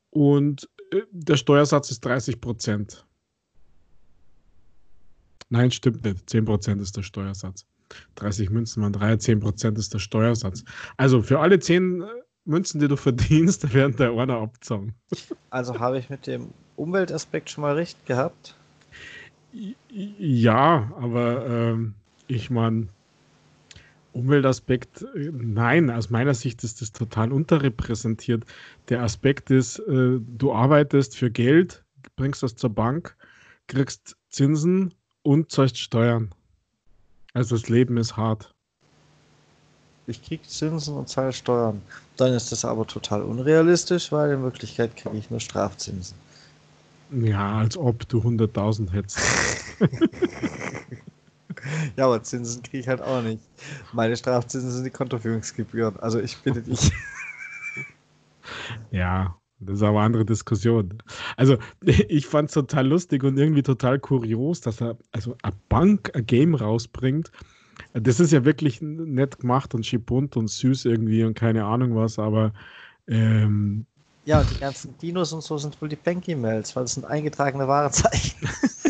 und 0.09 0.69
äh, 0.91 1.01
der 1.11 1.37
Steuersatz 1.37 1.91
ist 1.91 2.05
30 2.05 2.39
Prozent. 2.41 3.05
Nein, 5.49 5.71
stimmt 5.71 6.03
nicht. 6.03 6.29
10 6.29 6.45
Prozent 6.45 6.81
ist 6.81 6.97
der 6.97 7.03
Steuersatz. 7.03 7.65
30 8.15 8.49
Münzen 8.49 8.81
waren 8.81 8.93
3, 8.93 9.17
10 9.17 9.39
Prozent 9.39 9.77
ist 9.77 9.93
der 9.93 9.99
Steuersatz. 9.99 10.63
Also 10.97 11.21
für 11.21 11.39
alle 11.39 11.59
10 11.59 12.01
äh, 12.01 12.05
Münzen, 12.45 12.79
die 12.79 12.87
du 12.87 12.95
verdienst, 12.95 13.73
werden 13.73 13.95
der 13.97 14.11
einer 14.11 14.37
abzogen. 14.37 14.95
Also 15.49 15.79
habe 15.79 15.99
ich 15.99 16.09
mit 16.09 16.27
dem 16.27 16.49
Umweltaspekt 16.75 17.49
schon 17.49 17.61
mal 17.61 17.75
recht 17.75 18.05
gehabt? 18.05 18.55
Ja, 19.89 20.91
aber 20.99 21.45
ähm, 21.45 21.93
ich 22.27 22.49
meine, 22.49 22.89
Umweltaspekt, 24.15 25.01
äh, 25.13 25.29
nein, 25.33 25.91
aus 25.91 26.09
meiner 26.09 26.33
Sicht 26.33 26.63
ist 26.63 26.81
das 26.81 26.93
total 26.93 27.33
unterrepräsentiert. 27.33 28.45
Der 28.87 29.03
Aspekt 29.03 29.51
ist, 29.51 29.79
äh, 29.79 30.19
du 30.19 30.53
arbeitest 30.53 31.17
für 31.17 31.29
Geld, 31.29 31.83
bringst 32.15 32.41
das 32.41 32.55
zur 32.55 32.69
Bank, 32.69 33.17
kriegst 33.67 34.15
Zinsen 34.29 34.93
und 35.21 35.51
zahlst 35.51 35.77
Steuern. 35.77 36.33
Also 37.33 37.57
das 37.57 37.67
Leben 37.67 37.97
ist 37.97 38.15
hart. 38.15 38.53
Ich 40.07 40.23
krieg 40.23 40.49
Zinsen 40.49 40.95
und 40.95 41.09
zahle 41.09 41.33
Steuern. 41.33 41.81
Dann 42.15 42.31
ist 42.33 42.51
das 42.53 42.63
aber 42.63 42.87
total 42.87 43.21
unrealistisch, 43.21 44.13
weil 44.13 44.31
in 44.31 44.43
Wirklichkeit 44.43 44.95
kriege 44.95 45.17
ich 45.17 45.29
nur 45.29 45.41
Strafzinsen. 45.41 46.15
Ja, 47.11 47.57
als 47.57 47.75
ob 47.75 48.07
du 48.07 48.19
100.000 48.19 48.91
hättest. 48.91 49.19
Ja, 51.95 52.05
aber 52.05 52.21
Zinsen 52.23 52.63
kriege 52.63 52.79
ich 52.79 52.87
halt 52.87 53.01
auch 53.01 53.21
nicht. 53.21 53.41
Meine 53.93 54.15
Strafzinsen 54.15 54.71
sind 54.71 54.83
die 54.83 54.91
Kontoführungsgebühren. 54.91 55.99
Also 55.99 56.19
ich 56.19 56.37
bitte 56.37 56.61
dich. 56.61 56.91
Ja, 58.91 59.35
das 59.59 59.77
ist 59.77 59.83
aber 59.83 59.99
eine 59.99 60.05
andere 60.05 60.25
Diskussion. 60.25 61.01
Also, 61.37 61.57
ich 61.81 62.27
fand 62.27 62.49
es 62.49 62.53
total 62.53 62.87
lustig 62.87 63.23
und 63.23 63.37
irgendwie 63.37 63.63
total 63.63 63.99
kurios, 63.99 64.61
dass 64.61 64.81
er 64.81 64.97
also 65.11 65.35
eine 65.41 65.55
Bank 65.69 66.11
ein 66.13 66.25
Game 66.25 66.55
rausbringt. 66.55 67.31
Das 67.93 68.19
ist 68.19 68.31
ja 68.31 68.45
wirklich 68.45 68.81
nett 68.81 69.39
gemacht 69.39 69.73
und 69.73 69.85
schibunt 69.85 70.37
und 70.37 70.49
süß 70.49 70.85
irgendwie 70.85 71.23
und 71.23 71.33
keine 71.33 71.65
Ahnung 71.65 71.95
was, 71.95 72.19
aber 72.19 72.53
ähm, 73.07 73.85
ja, 74.25 74.39
und 74.39 74.49
die 74.49 74.57
ganzen 74.57 74.97
Dinos 74.97 75.33
und 75.33 75.41
so 75.41 75.57
sind 75.57 75.79
wohl 75.81 75.89
die 75.89 75.95
Bank-E-Mails, 75.95 76.75
weil 76.75 76.83
das 76.85 76.95
sind 76.95 77.05
eingetragene 77.05 77.67
Warenzeichen. 77.67 78.49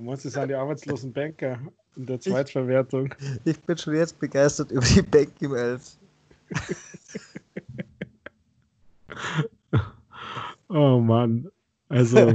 Du 0.00 0.06
meinst, 0.06 0.24
es 0.24 0.32
sind 0.32 0.48
die 0.48 0.54
arbeitslosen 0.54 1.12
Banker 1.12 1.60
in 1.94 2.06
der 2.06 2.18
Zweitverwertung. 2.18 3.14
Ich, 3.44 3.52
ich 3.52 3.60
bin 3.60 3.76
schon 3.76 3.94
jetzt 3.94 4.18
begeistert 4.18 4.70
über 4.70 4.80
die 4.80 5.02
Bank-E-Mails. 5.02 5.98
oh 10.70 11.00
Mann. 11.00 11.50
Also. 11.90 12.34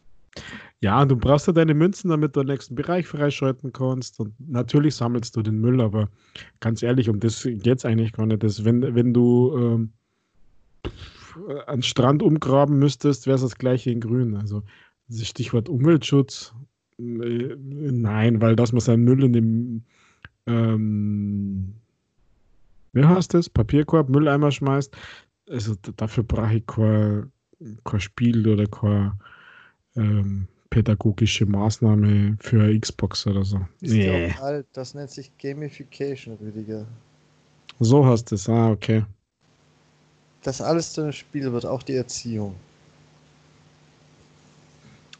ja, 0.80 1.04
du 1.04 1.14
brauchst 1.14 1.46
ja 1.46 1.52
deine 1.52 1.74
Münzen, 1.74 2.08
damit 2.08 2.34
du 2.34 2.40
den 2.40 2.46
nächsten 2.46 2.74
Bereich 2.74 3.06
freischalten 3.06 3.70
kannst. 3.70 4.18
Und 4.18 4.32
natürlich 4.48 4.94
sammelst 4.94 5.36
du 5.36 5.42
den 5.42 5.60
Müll, 5.60 5.82
aber 5.82 6.08
ganz 6.60 6.82
ehrlich, 6.82 7.10
um 7.10 7.20
das 7.20 7.42
geht 7.42 7.66
es 7.66 7.84
eigentlich 7.84 8.14
gar 8.14 8.24
nicht. 8.24 8.42
Das, 8.42 8.64
wenn, 8.64 8.94
wenn 8.94 9.12
du 9.12 9.54
ähm, 9.58 9.92
einen 11.66 11.82
Strand 11.82 12.22
umgraben 12.22 12.78
müsstest, 12.78 13.26
wäre 13.26 13.34
es 13.34 13.42
das 13.42 13.58
gleiche 13.58 13.90
in 13.90 14.00
Grün. 14.00 14.36
Also 14.36 14.62
Stichwort 15.10 15.68
Umweltschutz 15.68 16.54
nein, 16.98 18.40
weil 18.40 18.56
dass 18.56 18.72
man 18.72 18.80
seinen 18.80 19.04
Müll 19.04 19.24
in 19.24 19.32
dem 19.32 19.82
ähm, 20.46 21.74
wie 22.92 23.04
heißt 23.04 23.34
das? 23.34 23.48
Papierkorb, 23.48 24.08
Mülleimer 24.08 24.50
schmeißt. 24.50 24.96
Also 25.50 25.74
dafür 25.96 26.24
brauche 26.24 26.56
ich 26.56 26.66
kein, 26.66 27.30
kein 27.84 28.00
Spiel 28.00 28.46
oder 28.46 28.66
keine 28.66 29.18
ähm, 29.96 30.48
pädagogische 30.70 31.46
Maßnahme 31.46 32.36
für 32.40 32.78
Xbox 32.78 33.26
oder 33.26 33.44
so. 33.44 33.60
Ist 33.80 33.92
nee. 33.92 34.28
ja 34.28 34.40
alt, 34.40 34.66
das 34.72 34.94
nennt 34.94 35.10
sich 35.10 35.30
Gamification, 35.38 36.36
Rüdiger. 36.36 36.86
So 37.80 38.04
hast 38.04 38.30
du 38.30 38.34
es, 38.34 38.48
ah, 38.48 38.70
okay. 38.70 39.04
Das 40.42 40.60
alles 40.60 40.92
zu 40.92 41.02
einem 41.02 41.12
Spiel 41.12 41.52
wird, 41.52 41.66
auch 41.66 41.82
die 41.82 41.94
Erziehung. 41.94 42.54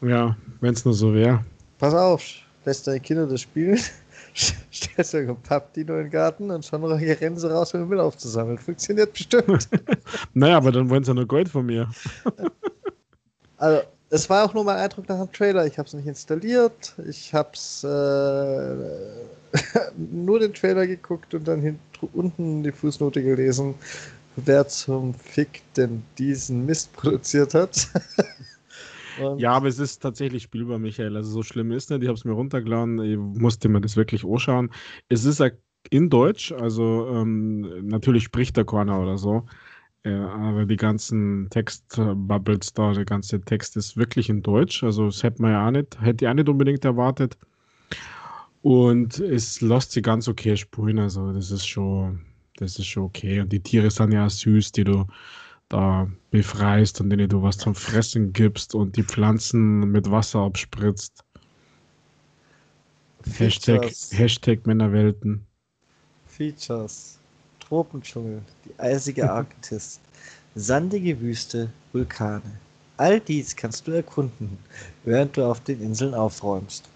Ja, 0.01 0.37
wenn 0.61 0.73
es 0.73 0.85
nur 0.85 0.93
so 0.93 1.13
wäre. 1.13 1.43
Pass 1.79 1.93
auf, 1.93 2.23
lässt 2.65 2.85
deine 2.87 2.99
Kinder 2.99 3.25
das 3.25 3.41
spielen, 3.41 3.79
stellst 4.73 5.13
du 5.13 5.17
ein 5.17 5.41
Pappdino 5.41 5.95
in 5.95 6.03
den 6.03 6.11
Garten 6.11 6.51
und 6.51 6.65
schon 6.65 6.83
rennen 6.83 7.37
sie 7.37 7.49
raus, 7.49 7.73
um 7.73 7.79
den 7.79 7.89
Müll 7.89 8.01
aufzusammeln. 8.01 8.57
Funktioniert 8.57 9.13
bestimmt. 9.13 9.69
naja, 10.33 10.57
aber 10.57 10.73
dann 10.73 10.89
wollen 10.89 11.03
sie 11.05 11.11
ja 11.11 11.15
nur 11.15 11.25
Gold 11.25 11.47
von 11.47 11.65
mir. 11.65 11.89
also, 13.57 13.81
es 14.09 14.29
war 14.29 14.43
auch 14.43 14.53
nur 14.53 14.65
mein 14.65 14.77
Eindruck 14.77 15.07
nach 15.07 15.19
dem 15.19 15.31
Trailer. 15.31 15.65
Ich 15.65 15.77
habe 15.77 15.87
es 15.87 15.93
nicht 15.93 16.07
installiert. 16.07 16.95
Ich 17.07 17.33
habe 17.33 17.51
es 17.53 17.83
äh, 17.85 18.75
nur 19.97 20.39
den 20.39 20.53
Trailer 20.53 20.85
geguckt 20.85 21.33
und 21.33 21.47
dann 21.47 21.79
unten 22.13 22.63
die 22.63 22.71
Fußnote 22.71 23.23
gelesen, 23.23 23.75
wer 24.35 24.67
zum 24.67 25.13
Fick 25.13 25.61
denn 25.77 26.03
diesen 26.17 26.65
Mist 26.65 26.91
produziert 26.91 27.53
hat. 27.53 27.87
Ja, 29.37 29.53
aber 29.53 29.67
es 29.67 29.79
ist 29.79 30.01
tatsächlich 30.01 30.43
spielbar, 30.43 30.79
Michael. 30.79 31.15
Also 31.15 31.31
so 31.31 31.43
schlimm 31.43 31.71
ist 31.71 31.89
nicht. 31.89 32.01
Ich 32.01 32.07
habe 32.07 32.17
es 32.17 32.25
mir 32.25 32.33
runtergeladen. 32.33 32.99
Ich 32.99 33.17
musste 33.17 33.69
mir 33.69 33.81
das 33.81 33.95
wirklich 33.95 34.23
anschauen. 34.25 34.71
Es 35.09 35.25
ist 35.25 35.41
in 35.89 36.09
Deutsch, 36.09 36.51
also 36.51 37.07
ähm, 37.09 37.87
natürlich 37.87 38.23
spricht 38.23 38.57
der 38.57 38.65
Corner 38.65 38.99
oder 39.01 39.17
so. 39.17 39.45
Äh, 40.03 40.13
aber 40.13 40.65
die 40.65 40.77
ganzen 40.77 41.49
Textbubbles 41.49 42.73
da, 42.73 42.93
der 42.93 43.05
ganze 43.05 43.41
Text 43.41 43.75
ist 43.77 43.97
wirklich 43.97 44.29
in 44.29 44.41
Deutsch. 44.41 44.83
Also 44.83 45.05
das 45.05 45.23
hätte 45.23 45.41
man 45.41 45.51
ja 45.51 45.67
auch 45.67 45.71
nicht, 45.71 45.99
hätte 46.01 46.25
ich 46.25 46.29
auch 46.29 46.33
nicht 46.33 46.49
unbedingt 46.49 46.85
erwartet. 46.85 47.37
Und 48.61 49.19
es 49.19 49.61
lässt 49.61 49.91
sich 49.93 50.03
ganz 50.03 50.27
okay 50.27 50.55
spulen. 50.57 50.99
Also 50.99 51.33
das 51.33 51.51
ist 51.51 51.67
schon, 51.67 52.21
das 52.57 52.77
ist 52.77 52.87
schon 52.87 53.03
okay. 53.03 53.41
Und 53.41 53.51
die 53.51 53.61
Tiere 53.61 53.89
sind 53.89 54.11
ja 54.11 54.29
süß, 54.29 54.71
die 54.73 54.83
du 54.83 55.05
da 55.69 56.09
befreist 56.31 56.99
und 56.99 57.09
denen 57.09 57.29
du 57.29 57.41
was 57.41 57.57
zum 57.57 57.75
Fressen 57.75 58.33
gibst 58.33 58.75
und 58.75 58.97
die 58.97 59.03
Pflanzen 59.03 59.91
mit 59.91 60.09
Wasser 60.09 60.39
abspritzt. 60.39 61.23
Hashtag, 63.37 63.83
Features. 63.83 64.09
Hashtag 64.13 64.65
Männerwelten. 64.65 65.45
Features. 66.25 67.19
Tropendschungel, 67.59 68.41
die 68.65 68.79
eisige 68.79 69.31
Arktis, 69.31 69.99
sandige 70.55 71.19
Wüste, 71.21 71.69
Vulkane. 71.93 72.59
All 72.97 73.19
dies 73.19 73.55
kannst 73.55 73.87
du 73.87 73.91
erkunden, 73.91 74.57
während 75.05 75.37
du 75.37 75.45
auf 75.45 75.59
den 75.61 75.81
Inseln 75.81 76.13
aufräumst. 76.13 76.89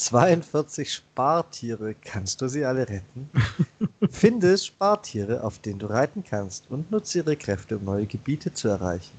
42 0.00 0.90
Spartiere, 0.94 1.94
kannst 1.94 2.40
du 2.40 2.48
sie 2.48 2.64
alle 2.64 2.88
retten? 2.88 3.28
Finde 4.10 4.56
Spartiere, 4.56 5.44
auf 5.44 5.58
denen 5.58 5.78
du 5.78 5.86
reiten 5.86 6.24
kannst 6.24 6.64
und 6.70 6.90
nutze 6.90 7.18
ihre 7.18 7.36
Kräfte, 7.36 7.76
um 7.76 7.84
neue 7.84 8.06
Gebiete 8.06 8.52
zu 8.52 8.68
erreichen. 8.68 9.12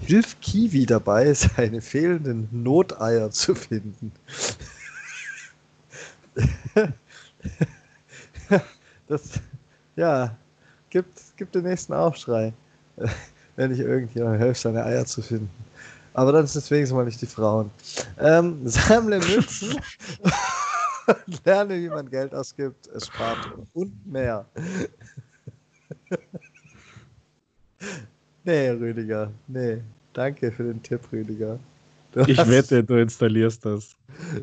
Hilf 0.00 0.40
Kiwi 0.40 0.86
dabei, 0.86 1.34
seine 1.34 1.80
fehlenden 1.80 2.48
Noteier 2.52 3.30
zu 3.30 3.54
finden. 3.54 4.12
Das, 9.08 9.40
ja, 9.96 10.36
gibt, 10.90 11.36
gibt 11.38 11.54
den 11.54 11.64
nächsten 11.64 11.94
Aufschrei, 11.94 12.52
wenn 13.56 13.72
ich 13.72 13.78
irgendjemand 13.78 14.38
hilft, 14.38 14.60
seine 14.60 14.84
Eier 14.84 15.06
zu 15.06 15.22
finden. 15.22 15.50
Aber 16.18 16.32
dann 16.32 16.48
sind 16.48 16.64
es 16.64 16.70
wenigstens 16.72 16.96
mal 16.96 17.04
nicht 17.04 17.22
die 17.22 17.26
Frauen. 17.26 17.70
Ähm, 18.18 18.58
sammle 18.68 19.20
Münzen 19.20 19.78
und 21.06 21.44
lerne, 21.46 21.74
wie 21.80 21.88
man 21.88 22.10
Geld 22.10 22.34
ausgibt, 22.34 22.88
es 22.88 23.06
spart 23.06 23.38
und 23.74 24.04
mehr. 24.04 24.44
nee, 28.42 28.70
Rüdiger, 28.70 29.30
nee. 29.46 29.80
Danke 30.12 30.50
für 30.50 30.64
den 30.64 30.82
Tipp, 30.82 31.02
Rüdiger. 31.12 31.60
Du 32.10 32.22
Ich 32.22 32.36
hast, 32.36 32.50
wette, 32.50 32.82
du 32.82 33.00
installierst 33.00 33.64
das. 33.64 33.94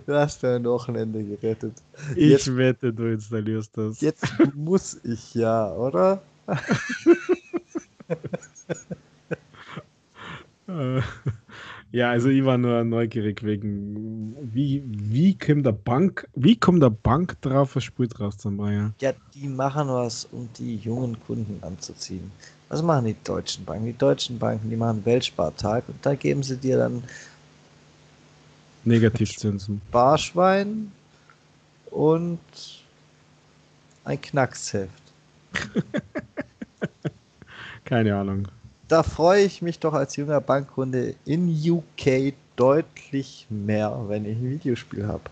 Du 0.05 0.13
hast 0.13 0.41
dein 0.43 0.63
Wochenende 0.63 1.21
gerettet. 1.25 1.73
Ich 2.15 2.29
Jetzt- 2.29 2.55
wette, 2.55 2.93
du 2.93 3.11
installierst 3.11 3.77
das. 3.77 3.99
Jetzt 3.99 4.23
muss 4.53 4.97
ich 5.03 5.33
ja, 5.33 5.73
oder? 5.73 6.21
Äh, 10.67 10.99
Ja, 11.95 12.09
also 12.09 12.27
ich 12.27 12.43
war 12.43 12.57
nur 12.57 12.83
neugierig 12.83 13.41
wegen, 13.41 14.35
wie, 14.41 14.83
wie 14.85 15.37
kommt 15.37 15.65
der 15.65 15.71
Bank, 15.71 16.27
wie 16.35 16.57
kommt 16.57 16.83
der 16.83 16.89
Bank 16.89 17.39
drauf, 17.39 17.77
ein 17.77 17.81
Spiel 17.81 18.09
draus 18.09 18.37
zu 18.37 18.51
machen? 18.51 18.93
Ja, 18.99 19.13
die 19.33 19.47
machen 19.47 19.87
was, 19.87 20.25
um 20.25 20.49
die 20.57 20.75
jungen 20.75 21.17
Kunden 21.25 21.63
anzuziehen. 21.63 22.33
Was 22.67 22.81
machen 22.81 23.05
die 23.05 23.15
deutschen 23.23 23.63
Banken? 23.63 23.85
Die 23.85 23.97
deutschen 23.97 24.37
Banken, 24.37 24.69
die 24.69 24.75
machen 24.75 25.05
Weltspartag 25.05 25.87
und 25.87 26.05
da 26.05 26.15
geben 26.15 26.43
sie 26.43 26.57
dir 26.57 26.79
dann 26.79 27.01
Negativzinsen. 28.83 29.79
Barschwein 29.89 30.91
und 31.91 32.39
ein 34.03 34.19
Knacksheft. 34.19 34.91
Keine 37.85 38.17
Ahnung. 38.17 38.49
Da 38.87 39.01
freue 39.01 39.43
ich 39.43 39.61
mich 39.61 39.79
doch 39.79 39.93
als 39.93 40.15
junger 40.15 40.41
Bankkunde 40.41 41.15
in 41.25 41.49
UK 41.49 42.33
deutlich 42.55 43.47
mehr, 43.49 43.99
wenn 44.07 44.25
ich 44.25 44.37
ein 44.37 44.49
Videospiel 44.51 45.07
habe. 45.07 45.23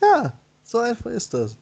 Ja, 0.00 0.32
so 0.64 0.78
einfach 0.78 1.10
ist 1.10 1.34
das. 1.34 1.56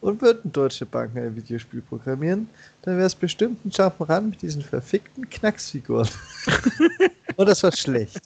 Und 0.00 0.20
würden 0.22 0.52
deutsche 0.52 0.86
Banken 0.86 1.18
ein 1.18 1.34
Videospiel 1.34 1.80
programmieren, 1.80 2.48
dann 2.82 2.96
wäre 2.96 3.06
es 3.06 3.14
bestimmt 3.14 3.64
ein 3.64 3.70
Jump'n'Run 3.70 4.20
mit 4.30 4.42
diesen 4.42 4.62
verfickten 4.62 5.28
Knacksfiguren. 5.28 6.08
Und 7.36 7.48
das 7.48 7.62
war 7.62 7.72
schlecht. 7.72 8.20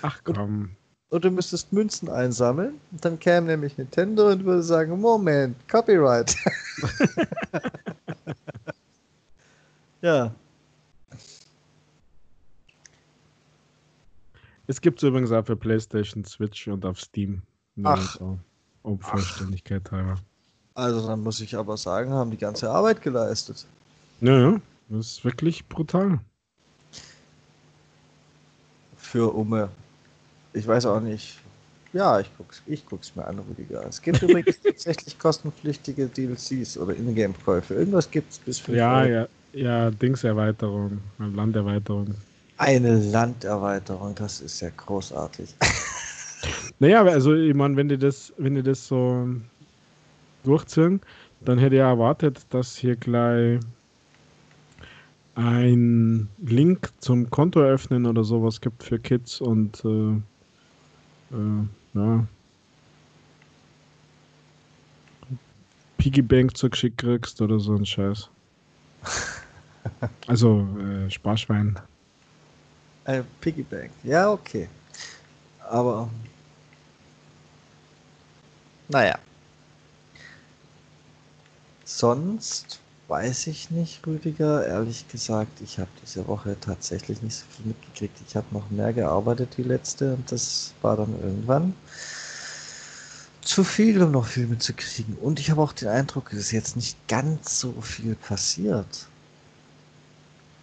Ach 0.00 0.20
komm. 0.24 0.36
und 0.38 0.81
du 1.18 1.30
müsstest 1.30 1.72
Münzen 1.72 2.08
einsammeln. 2.08 2.80
Und 2.90 3.04
dann 3.04 3.18
käme 3.18 3.48
nämlich 3.48 3.76
Nintendo 3.78 4.30
und 4.30 4.44
würde 4.44 4.62
sagen, 4.62 5.00
Moment, 5.00 5.56
Copyright. 5.68 6.36
ja, 10.02 10.32
Es 14.72 14.80
gibt 14.80 15.02
es 15.02 15.08
übrigens 15.08 15.32
auch 15.32 15.44
für 15.44 15.56
PlayStation, 15.56 16.24
Switch 16.24 16.68
und 16.68 16.86
auf 16.86 17.00
Steam. 17.00 17.42
Ach. 17.82 18.16
so, 18.16 18.38
um 18.82 18.98
Vollständigkeit 18.98 19.90
halber. 19.90 20.16
also 20.74 21.06
dann 21.06 21.20
muss 21.20 21.40
ich 21.40 21.56
aber 21.56 21.76
sagen, 21.76 22.12
haben 22.12 22.30
die 22.30 22.38
ganze 22.38 22.70
Arbeit 22.70 23.02
geleistet. 23.02 23.66
Ja, 24.20 24.38
ja, 24.38 24.60
das 24.88 25.08
ist 25.08 25.24
wirklich 25.24 25.66
brutal. 25.68 26.20
Für 28.96 29.34
Umme. 29.34 29.68
Ich 30.54 30.66
weiß 30.66 30.86
auch 30.86 31.00
nicht. 31.00 31.38
Ja, 31.92 32.20
ich 32.20 32.30
guck's, 32.38 32.62
ich 32.66 32.86
guck's 32.86 33.14
mir 33.16 33.26
an, 33.26 33.38
Rüdiger. 33.38 33.84
Es 33.86 34.00
gibt 34.00 34.22
übrigens 34.22 34.60
tatsächlich 34.62 35.18
kostenpflichtige 35.18 36.06
DLCs 36.06 36.78
oder 36.78 36.96
Ingame-Käufe. 36.96 37.74
Irgendwas 37.74 38.10
gibt's 38.10 38.38
bis 38.38 38.58
5 38.60 38.78
Ja, 38.78 39.04
ja, 39.04 39.28
ja, 39.52 39.90
Dingserweiterung, 39.90 40.98
Landerweiterung. 41.18 42.14
Eine 42.56 42.98
Landerweiterung, 42.98 44.14
das 44.14 44.40
ist 44.40 44.60
ja 44.60 44.70
großartig. 44.76 45.54
Naja, 46.80 47.04
also 47.04 47.34
ich 47.34 47.54
meine, 47.54 47.76
wenn 47.76 47.88
die 47.88 47.98
das, 47.98 48.32
wenn 48.36 48.56
die 48.56 48.62
das 48.64 48.88
so 48.88 49.28
durchziehen, 50.42 51.00
dann 51.44 51.58
hätte 51.58 51.76
ich 51.76 51.80
erwartet, 51.80 52.40
dass 52.50 52.76
hier 52.76 52.96
gleich 52.96 53.60
ein 55.36 56.28
Link 56.38 56.90
zum 56.98 57.30
Konto 57.30 57.60
eröffnen 57.60 58.06
oder 58.06 58.24
sowas 58.24 58.60
gibt 58.60 58.82
für 58.82 58.98
Kids 58.98 59.40
und 59.40 59.84
äh, 59.84 60.20
äh, 61.32 61.98
ja. 61.98 62.26
Piggybank 65.98 66.56
zugeschickt 66.56 66.98
kriegst 66.98 67.40
oder 67.40 67.60
so 67.60 67.74
ein 67.74 67.86
Scheiß. 67.86 68.28
Also 70.28 70.66
äh, 70.78 71.10
Sparschwein. 71.10 71.76
Ein 73.04 73.24
Piggybank. 73.40 73.90
Ja, 74.04 74.30
okay. 74.30 74.68
Aber. 75.68 76.08
Naja. 78.88 79.18
Sonst 81.84 82.81
weiß 83.12 83.46
ich 83.48 83.70
nicht, 83.70 84.06
Rüdiger. 84.06 84.66
Ehrlich 84.66 85.06
gesagt, 85.08 85.60
ich 85.60 85.78
habe 85.78 85.90
diese 86.02 86.26
Woche 86.26 86.56
tatsächlich 86.58 87.20
nicht 87.20 87.36
so 87.36 87.44
viel 87.50 87.66
mitgekriegt. 87.66 88.16
Ich 88.26 88.34
habe 88.34 88.46
noch 88.52 88.70
mehr 88.70 88.94
gearbeitet 88.94 89.58
wie 89.58 89.64
letzte 89.64 90.14
und 90.14 90.32
das 90.32 90.72
war 90.80 90.96
dann 90.96 91.12
irgendwann 91.20 91.74
zu 93.42 93.64
viel, 93.64 94.02
um 94.02 94.12
noch 94.12 94.24
viel 94.24 94.46
mitzukriegen. 94.46 95.18
Und 95.20 95.40
ich 95.40 95.50
habe 95.50 95.60
auch 95.60 95.74
den 95.74 95.88
Eindruck, 95.88 96.32
es 96.32 96.38
ist 96.38 96.52
jetzt 96.52 96.74
nicht 96.74 96.96
ganz 97.06 97.60
so 97.60 97.72
viel 97.82 98.14
passiert. 98.14 99.08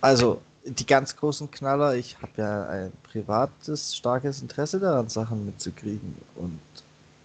Also, 0.02 0.41
die 0.66 0.88
ganz 0.88 1.16
großen 1.16 1.52
Knaller, 1.52 1.95
ich 1.95 2.20
habe 2.20 2.32
ja 2.38 2.68
ein 2.68 2.91
privates, 3.04 3.95
starkes 3.95 4.41
Interesse 4.41 4.80
daran, 4.80 5.08
Sachen 5.08 5.45
mitzukriegen. 5.45 6.16
Und 6.36 6.60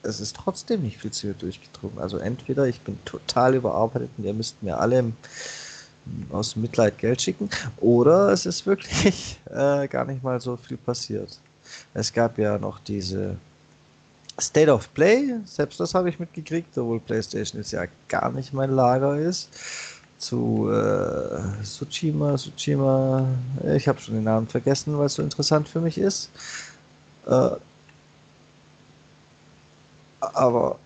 es 0.05 0.21
ist 0.21 0.37
trotzdem 0.37 0.83
nicht 0.83 0.99
viel 0.99 1.11
zu 1.11 1.33
durchgedrungen. 1.35 1.99
Also 1.99 2.19
entweder 2.19 2.67
ich 2.67 2.81
bin 2.81 2.99
total 3.05 3.55
überarbeitet 3.55 4.11
und 4.17 4.25
ihr 4.25 4.35
müsst 4.35 4.63
mir 4.63 4.79
alle 4.79 4.99
im, 4.99 5.17
aus 6.31 6.57
Mitleid 6.57 6.99
Geld 6.99 7.23
schicken, 7.23 7.49
oder 7.79 8.29
es 8.31 8.47
ist 8.47 8.67
wirklich 8.67 9.39
äh, 9.51 9.89
gar 9.89 10.05
nicht 10.05 10.23
mal 10.23 10.41
so 10.41 10.57
viel 10.57 10.77
passiert. 10.77 11.39
Es 11.95 12.13
gab 12.13 12.39
ja 12.39 12.59
noch 12.59 12.79
diese 12.81 13.37
State 14.41 14.71
of 14.71 14.93
Play, 14.95 15.35
selbst 15.47 15.81
das 15.81 15.95
habe 15.95 16.11
ich 16.11 16.19
mitgekriegt, 16.19 16.77
obwohl 16.77 17.01
PlayStation 17.01 17.61
jetzt 17.61 17.73
ja 17.73 17.85
gar 18.09 18.31
nicht 18.33 18.53
mein 18.53 18.71
Lager 18.71 19.17
ist 19.17 19.49
zu 20.19 20.71
äh, 20.71 21.63
Tsushima, 21.63 22.37
Tsushima, 22.37 23.27
ich 23.77 23.87
habe 23.87 24.01
schon 24.01 24.15
den 24.15 24.25
Namen 24.25 24.47
vergessen, 24.47 24.97
weil 24.99 25.07
es 25.07 25.15
so 25.15 25.23
interessant 25.23 25.69
für 25.69 25.81
mich 25.81 25.99
ist. 25.99 26.31
Äh, 27.27 27.51
aber 30.35 30.79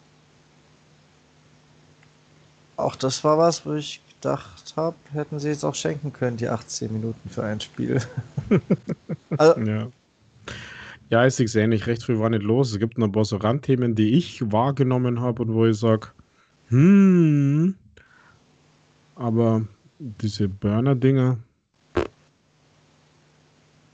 auch 2.76 2.96
das 2.96 3.22
war 3.24 3.38
was, 3.38 3.66
wo 3.66 3.74
ich 3.74 4.00
gedacht 4.14 4.74
habe, 4.76 4.96
hätten 5.12 5.38
sie 5.38 5.48
jetzt 5.48 5.64
auch 5.64 5.74
schenken 5.74 6.12
können, 6.12 6.36
die 6.36 6.48
18 6.48 6.92
Minuten 6.92 7.28
für 7.28 7.44
ein 7.44 7.60
Spiel. 7.60 8.00
also, 9.36 9.60
Ja. 9.60 9.88
Ja, 11.10 11.26
ich 11.26 11.34
sehe 11.34 11.46
es 11.46 11.54
ähnlich. 11.54 11.86
Recht 11.86 12.02
früh 12.02 12.18
war 12.18 12.28
nicht 12.28 12.42
los. 12.42 12.70
Es 12.72 12.78
gibt 12.78 12.98
noch 12.98 13.06
ein 13.06 13.12
paar 13.12 13.24
so 13.24 13.38
Randthemen, 13.38 13.94
die 13.94 14.10
ich 14.10 14.42
wahrgenommen 14.52 15.20
habe 15.20 15.42
und 15.42 15.54
wo 15.54 15.64
ich 15.64 15.78
sage, 15.78 16.08
hm, 16.68 17.74
aber 19.14 19.66
diese 19.98 20.48
Burner-Dinger, 20.48 21.38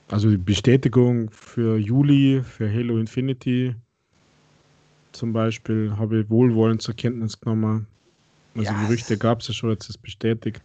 also 0.09 0.29
die 0.29 0.37
Bestätigung 0.37 1.29
für 1.31 1.77
Juli, 1.77 2.43
für 2.43 2.69
Halo 2.71 2.97
Infinity 2.97 3.75
zum 5.15 5.33
Beispiel, 5.33 5.93
habe 5.97 6.21
ich 6.21 6.29
wohlwollend 6.29 6.81
zur 6.81 6.95
Kenntnis 6.95 7.39
genommen. 7.39 7.87
Also 8.55 8.71
Ja. 8.71 8.83
Gerüchte 8.83 9.17
gab 9.17 9.41
es 9.41 9.47
ja 9.47 9.53
schon, 9.53 9.71
jetzt 9.71 9.89
ist 9.89 10.01
bestätigt. 10.01 10.61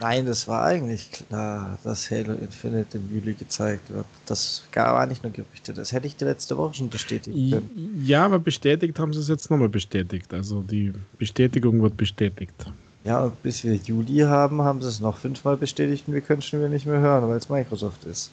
Nein, 0.00 0.26
das 0.26 0.46
war 0.46 0.64
eigentlich 0.64 1.10
klar, 1.10 1.76
dass 1.82 2.08
Halo 2.10 2.34
Infinite 2.34 2.98
im 2.98 3.12
Juli 3.12 3.34
gezeigt 3.34 3.90
wird. 3.90 4.06
Das 4.26 4.62
war 4.72 5.06
nicht 5.06 5.24
nur 5.24 5.32
Gerüchte, 5.32 5.72
das 5.72 5.90
hätte 5.92 6.06
ich 6.06 6.14
dir 6.16 6.26
letzte 6.26 6.56
Woche 6.56 6.74
schon 6.74 6.88
bestätigt 6.88 7.36
können. 7.50 8.00
Ja, 8.04 8.24
aber 8.24 8.38
bestätigt 8.38 8.96
haben 8.98 9.12
sie 9.12 9.18
es 9.18 9.28
jetzt 9.28 9.50
nochmal 9.50 9.68
bestätigt. 9.68 10.32
Also 10.32 10.62
die 10.62 10.92
Bestätigung 11.18 11.82
wird 11.82 11.96
bestätigt. 11.96 12.54
Ja, 13.02 13.24
und 13.24 13.42
bis 13.42 13.64
wir 13.64 13.74
Juli 13.74 14.18
haben, 14.20 14.62
haben 14.62 14.80
sie 14.82 14.88
es 14.88 15.00
noch 15.00 15.16
fünfmal 15.18 15.56
bestätigt 15.56 16.06
und 16.06 16.14
wir 16.14 16.20
können 16.20 16.42
schon 16.42 16.60
wieder 16.60 16.68
nicht 16.68 16.86
mehr 16.86 17.00
hören, 17.00 17.28
weil 17.28 17.38
es 17.38 17.48
Microsoft 17.48 18.04
ist. 18.04 18.30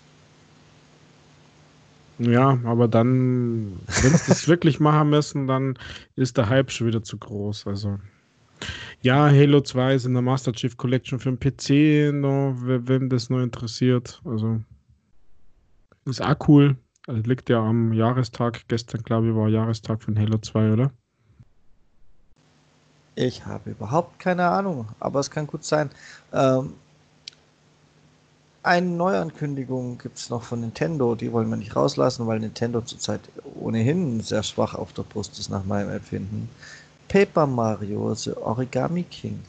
Ja, 2.17 2.57
aber 2.63 2.87
dann, 2.87 3.79
wenn 3.87 4.15
sie 4.15 4.27
das 4.27 4.47
wirklich 4.47 4.79
machen 4.79 5.09
müssen, 5.09 5.47
dann 5.47 5.77
ist 6.15 6.37
der 6.37 6.49
Hype 6.49 6.71
schon 6.71 6.87
wieder 6.87 7.03
zu 7.03 7.17
groß. 7.17 7.67
Also. 7.67 7.99
Ja, 9.01 9.25
Halo 9.27 9.61
2 9.61 9.95
ist 9.95 10.05
in 10.05 10.13
der 10.13 10.21
Master 10.21 10.53
Chief 10.53 10.77
Collection 10.77 11.19
für 11.19 11.31
den 11.31 11.39
PC, 11.39 12.13
noch, 12.13 12.55
wenn 12.57 13.09
das 13.09 13.29
nur 13.29 13.41
interessiert. 13.41 14.21
Also 14.23 14.61
ist 16.05 16.21
auch 16.21 16.35
cool. 16.47 16.77
Also 17.07 17.21
liegt 17.23 17.49
ja 17.49 17.59
am 17.59 17.93
Jahrestag. 17.93 18.67
Gestern, 18.67 19.03
glaube 19.03 19.29
ich, 19.29 19.35
war 19.35 19.49
Jahrestag 19.49 20.01
von 20.01 20.17
Halo 20.17 20.37
2, 20.37 20.73
oder? 20.73 20.91
Ich 23.15 23.45
habe 23.45 23.71
überhaupt 23.71 24.19
keine 24.19 24.47
Ahnung, 24.47 24.87
aber 24.99 25.19
es 25.19 25.31
kann 25.31 25.47
gut 25.47 25.63
sein. 25.63 25.89
Ähm, 26.33 26.73
eine 28.65 28.87
Neuankündigung 28.87 29.97
gibt 29.97 30.17
es 30.17 30.29
noch 30.29 30.43
von 30.43 30.61
Nintendo, 30.61 31.15
die 31.15 31.31
wollen 31.31 31.49
wir 31.49 31.57
nicht 31.57 31.75
rauslassen, 31.75 32.27
weil 32.27 32.39
Nintendo 32.39 32.81
zurzeit 32.81 33.21
ohnehin 33.59 34.21
sehr 34.21 34.43
schwach 34.43 34.75
auf 34.75 34.93
der 34.93 35.03
Brust 35.03 35.37
ist, 35.39 35.49
nach 35.49 35.63
meinem 35.65 35.89
Empfinden. 35.89 36.49
Paper 37.07 37.45
Mario, 37.45 38.13
The 38.13 38.33
Origami 38.37 39.03
King. 39.03 39.39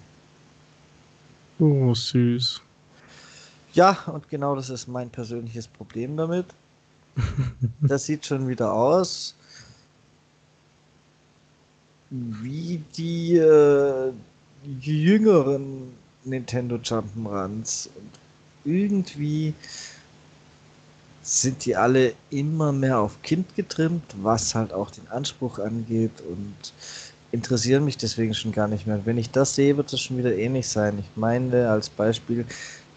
Oh, 1.59 1.95
süß. 1.95 2.61
Ja, 3.73 3.99
und 4.07 4.29
genau 4.29 4.55
das 4.55 4.71
ist 4.71 4.87
mein 4.87 5.11
persönliches 5.11 5.67
Problem 5.67 6.17
damit. 6.17 6.47
das 7.81 8.05
sieht 8.05 8.27
schon 8.27 8.47
wieder 8.47 8.73
aus 8.73 9.35
wie 12.11 12.83
die, 12.97 13.37
äh, 13.37 14.12
jüngeren 14.81 15.95
Nintendo 16.25 16.77
Jump'n'Runs. 16.77 17.89
Und 17.95 18.11
irgendwie 18.67 19.55
sind 21.23 21.64
die 21.64 21.75
alle 21.75 22.14
immer 22.31 22.73
mehr 22.73 23.01
auf 23.01 23.21
Kind 23.23 23.57
getrimmt, 23.57 24.05
was 24.23 24.55
halt 24.55 24.73
auch 24.73 24.91
den 24.91 25.09
Anspruch 25.09 25.59
angeht 25.59 26.12
und 26.29 26.55
interessieren 27.33 27.85
mich 27.85 27.97
deswegen 27.97 28.35
schon 28.35 28.53
gar 28.53 28.69
nicht 28.69 28.87
mehr. 28.87 29.05
wenn 29.05 29.19
ich 29.19 29.31
das 29.31 29.55
sehe, 29.55 29.77
wird 29.77 29.93
es 29.93 30.01
schon 30.01 30.19
wieder 30.19 30.37
ähnlich 30.37 30.69
sein. 30.69 30.99
Ich 30.99 31.17
meine 31.17 31.69
als 31.69 31.89
Beispiel 31.89 32.47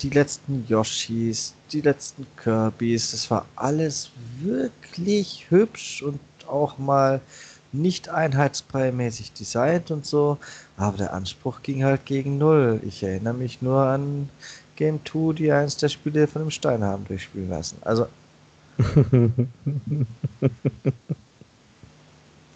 die 0.02 0.12
letzten 0.12 0.66
Yoshis, 0.68 1.56
die 1.72 1.82
letzten 1.82 2.26
Kirbys, 2.38 3.12
das 3.12 3.30
war 3.32 3.46
alles 3.56 4.12
wirklich 4.40 5.48
hübsch 5.50 6.04
und 6.04 6.20
auch 6.48 6.78
mal 6.78 7.22
nicht 7.72 8.10
einheitsbrei-mäßig 8.10 9.34
designt 9.34 9.92
und 9.92 10.06
so, 10.06 10.38
aber 10.78 10.98
der 10.98 11.14
Anspruch 11.14 11.62
ging 11.62 11.84
halt 11.84 12.06
gegen 12.06 12.38
Null. 12.38 12.82
Ich 12.86 13.04
erinnere 13.04 13.36
mich 13.36 13.62
nur 13.62 13.82
an 13.82 14.30
Game 14.80 15.00
2, 15.06 15.34
die 15.34 15.52
eins 15.52 15.76
der 15.76 15.90
Spiele 15.90 16.26
von 16.26 16.42
dem 16.42 16.52
Stein 16.52 16.82
haben 16.82 17.04
durchspielen 17.06 17.50
lassen. 17.50 17.78
Also. 17.82 18.08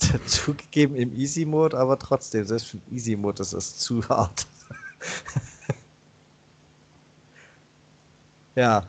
zugegeben 0.26 0.95
im 0.95 1.13
Easy 1.13 1.43
Mode, 1.43 1.78
aber 1.78 1.99
trotzdem, 1.99 2.45
selbst 2.45 2.67
für 2.67 2.78
den 2.78 2.95
Easy 2.95 3.17
Mode 3.17 3.41
ist 3.41 3.53
das 3.53 3.78
zu 3.78 4.07
hart. 4.07 4.47
ja. 8.55 8.88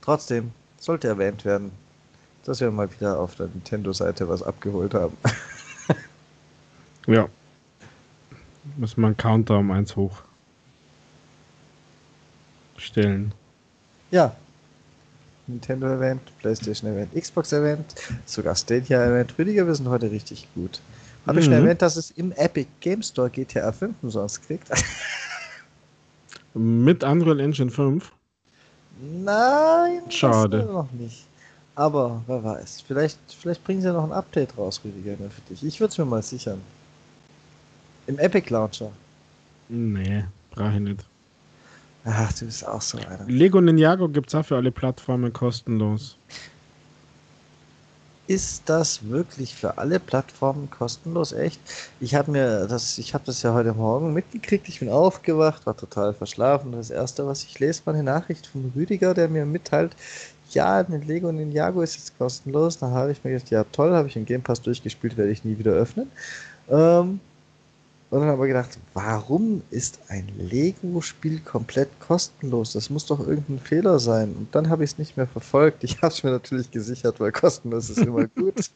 Trotzdem, 0.00 0.50
sollte 0.80 1.06
erwähnt 1.06 1.44
werden 1.44 1.70
dass 2.44 2.60
wir 2.60 2.70
mal 2.70 2.88
wieder 2.92 3.18
auf 3.18 3.34
der 3.34 3.48
Nintendo-Seite 3.48 4.28
was 4.28 4.40
abgeholt 4.40 4.94
haben. 4.94 5.16
ja. 7.08 7.28
Muss 8.76 8.96
man 8.96 9.16
Counter 9.16 9.58
um 9.58 9.72
eins 9.72 9.96
hoch 9.96 10.22
stellen. 12.86 13.32
Ja. 14.10 14.34
Nintendo 15.46 15.86
erwähnt, 15.86 16.20
PlayStation 16.40 16.90
erwähnt, 16.90 17.10
Xbox 17.14 17.52
erwähnt, 17.52 17.94
sogar 18.24 18.56
Stadia 18.56 19.00
erwähnt. 19.00 19.32
Rüdiger, 19.38 19.66
wir 19.66 19.74
sind 19.74 19.88
heute 19.88 20.10
richtig 20.10 20.48
gut. 20.54 20.80
Habe 21.26 21.34
mhm. 21.34 21.38
ich 21.38 21.44
schon 21.44 21.54
erwähnt, 21.54 21.82
dass 21.82 21.96
es 21.96 22.10
im 22.12 22.32
Epic 22.32 22.68
Game 22.80 23.02
Store 23.02 23.30
GTA 23.30 23.70
5 23.70 23.94
umsonst 24.02 24.42
kriegt? 24.46 24.68
Mit 26.54 27.04
Unreal 27.04 27.38
Engine 27.38 27.70
5? 27.70 28.10
Nein, 29.00 30.02
schade. 30.08 30.64
noch 30.64 30.90
nicht. 30.92 31.26
Aber 31.74 32.22
wer 32.26 32.42
weiß, 32.42 32.82
vielleicht, 32.86 33.18
vielleicht 33.28 33.62
bringen 33.62 33.82
sie 33.82 33.88
ja 33.88 33.92
noch 33.92 34.04
ein 34.04 34.12
Update 34.12 34.56
raus, 34.56 34.80
Rüdiger, 34.82 35.16
für 35.16 35.40
dich. 35.50 35.62
Ich 35.62 35.78
würde 35.78 35.92
es 35.92 35.98
mir 35.98 36.06
mal 36.06 36.22
sichern. 36.22 36.60
Im 38.06 38.18
Epic 38.18 38.50
Launcher. 38.50 38.90
Nee, 39.68 40.24
brauche 40.50 40.72
ich 40.74 40.80
nicht. 40.80 41.04
Ach, 42.08 42.32
du 42.34 42.46
bist 42.46 42.66
auch 42.66 42.80
so 42.80 42.98
einer. 42.98 43.24
Lego 43.26 43.60
Ninjago 43.60 44.08
gibt 44.08 44.28
es 44.28 44.34
auch 44.36 44.44
für 44.44 44.56
alle 44.56 44.70
Plattformen 44.70 45.32
kostenlos. 45.32 46.16
Ist 48.28 48.68
das 48.68 49.08
wirklich 49.08 49.52
für 49.54 49.76
alle 49.78 49.98
Plattformen 49.98 50.70
kostenlos? 50.70 51.32
Echt? 51.32 51.60
Ich 51.98 52.14
habe 52.14 52.30
mir 52.30 52.66
das, 52.68 52.98
ich 52.98 53.12
habe 53.12 53.24
das 53.26 53.42
ja 53.42 53.52
heute 53.54 53.72
Morgen 53.72 54.12
mitgekriegt. 54.12 54.68
Ich 54.68 54.78
bin 54.78 54.88
aufgewacht, 54.88 55.66
war 55.66 55.76
total 55.76 56.14
verschlafen. 56.14 56.72
Das 56.72 56.90
erste, 56.90 57.26
was 57.26 57.42
ich 57.42 57.58
lese, 57.58 57.82
war 57.86 57.94
eine 57.94 58.04
Nachricht 58.04 58.46
von 58.46 58.72
Rüdiger, 58.76 59.12
der 59.12 59.28
mir 59.28 59.44
mitteilt, 59.44 59.96
ja, 60.50 60.84
mit 60.88 61.06
Lego 61.06 61.28
und 61.28 61.36
Ninjago 61.36 61.82
ist 61.82 61.96
jetzt 61.96 62.16
kostenlos. 62.18 62.78
Da 62.78 62.90
habe 62.90 63.10
ich 63.10 63.24
mir 63.24 63.32
gedacht, 63.32 63.50
ja 63.50 63.64
toll, 63.72 63.92
habe 63.92 64.06
ich 64.06 64.16
im 64.16 64.26
Game 64.26 64.42
Pass 64.42 64.62
durchgespielt, 64.62 65.16
werde 65.16 65.32
ich 65.32 65.44
nie 65.44 65.58
wieder 65.58 65.72
öffnen. 65.72 66.10
Ähm, 66.68 67.20
und 68.10 68.20
dann 68.20 68.28
aber 68.28 68.46
gedacht, 68.46 68.78
warum 68.94 69.62
ist 69.70 69.98
ein 70.08 70.28
Lego-Spiel 70.38 71.40
komplett 71.40 71.88
kostenlos? 71.98 72.72
Das 72.72 72.88
muss 72.88 73.06
doch 73.06 73.18
irgendein 73.18 73.58
Fehler 73.58 73.98
sein. 73.98 74.32
Und 74.38 74.54
dann 74.54 74.68
habe 74.68 74.84
ich 74.84 74.90
es 74.90 74.98
nicht 74.98 75.16
mehr 75.16 75.26
verfolgt. 75.26 75.82
Ich 75.82 75.96
habe 76.02 76.08
es 76.08 76.22
mir 76.22 76.30
natürlich 76.30 76.70
gesichert, 76.70 77.18
weil 77.18 77.32
kostenlos 77.32 77.90
ist 77.90 77.98
immer 77.98 78.28
gut. 78.28 78.70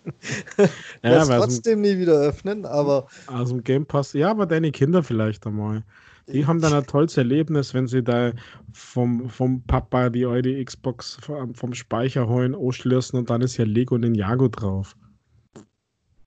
ja, 1.03 1.23
es 1.23 1.29
trotzdem 1.29 1.81
nie 1.81 1.97
wieder 1.99 2.15
öffnen, 2.15 2.67
aber. 2.67 3.07
Also 3.29 3.57
Game 3.59 3.87
Pass, 3.87 4.13
ja, 4.15 4.31
aber 4.33 4.47
deine 4.47 4.73
Kinder 4.73 5.03
vielleicht 5.03 5.47
einmal. 5.47 5.85
Die 6.33 6.47
haben 6.47 6.61
dann 6.61 6.73
ein 6.73 6.87
tolles 6.87 7.17
Erlebnis, 7.17 7.75
wenn 7.75 7.87
sie 7.87 8.03
da 8.03 8.33
vom, 8.73 9.29
vom 9.29 9.63
Papa 9.63 10.11
die 10.11 10.27
alte 10.27 10.65
Xbox 10.65 11.19
vom 11.55 11.75
Speicher 11.75 12.29
holen, 12.29 12.55
anschließen 12.55 13.19
und 13.19 13.31
dann 13.31 13.43
ist 13.43 13.57
ja 13.57 13.65
Lego 13.65 13.97
Ninjago 13.99 14.49
drauf. 14.49 14.97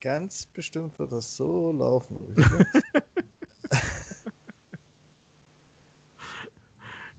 Ganz 0.04 0.44
bestimmt 0.44 0.98
wird 0.98 1.12
das 1.12 1.34
so 1.34 1.72
laufen. 1.72 2.36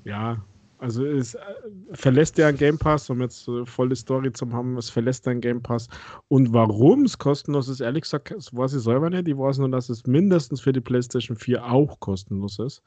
ja, 0.04 0.40
also 0.78 1.04
es 1.04 1.34
äh, 1.34 1.40
verlässt 1.94 2.38
ja 2.38 2.46
ein 2.46 2.56
Game 2.56 2.78
Pass, 2.78 3.10
um 3.10 3.20
jetzt 3.22 3.48
äh, 3.48 3.66
volle 3.66 3.96
Story 3.96 4.32
zu 4.32 4.48
haben, 4.52 4.78
es 4.78 4.88
verlässt 4.88 5.26
ein 5.26 5.40
Game 5.40 5.60
Pass. 5.60 5.88
Und 6.28 6.52
warum 6.52 7.02
es 7.02 7.18
kostenlos 7.18 7.66
ist, 7.68 7.80
ehrlich 7.80 8.02
gesagt, 8.02 8.30
das 8.30 8.54
weiß 8.54 8.74
ich 8.74 8.84
selber 8.84 9.10
nicht. 9.10 9.26
Ich 9.26 9.36
weiß 9.36 9.58
nur, 9.58 9.68
dass 9.68 9.88
es 9.88 10.06
mindestens 10.06 10.60
für 10.60 10.72
die 10.72 10.80
PlayStation 10.80 11.36
4 11.36 11.64
auch 11.64 11.98
kostenlos 11.98 12.60
ist. 12.60 12.84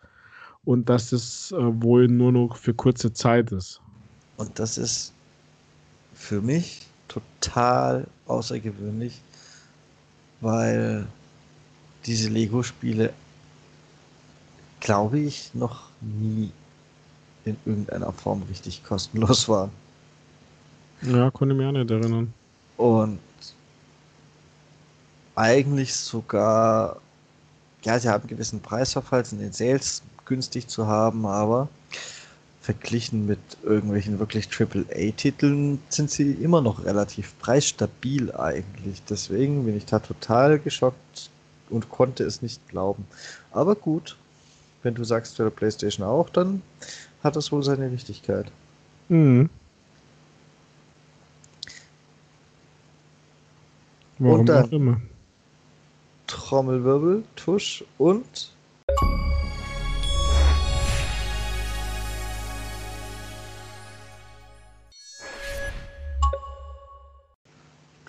Und 0.64 0.88
dass 0.88 1.12
es 1.12 1.52
äh, 1.52 1.58
wohl 1.58 2.08
nur 2.08 2.32
noch 2.32 2.56
für 2.56 2.74
kurze 2.74 3.12
Zeit 3.12 3.52
ist. 3.52 3.82
Und 4.38 4.60
das 4.60 4.78
ist 4.78 5.14
für 6.14 6.40
mich 6.40 6.88
total 7.10 8.08
außergewöhnlich, 8.28 9.22
weil 10.42 11.08
diese 12.06 12.30
Lego-Spiele, 12.30 13.14
glaube 14.80 15.20
ich, 15.20 15.54
noch 15.54 15.90
nie 16.02 16.52
in 17.46 17.58
irgendeiner 17.66 18.12
Form 18.14 18.44
richtig 18.44 18.84
kostenlos 18.84 19.50
waren. 19.50 19.72
Ja, 21.02 21.32
konnte 21.32 21.56
mich 21.56 21.66
auch 21.66 21.72
nicht 21.72 21.90
erinnern. 21.90 22.34
Und 22.78 23.20
eigentlich 25.36 25.94
sogar, 25.96 26.98
ja, 27.84 28.00
sie 28.00 28.10
haben 28.10 28.22
einen 28.24 28.30
gewissen 28.30 28.62
Preisverfall, 28.62 29.26
sind 29.26 29.42
in 29.42 29.54
Sales 29.54 30.04
günstig 30.26 30.68
zu 30.68 30.86
haben, 30.88 31.26
aber 31.26 31.70
verglichen 32.70 33.26
mit 33.26 33.40
irgendwelchen 33.64 34.20
wirklich 34.20 34.48
AAA-Titeln 34.48 35.82
sind 35.90 36.12
sie 36.12 36.34
immer 36.34 36.62
noch 36.62 36.86
relativ 36.86 37.34
preisstabil 37.40 38.32
eigentlich. 38.36 39.02
Deswegen 39.10 39.66
bin 39.66 39.76
ich 39.76 39.88
da 39.88 39.98
total 39.98 40.60
geschockt 40.60 41.32
und 41.72 41.90
konnte 41.90 42.24
es 42.24 42.44
nicht 42.44 42.70
glauben. 42.70 43.08
Aber 43.50 43.74
gut, 43.74 44.18
wenn 44.84 44.94
du 44.94 45.04
sagst 45.04 45.38
für 45.38 45.46
der 45.46 45.50
PlayStation 45.50 46.06
auch, 46.06 46.30
dann 46.30 46.62
hat 47.24 47.36
das 47.36 47.52
wohl 47.52 47.64
seine 47.64 47.92
Wichtigkeit. 47.92 48.52
Mhm. 49.08 49.50
Warum 54.20 54.42
und 54.42 54.46
dann. 54.46 55.02
Trommelwirbel, 56.28 57.24
Tusch 57.36 57.84
und 57.98 58.52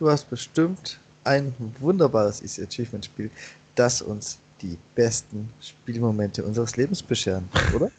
du 0.01 0.11
hast 0.11 0.28
bestimmt 0.28 0.98
ein 1.24 1.55
wunderbares 1.78 2.42
Easy 2.42 2.62
Achievement 2.62 3.05
Spiel, 3.05 3.30
das 3.76 4.03
uns 4.03 4.38
die 4.62 4.76
besten 4.94 5.48
Spielmomente 5.61 6.42
unseres 6.42 6.76
Lebens 6.76 7.03
bescheren, 7.03 7.48
oder? 7.74 7.90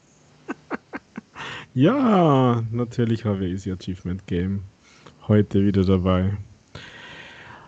ja, 1.73 2.63
natürlich 2.71 3.23
habe 3.23 3.45
ich 3.45 3.53
Easy 3.53 3.71
Achievement 3.71 4.25
Game 4.27 4.63
heute 5.27 5.63
wieder 5.63 5.85
dabei. 5.85 6.37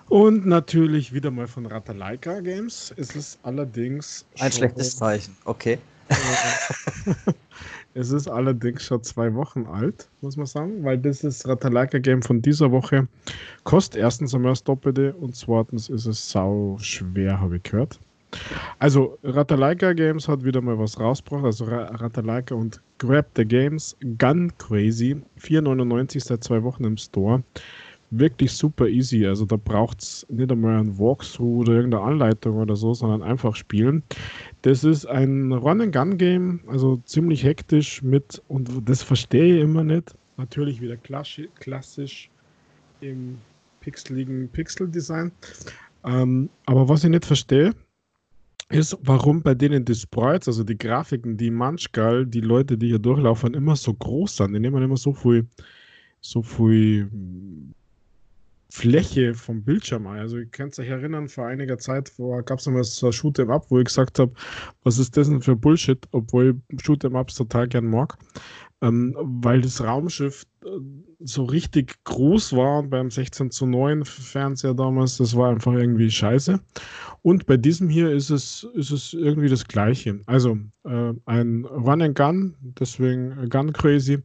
Und 0.09 0.45
natürlich 0.45 1.13
wieder 1.13 1.31
mal 1.31 1.47
von 1.47 1.65
Ratalaika 1.65 2.39
Games. 2.41 2.93
Es 2.97 3.15
ist 3.15 3.39
allerdings. 3.43 4.25
Ein 4.39 4.51
schlechtes 4.51 4.97
Zeichen, 4.97 5.35
okay. 5.45 5.79
es 7.93 8.11
ist 8.11 8.27
allerdings 8.27 8.83
schon 8.83 9.03
zwei 9.03 9.33
Wochen 9.33 9.65
alt, 9.65 10.09
muss 10.21 10.37
man 10.37 10.45
sagen, 10.45 10.83
weil 10.83 10.97
das 10.97 11.23
ist 11.23 11.47
Ratalaika 11.47 11.99
Game 11.99 12.21
von 12.21 12.41
dieser 12.41 12.71
Woche. 12.71 13.07
Kostet 13.63 14.01
erstens 14.01 14.33
einmal 14.33 14.51
das 14.51 14.63
Doppelte 14.63 15.13
und 15.13 15.35
zweitens 15.35 15.89
ist 15.89 16.05
es 16.05 16.29
sau 16.29 16.77
schwer, 16.79 17.39
habe 17.39 17.57
ich 17.57 17.63
gehört. 17.63 17.99
Also, 18.79 19.17
Ratalaika 19.23 19.93
Games 19.93 20.27
hat 20.27 20.43
wieder 20.43 20.59
mal 20.59 20.77
was 20.79 20.99
rausgebracht. 20.99 21.45
Also, 21.45 21.65
Ratalaika 21.65 22.55
und 22.55 22.81
Grab 22.97 23.27
the 23.35 23.45
Games. 23.45 23.95
Gun 24.17 24.51
Crazy. 24.57 25.15
4,99 25.39 26.23
seit 26.23 26.43
zwei 26.43 26.63
Wochen 26.63 26.83
im 26.83 26.97
Store 26.97 27.43
wirklich 28.19 28.51
super 28.51 28.87
easy. 28.87 29.25
Also 29.25 29.45
da 29.45 29.55
braucht 29.55 30.01
es 30.01 30.25
nicht 30.29 30.51
einmal 30.51 30.79
ein 30.79 30.97
Walkthrough 30.97 31.61
oder 31.61 31.73
irgendeine 31.73 32.03
Anleitung 32.03 32.57
oder 32.57 32.75
so, 32.75 32.93
sondern 32.93 33.21
einfach 33.21 33.55
spielen. 33.55 34.03
Das 34.61 34.83
ist 34.83 35.05
ein 35.05 35.51
Run-and-Gun-Game, 35.51 36.61
also 36.67 36.97
ziemlich 37.05 37.43
hektisch 37.43 38.01
mit, 38.01 38.41
und 38.47 38.69
das 38.85 39.03
verstehe 39.03 39.57
ich 39.57 39.63
immer 39.63 39.83
nicht. 39.83 40.15
Natürlich 40.37 40.81
wieder 40.81 40.97
klassisch, 40.97 42.29
im 43.01 43.37
pixeligen 43.81 44.49
Pixel-Design. 44.49 45.31
Ähm, 46.05 46.49
aber 46.65 46.89
was 46.89 47.03
ich 47.03 47.09
nicht 47.09 47.25
verstehe, 47.25 47.73
ist, 48.69 48.97
warum 49.03 49.41
bei 49.41 49.53
denen 49.53 49.85
die 49.85 49.93
Sprites, 49.93 50.47
also 50.47 50.63
die 50.63 50.77
Grafiken, 50.77 51.37
die 51.37 51.51
manchmal 51.51 52.25
die 52.25 52.41
Leute, 52.41 52.77
die 52.77 52.87
hier 52.87 52.99
durchlaufen, 52.99 53.53
immer 53.53 53.75
so 53.75 53.93
groß 53.93 54.37
sind. 54.37 54.53
Die 54.53 54.59
nehmen 54.59 54.81
immer 54.81 54.97
so 54.97 55.13
viel, 55.13 55.45
so 56.21 56.41
viel 56.41 57.09
Fläche 58.73 59.35
vom 59.35 59.63
Bildschirm 59.63 60.07
ein. 60.07 60.19
Also 60.19 60.39
ihr 60.39 60.47
könnt 60.47 60.77
euch 60.79 60.89
erinnern, 60.89 61.27
vor 61.27 61.45
einiger 61.45 61.77
Zeit 61.77 62.11
gab 62.45 62.57
es 62.57 62.67
einmal 62.67 62.83
so 62.83 63.05
ein 63.05 63.13
Shoot'em 63.13 63.51
Up, 63.53 63.69
wo 63.69 63.77
ich 63.77 63.85
gesagt 63.85 64.17
habe, 64.17 64.33
was 64.81 64.97
ist 64.97 65.15
das 65.15 65.29
denn 65.29 65.43
für 65.43 65.55
Bullshit, 65.55 65.99
obwohl 66.11 66.59
ich 66.69 66.79
Shoot'em 66.79 67.17
Ups 67.17 67.35
total 67.35 67.67
gern 67.67 67.85
mag. 67.85 68.17
Ähm, 68.81 69.15
weil 69.15 69.61
das 69.61 69.79
Raumschiff 69.79 70.47
äh, 70.65 70.69
so 71.19 71.43
richtig 71.43 72.03
groß 72.05 72.53
war 72.53 72.81
beim 72.81 73.11
16 73.11 73.51
zu 73.51 73.67
9 73.67 74.05
Fernseher 74.05 74.73
damals, 74.73 75.17
das 75.17 75.37
war 75.37 75.51
einfach 75.51 75.73
irgendwie 75.73 76.09
scheiße. 76.09 76.59
Und 77.21 77.45
bei 77.45 77.57
diesem 77.57 77.89
hier 77.89 78.09
ist 78.11 78.31
es, 78.31 78.67
ist 78.73 78.89
es 78.89 79.13
irgendwie 79.13 79.49
das 79.49 79.67
Gleiche. 79.67 80.19
Also 80.25 80.57
äh, 80.83 81.13
ein 81.25 81.63
Run 81.65 82.01
and 82.01 82.17
Gun, 82.17 82.55
deswegen 82.79 83.49
Gun 83.49 83.71
Crazy. 83.71 84.17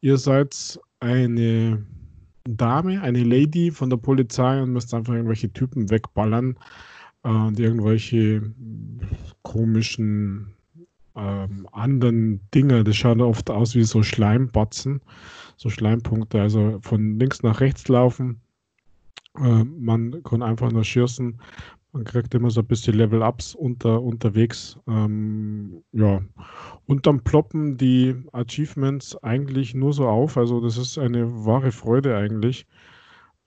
Ihr 0.00 0.18
seid 0.18 0.80
eine 0.98 1.86
Dame, 2.44 3.02
eine 3.02 3.22
Lady 3.22 3.70
von 3.70 3.90
der 3.90 3.96
Polizei 3.96 4.62
und 4.62 4.72
müsst 4.72 4.94
einfach 4.94 5.14
irgendwelche 5.14 5.52
Typen 5.52 5.90
wegballern, 5.90 6.56
äh, 7.24 7.52
die 7.52 7.62
irgendwelche 7.62 8.42
komischen 9.42 10.54
ähm, 11.16 11.68
anderen 11.72 12.40
Dinge, 12.54 12.84
das 12.84 12.96
schaut 12.96 13.20
oft 13.20 13.50
aus 13.50 13.74
wie 13.74 13.84
so 13.84 14.02
Schleimbatzen, 14.02 15.00
so 15.56 15.68
Schleimpunkte, 15.68 16.40
also 16.40 16.78
von 16.82 17.18
links 17.18 17.42
nach 17.42 17.60
rechts 17.60 17.88
laufen. 17.88 18.40
Äh, 19.36 19.64
man 19.64 20.22
kann 20.22 20.42
einfach 20.42 20.70
nur 20.70 20.84
schießen, 20.84 21.40
man 21.92 22.04
kriegt 22.04 22.34
immer 22.34 22.50
so 22.50 22.60
ein 22.60 22.66
bisschen 22.66 22.94
Level-Ups 22.94 23.54
unter, 23.54 24.00
unterwegs. 24.00 24.78
Ähm, 24.86 25.82
ja. 25.92 26.22
Und 26.86 27.06
dann 27.06 27.22
ploppen 27.22 27.76
die 27.76 28.14
Achievements 28.32 29.16
eigentlich 29.22 29.74
nur 29.74 29.92
so 29.92 30.06
auf. 30.06 30.36
Also 30.36 30.60
das 30.60 30.76
ist 30.76 30.98
eine 30.98 31.44
wahre 31.44 31.72
Freude 31.72 32.16
eigentlich, 32.16 32.66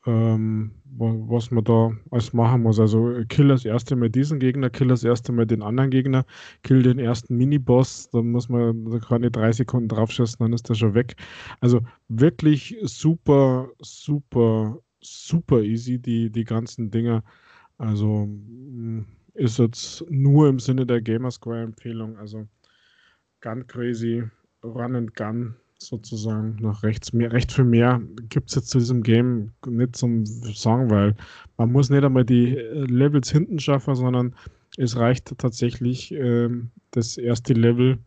ähm, 0.05 0.71
was 0.85 1.51
man 1.51 1.63
da 1.63 1.91
alles 2.11 2.33
machen 2.33 2.63
muss. 2.63 2.79
Also 2.79 3.13
kill 3.29 3.47
das 3.47 3.63
erste 3.63 3.95
Mal 3.95 4.09
diesen 4.09 4.39
Gegner, 4.39 4.69
kill 4.69 4.89
das 4.89 5.05
erste 5.05 5.31
Mal 5.31 5.45
den 5.45 5.61
anderen 5.61 5.89
Gegner, 5.89 6.25
kill 6.63 6.83
den 6.83 6.99
ersten 6.99 7.37
Miniboss, 7.37 8.09
da 8.11 8.21
muss 8.21 8.49
man 8.49 8.85
da 8.91 8.99
keine 8.99 9.31
drei 9.31 9.53
Sekunden 9.53 9.87
draufschießen, 9.87 10.37
dann 10.39 10.53
ist 10.53 10.67
der 10.67 10.75
schon 10.75 10.95
weg. 10.95 11.15
Also 11.61 11.79
wirklich 12.09 12.75
super, 12.81 13.69
super, 13.79 14.79
super 14.99 15.61
easy, 15.61 15.97
die, 15.97 16.29
die 16.29 16.43
ganzen 16.43 16.91
Dinger. 16.91 17.23
Also 17.78 18.28
mm, 18.28 19.05
ist 19.34 19.59
jetzt 19.59 20.03
nur 20.09 20.47
im 20.49 20.59
Sinne 20.59 20.86
der 20.86 21.01
Gamerscore-Empfehlung. 21.01 22.17
Also 22.17 22.47
Gun 23.41 23.65
Crazy, 23.67 24.24
Run 24.63 24.95
and 24.95 25.15
Gun 25.15 25.55
sozusagen 25.78 26.57
nach 26.61 26.84
rechts. 26.84 27.13
Mehr, 27.13 27.32
recht 27.32 27.51
viel 27.51 27.65
mehr 27.65 28.01
gibt 28.30 28.49
es 28.49 28.55
jetzt 28.55 28.69
zu 28.69 28.80
diesem 28.80 29.03
Game 29.03 29.51
nicht 29.67 29.95
zum 29.95 30.26
Sagen, 30.26 30.89
weil 30.89 31.15
man 31.57 31.71
muss 31.71 31.89
nicht 31.89 32.03
einmal 32.03 32.26
die 32.26 32.57
äh, 32.57 32.86
Levels 32.86 33.32
hinten 33.32 33.59
schaffen, 33.59 33.95
sondern 33.95 34.36
es 34.78 34.95
reicht 34.97 35.38
tatsächlich 35.38 36.11
ähm, 36.13 36.71
das 36.91 37.17
erste 37.17 37.53
Level. 37.53 37.99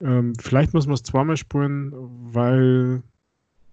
Ähm, 0.00 0.34
vielleicht 0.40 0.74
muss 0.74 0.86
man 0.86 0.94
es 0.94 1.02
zweimal 1.02 1.36
spielen, 1.36 1.92
weil 1.94 3.02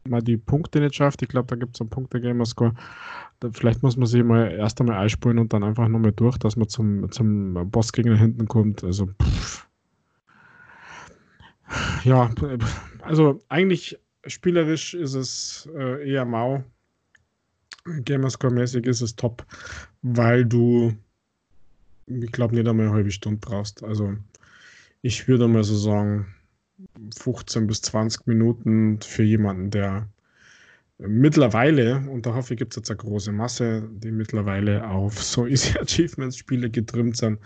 man 0.08 0.24
die 0.24 0.38
Punkte 0.38 0.80
nicht 0.80 0.96
schafft. 0.96 1.22
Ich 1.22 1.30
glaube, 1.30 1.48
da 1.48 1.56
gibt 1.56 1.76
es 1.76 1.82
einen 1.82 1.90
Punkte 1.90 2.20
Gamerscore 2.20 2.74
vielleicht 3.52 3.82
muss 3.82 3.98
man 3.98 4.06
sich 4.06 4.24
mal 4.24 4.52
erst 4.52 4.80
einmal 4.80 4.98
einspulen 4.98 5.40
und 5.40 5.54
dann 5.54 5.64
einfach 5.64 5.88
nochmal 5.88 6.12
durch, 6.12 6.38
dass 6.38 6.56
man 6.56 6.70
zum, 6.70 7.12
zum 7.12 7.70
Bossgegner 7.72 8.16
hinten 8.16 8.48
kommt. 8.48 8.84
Also, 8.84 9.08
pff. 9.22 9.68
ja, 12.04 12.30
also 13.02 13.42
eigentlich 13.50 13.98
spielerisch 14.28 14.94
ist 14.94 15.16
es 15.16 15.70
äh, 15.76 16.10
eher 16.10 16.26
mau. 16.26 16.64
Gamerscore-mäßig 17.86 18.86
ist 18.86 19.02
es 19.02 19.16
top, 19.16 19.44
weil 20.04 20.46
du, 20.46 20.94
ich 22.06 22.32
glaube, 22.32 22.54
nicht 22.54 22.68
einmal 22.68 22.88
eine 22.88 22.96
halbe 22.96 23.10
Stunde 23.10 23.40
brauchst. 23.42 23.84
Also, 23.84 24.14
ich 25.02 25.28
würde 25.28 25.48
mal 25.48 25.64
so 25.64 25.76
sagen, 25.76 26.28
15 27.18 27.66
bis 27.66 27.82
20 27.82 28.28
Minuten 28.28 29.00
für 29.02 29.24
jemanden, 29.24 29.72
der 29.72 30.08
mittlerweile, 31.08 31.98
und 32.10 32.26
da 32.26 32.34
hoffe 32.34 32.54
ich, 32.54 32.58
gibt 32.60 32.74
es 32.74 32.78
jetzt 32.78 32.90
eine 32.90 32.98
große 32.98 33.32
Masse, 33.32 33.90
die 33.92 34.12
mittlerweile 34.12 34.88
auf 34.88 35.22
so 35.22 35.48
Easy 35.48 35.78
Achievements 35.80 36.38
Spiele 36.38 36.70
getrimmt 36.70 37.18
sind. 37.18 37.40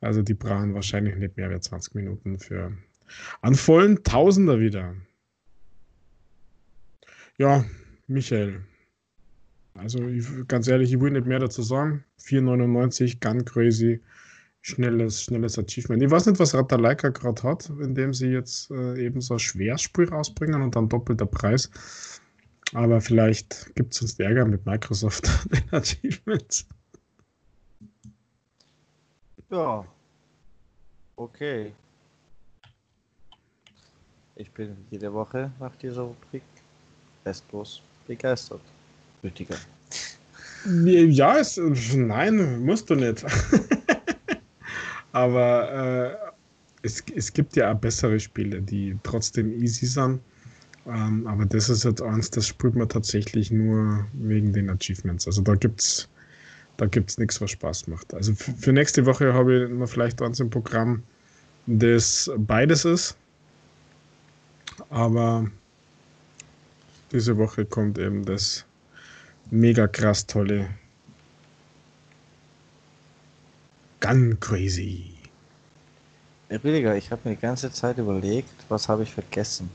Also 0.00 0.22
die 0.22 0.34
brauchen 0.34 0.74
wahrscheinlich 0.74 1.16
nicht 1.16 1.36
mehr 1.36 1.48
als 1.48 1.66
20 1.66 1.94
Minuten 1.94 2.38
für 2.38 2.72
einen 3.40 3.54
vollen 3.54 4.02
Tausender 4.02 4.58
wieder. 4.58 4.94
Ja, 7.38 7.64
Michael. 8.06 8.62
Also 9.74 10.06
ich, 10.08 10.26
ganz 10.48 10.68
ehrlich, 10.68 10.92
ich 10.92 11.00
will 11.00 11.12
nicht 11.12 11.26
mehr 11.26 11.38
dazu 11.38 11.62
sagen. 11.62 12.04
4,99, 12.20 13.20
Gun 13.20 13.44
Crazy, 13.44 14.00
schnelles, 14.60 15.22
schnelles 15.22 15.58
Achievement. 15.58 16.02
Ich 16.02 16.10
weiß 16.10 16.26
nicht, 16.26 16.38
was 16.38 16.54
Ratalaika 16.54 17.08
gerade 17.08 17.42
hat, 17.42 17.70
indem 17.80 18.12
sie 18.12 18.28
jetzt 18.28 18.70
äh, 18.70 19.04
eben 19.04 19.20
so 19.20 19.34
ein 19.34 19.40
Schwerspiel 19.40 20.08
rausbringen 20.08 20.62
und 20.62 20.76
dann 20.76 20.88
doppelter 20.88 21.26
Preis. 21.26 21.70
Aber 22.74 23.00
vielleicht 23.00 23.74
gibt 23.74 23.92
es 23.92 24.02
uns 24.02 24.18
Ärger 24.18 24.46
mit 24.46 24.64
Microsoft 24.64 25.28
den 25.52 25.72
Achievements. 25.72 26.66
Ja. 29.50 29.84
Okay. 31.16 31.72
Ich 34.36 34.50
bin 34.50 34.76
jede 34.90 35.12
Woche 35.12 35.52
nach 35.60 35.76
dieser 35.76 36.02
Rubrik 36.02 36.42
restlos 37.26 37.82
begeistert. 38.06 38.62
Rüdiger. 39.22 39.56
Ja, 40.64 41.38
es, 41.38 41.60
nein, 41.94 42.64
musst 42.64 42.88
du 42.88 42.94
nicht. 42.94 43.24
Aber 45.12 45.70
äh, 45.70 46.32
es, 46.82 47.04
es 47.14 47.32
gibt 47.32 47.56
ja 47.56 47.72
auch 47.72 47.78
bessere 47.78 48.18
Spiele, 48.18 48.62
die 48.62 48.96
trotzdem 49.02 49.52
easy 49.60 49.86
sind. 49.86 50.20
Ähm, 50.86 51.26
aber 51.26 51.46
das 51.46 51.68
ist 51.68 51.84
jetzt 51.84 52.02
eins, 52.02 52.30
das 52.30 52.48
spielt 52.48 52.74
man 52.74 52.88
tatsächlich 52.88 53.50
nur 53.50 54.06
wegen 54.12 54.52
den 54.52 54.68
Achievements. 54.70 55.26
Also 55.26 55.42
da 55.42 55.54
gibt's 55.54 56.08
da 56.76 56.86
gibt's 56.86 57.18
nichts, 57.18 57.40
was 57.40 57.50
Spaß 57.52 57.86
macht. 57.88 58.12
Also 58.14 58.34
für 58.34 58.72
nächste 58.72 59.06
Woche 59.06 59.32
habe 59.34 59.64
ich 59.64 59.70
noch 59.70 59.88
vielleicht 59.88 60.20
eins 60.22 60.40
im 60.40 60.50
Programm, 60.50 61.02
das 61.66 62.30
beides 62.38 62.84
ist. 62.84 63.16
Aber 64.90 65.48
diese 67.12 67.36
Woche 67.36 67.64
kommt 67.64 67.98
eben 67.98 68.24
das 68.24 68.64
mega 69.50 69.86
krass 69.86 70.26
tolle 70.26 70.70
Gun 74.00 74.40
Crazy. 74.40 75.14
Rüdiger, 76.50 76.96
ich 76.96 77.10
habe 77.10 77.28
mir 77.28 77.36
die 77.36 77.40
ganze 77.40 77.70
Zeit 77.70 77.98
überlegt, 77.98 78.52
was 78.68 78.88
habe 78.88 79.04
ich 79.04 79.12
vergessen. 79.12 79.70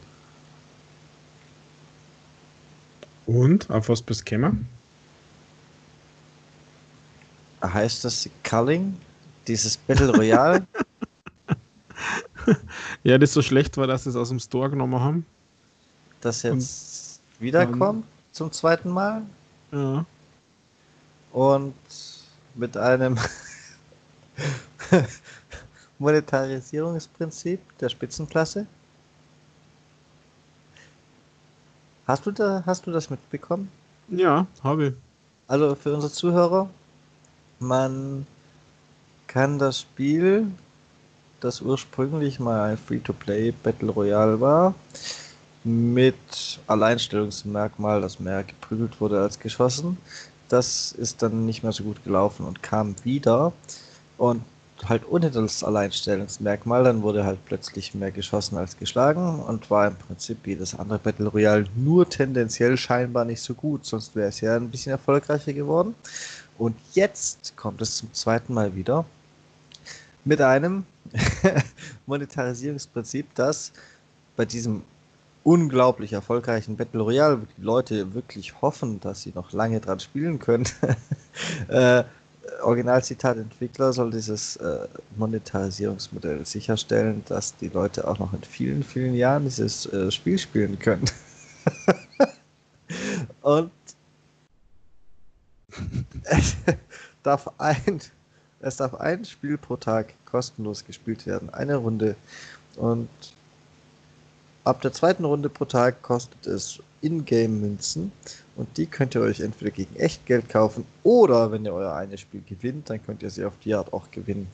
Und 3.27 3.69
auf 3.69 3.89
was 3.89 4.01
bist 4.01 4.21
du 4.21 4.35
gekommen? 4.35 4.67
Heißt 7.61 8.03
das 8.05 8.29
Culling? 8.43 8.97
Dieses 9.47 9.77
Battle 9.77 10.15
Royale? 10.15 10.65
ja, 13.03 13.17
das 13.17 13.33
so 13.33 13.41
schlecht 13.41 13.75
war, 13.77 13.85
dass 13.85 14.05
sie 14.05 14.11
es 14.11 14.15
aus 14.15 14.29
dem 14.29 14.39
Store 14.39 14.69
genommen 14.69 14.99
haben. 14.99 15.25
Das 16.21 16.41
jetzt 16.43 17.19
Und 17.37 17.43
wiederkommt 17.43 18.05
zum 18.31 18.51
zweiten 18.51 18.89
Mal? 18.89 19.21
Ja. 19.71 20.05
Und 21.33 21.75
mit 22.55 22.77
einem 22.77 23.19
Monetarisierungsprinzip 25.99 27.59
der 27.79 27.89
Spitzenklasse? 27.89 28.65
Hast 32.07 32.25
du, 32.25 32.31
da, 32.31 32.63
hast 32.65 32.87
du 32.87 32.91
das 32.91 33.09
mitbekommen? 33.09 33.69
Ja, 34.07 34.47
habe 34.63 34.85
ich. 34.87 34.93
Also 35.47 35.75
für 35.75 35.93
unsere 35.93 36.11
Zuhörer, 36.11 36.69
man 37.59 38.25
kann 39.27 39.59
das 39.59 39.81
Spiel, 39.81 40.47
das 41.41 41.61
ursprünglich 41.61 42.39
mal 42.39 42.71
ein 42.71 42.77
Free-to-Play 42.77 43.51
Battle 43.51 43.91
Royale 43.91 44.39
war, 44.39 44.73
mit 45.65 46.15
Alleinstellungsmerkmal, 46.67 47.99
dass 47.99 48.21
mehr 48.21 48.43
geprügelt 48.45 49.01
wurde 49.01 49.21
als 49.21 49.37
geschossen, 49.37 49.97
das 50.47 50.93
ist 50.93 51.21
dann 51.21 51.45
nicht 51.45 51.63
mehr 51.63 51.73
so 51.73 51.83
gut 51.83 52.01
gelaufen 52.05 52.45
und 52.45 52.63
kam 52.63 52.95
wieder. 53.03 53.51
Und 54.17 54.43
halt 54.85 55.09
ohne 55.09 55.31
das 55.31 55.63
Alleinstellungsmerkmal, 55.63 56.83
dann 56.83 57.01
wurde 57.01 57.25
halt 57.25 57.43
plötzlich 57.45 57.93
mehr 57.93 58.11
geschossen 58.11 58.57
als 58.57 58.77
geschlagen 58.77 59.39
und 59.39 59.69
war 59.69 59.87
im 59.87 59.95
Prinzip 59.95 60.45
jedes 60.45 60.77
andere 60.77 60.99
Battle 60.99 61.27
Royale 61.27 61.65
nur 61.75 62.07
tendenziell 62.09 62.77
scheinbar 62.77 63.25
nicht 63.25 63.41
so 63.41 63.53
gut, 63.53 63.85
sonst 63.85 64.15
wäre 64.15 64.29
es 64.29 64.41
ja 64.41 64.55
ein 64.55 64.69
bisschen 64.69 64.91
erfolgreicher 64.91 65.53
geworden. 65.53 65.95
Und 66.57 66.75
jetzt 66.93 67.55
kommt 67.55 67.81
es 67.81 67.97
zum 67.97 68.13
zweiten 68.13 68.53
Mal 68.53 68.75
wieder 68.75 69.05
mit 70.25 70.41
einem 70.41 70.85
Monetarisierungsprinzip, 72.05 73.33
das 73.35 73.71
bei 74.35 74.45
diesem 74.45 74.83
unglaublich 75.43 76.13
erfolgreichen 76.13 76.75
Battle 76.75 77.01
Royale, 77.01 77.41
wo 77.41 77.45
die 77.57 77.61
Leute 77.61 78.13
wirklich 78.13 78.61
hoffen, 78.61 78.99
dass 78.99 79.21
sie 79.21 79.31
noch 79.33 79.53
lange 79.53 79.79
dran 79.79 79.99
spielen 79.99 80.39
können, 80.39 80.65
äh, 81.69 82.03
Originalzitat 82.61 83.37
Entwickler 83.37 83.93
soll 83.93 84.11
dieses 84.11 84.55
äh, 84.57 84.87
Monetarisierungsmodell 85.17 86.45
sicherstellen, 86.45 87.23
dass 87.27 87.55
die 87.55 87.69
Leute 87.69 88.07
auch 88.07 88.19
noch 88.19 88.33
in 88.33 88.43
vielen, 88.43 88.83
vielen 88.83 89.15
Jahren 89.15 89.43
dieses 89.45 89.85
äh, 89.87 90.11
Spiel 90.11 90.37
spielen 90.37 90.77
können. 90.79 91.05
Und 93.41 93.71
es 96.23 96.55
darf 97.23 97.49
ein, 97.57 98.01
es 98.59 98.77
darf 98.77 98.95
ein 98.95 99.25
Spiel 99.25 99.57
pro 99.57 99.75
Tag 99.75 100.13
kostenlos 100.25 100.83
gespielt 100.83 101.25
werden, 101.25 101.49
eine 101.51 101.75
Runde. 101.75 102.15
Und 102.75 103.09
ab 104.63 104.81
der 104.81 104.93
zweiten 104.93 105.25
Runde 105.25 105.49
pro 105.49 105.65
Tag 105.65 106.01
kostet 106.01 106.47
es 106.47 106.79
Ingame-Münzen 107.01 108.11
und 108.57 108.75
die 108.77 108.87
könnt 108.87 109.15
ihr 109.15 109.21
euch 109.21 109.39
entweder 109.39 109.71
gegen 109.71 109.95
Echtgeld 109.95 110.49
kaufen 110.49 110.85
oder 111.03 111.51
wenn 111.51 111.63
ihr 111.63 111.73
euer 111.73 111.93
eines 111.93 112.21
Spiel 112.21 112.41
gewinnt, 112.47 112.89
dann 112.89 113.03
könnt 113.05 113.23
ihr 113.23 113.29
sie 113.29 113.45
auf 113.45 113.53
die 113.63 113.73
Art 113.73 113.93
auch 113.93 114.09
gewinnen. 114.11 114.47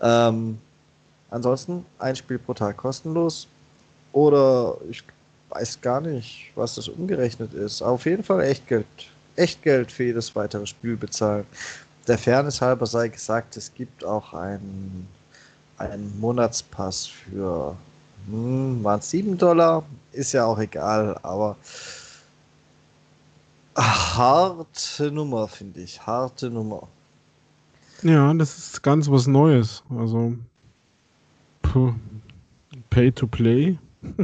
Ähm, 0.00 0.58
ansonsten 1.30 1.84
ein 1.98 2.16
Spiel 2.16 2.38
pro 2.38 2.54
Tag 2.54 2.76
kostenlos 2.76 3.48
oder 4.12 4.76
ich 4.88 5.02
weiß 5.50 5.80
gar 5.80 6.00
nicht, 6.00 6.52
was 6.54 6.76
das 6.76 6.88
umgerechnet 6.88 7.52
ist. 7.52 7.82
Auf 7.82 8.06
jeden 8.06 8.22
Fall 8.22 8.40
Echtgeld. 8.42 8.86
Echtgeld 9.36 9.90
für 9.90 10.04
jedes 10.04 10.34
weitere 10.36 10.66
Spiel 10.66 10.96
bezahlen. 10.96 11.44
Der 12.06 12.18
Fairness 12.18 12.60
halber 12.60 12.86
sei 12.86 13.08
gesagt, 13.08 13.56
es 13.56 13.72
gibt 13.74 14.04
auch 14.04 14.32
einen, 14.32 15.08
einen 15.78 16.18
Monatspass 16.20 17.06
für 17.06 17.76
hm, 18.28 18.82
waren 18.84 19.00
es 19.00 19.10
7 19.10 19.38
Dollar, 19.38 19.84
ist 20.12 20.32
ja 20.32 20.44
auch 20.44 20.58
egal, 20.58 21.18
aber 21.22 21.56
harte 23.80 25.10
Nummer, 25.10 25.48
finde 25.48 25.80
ich. 25.80 26.06
Harte 26.06 26.50
Nummer. 26.50 26.88
Ja, 28.02 28.32
das 28.34 28.56
ist 28.56 28.82
ganz 28.82 29.10
was 29.10 29.26
Neues. 29.26 29.82
Also 29.90 30.34
puh, 31.62 31.94
Pay 32.90 33.12
to 33.12 33.26
Play. 33.26 33.78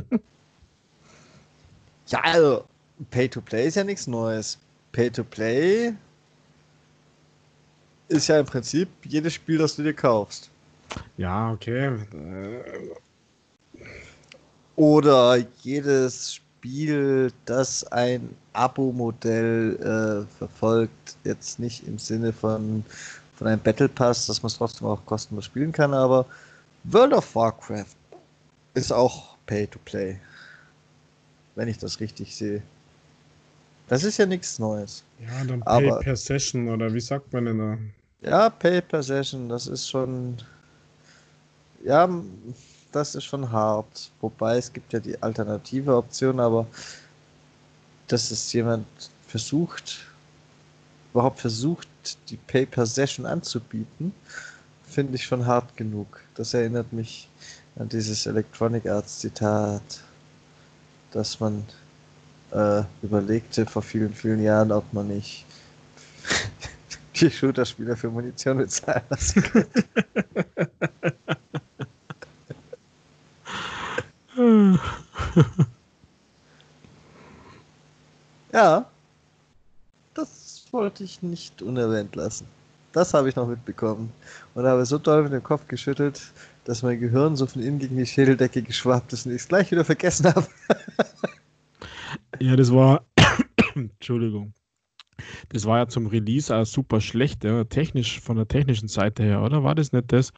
ja, 2.09 2.20
also 2.20 2.64
Pay 3.11 3.28
to 3.28 3.40
Play 3.40 3.68
ist 3.68 3.76
ja 3.76 3.84
nichts 3.84 4.07
Neues. 4.07 4.59
Pay 4.92 5.11
to 5.11 5.24
Play 5.24 5.92
ist 8.09 8.28
ja 8.28 8.38
im 8.40 8.46
Prinzip 8.46 8.88
jedes 9.04 9.34
Spiel, 9.34 9.59
das 9.59 9.76
du 9.76 9.82
dir 9.82 9.94
kaufst. 9.94 10.50
Ja, 11.16 11.50
okay. 11.50 11.92
Oder 14.76 15.38
jedes 15.62 16.34
Spiel, 16.34 17.32
das 17.44 17.84
ein 17.84 18.36
Abo-Modell 18.57 20.26
äh, 20.26 20.38
verfolgt, 20.38 21.16
jetzt 21.24 21.59
nicht 21.59 21.86
im 21.86 21.98
Sinne 21.98 22.32
von, 22.32 22.84
von 23.36 23.46
einem 23.46 23.61
Battle 23.61 23.88
Pass, 23.88 24.26
dass 24.26 24.42
man 24.42 24.48
es 24.48 24.57
trotzdem 24.57 24.88
auch 24.88 25.04
kostenlos 25.07 25.44
spielen 25.44 25.72
kann, 25.72 25.94
aber 25.94 26.26
World 26.84 27.12
of 27.12 27.34
Warcraft 27.34 27.96
ist 28.74 28.92
auch 28.92 29.36
Pay 29.46 29.66
to 29.66 29.78
Play. 29.84 30.18
Wenn 31.54 31.68
ich 31.68 31.78
das 31.78 32.00
richtig 32.00 32.34
sehe. 32.36 32.62
Das 33.88 34.04
ist 34.04 34.18
ja 34.18 34.26
nichts 34.26 34.59
Neues. 34.59 35.04
Ja, 35.20 35.44
dann 35.44 35.61
Pay 35.61 35.90
aber, 35.90 36.00
per 36.00 36.16
Session 36.16 36.68
oder 36.68 36.92
wie 36.92 37.00
sagt 37.00 37.32
man 37.32 37.44
denn 37.46 37.59
da? 37.59 37.78
Ja, 38.28 38.50
Pay 38.50 38.82
per 38.82 39.02
Session, 39.02 39.48
das 39.48 39.66
ist 39.66 39.88
schon. 39.88 40.36
Ja, 41.84 42.09
das 42.92 43.14
ist 43.14 43.24
schon 43.24 43.50
hart. 43.50 44.11
Wobei 44.20 44.59
es 44.59 44.72
gibt 44.72 44.92
ja 44.92 45.00
die 45.00 45.20
alternative 45.22 45.96
Option, 45.96 46.40
aber 46.40 46.66
dass 48.09 48.30
es 48.30 48.52
jemand 48.52 48.86
versucht, 49.26 49.98
überhaupt 51.12 51.40
versucht, 51.40 51.88
die 52.28 52.36
Pay-Per-Session 52.36 53.26
anzubieten, 53.26 54.12
finde 54.88 55.16
ich 55.16 55.24
schon 55.24 55.46
hart 55.46 55.76
genug. 55.76 56.20
Das 56.34 56.54
erinnert 56.54 56.92
mich 56.92 57.28
an 57.76 57.88
dieses 57.88 58.26
Electronic 58.26 58.86
Arts 58.86 59.18
Zitat, 59.20 60.00
dass 61.11 61.40
man 61.40 61.64
äh, 62.52 62.82
überlegte 63.02 63.66
vor 63.66 63.82
vielen, 63.82 64.14
vielen 64.14 64.42
Jahren, 64.42 64.72
ob 64.72 64.92
man 64.92 65.09
nicht 65.09 65.44
die 67.16 67.30
Shooter-Spieler 67.30 67.96
für 67.96 68.11
Munition 68.11 68.59
bezahlen 68.59 69.02
lassen 69.11 69.42
kann. 69.42 69.66
ja, 78.57 78.86
das 80.14 80.64
wollte 80.72 81.04
ich 81.04 81.22
nicht 81.22 81.61
unerwähnt 81.61 82.16
lassen. 82.16 82.46
Das 82.92 83.12
habe 83.12 83.28
ich 83.28 83.36
noch 83.36 83.46
mitbekommen 83.46 84.11
und 84.54 84.64
habe 84.64 84.86
so 84.86 84.96
doll 84.96 85.24
mit 85.24 85.32
dem 85.34 85.42
Kopf 85.42 85.68
geschüttelt, 85.68 86.32
dass 86.64 86.82
mein 86.82 86.98
Gehirn 86.98 87.36
so 87.36 87.46
von 87.46 87.61
innen 87.61 87.78
gegen 87.78 87.98
die 87.98 88.07
Schädeldecke 88.07 88.62
geschwappt 88.62 89.12
ist 89.12 89.26
und 89.26 89.32
ich 89.32 89.42
es 89.42 89.48
gleich 89.48 89.70
wieder 89.70 89.84
vergessen 89.84 90.34
habe. 90.34 90.46
ja, 92.40 92.57
das 92.57 92.72
war. 92.72 93.04
Entschuldigung. 93.74 94.54
Das 95.50 95.66
war 95.66 95.78
ja 95.78 95.88
zum 95.88 96.07
Release 96.07 96.54
auch 96.54 96.64
super 96.64 97.02
schlecht, 97.02 97.44
ja, 97.44 97.64
technisch, 97.64 98.20
von 98.20 98.36
der 98.36 98.48
technischen 98.48 98.88
Seite 98.88 99.22
her, 99.22 99.42
oder? 99.42 99.64
War 99.64 99.74
das 99.74 99.92
nicht 99.92 100.11
das? 100.12 100.32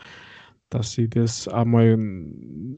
dass 0.70 0.92
sie 0.92 1.08
das 1.08 1.48
einmal 1.48 1.96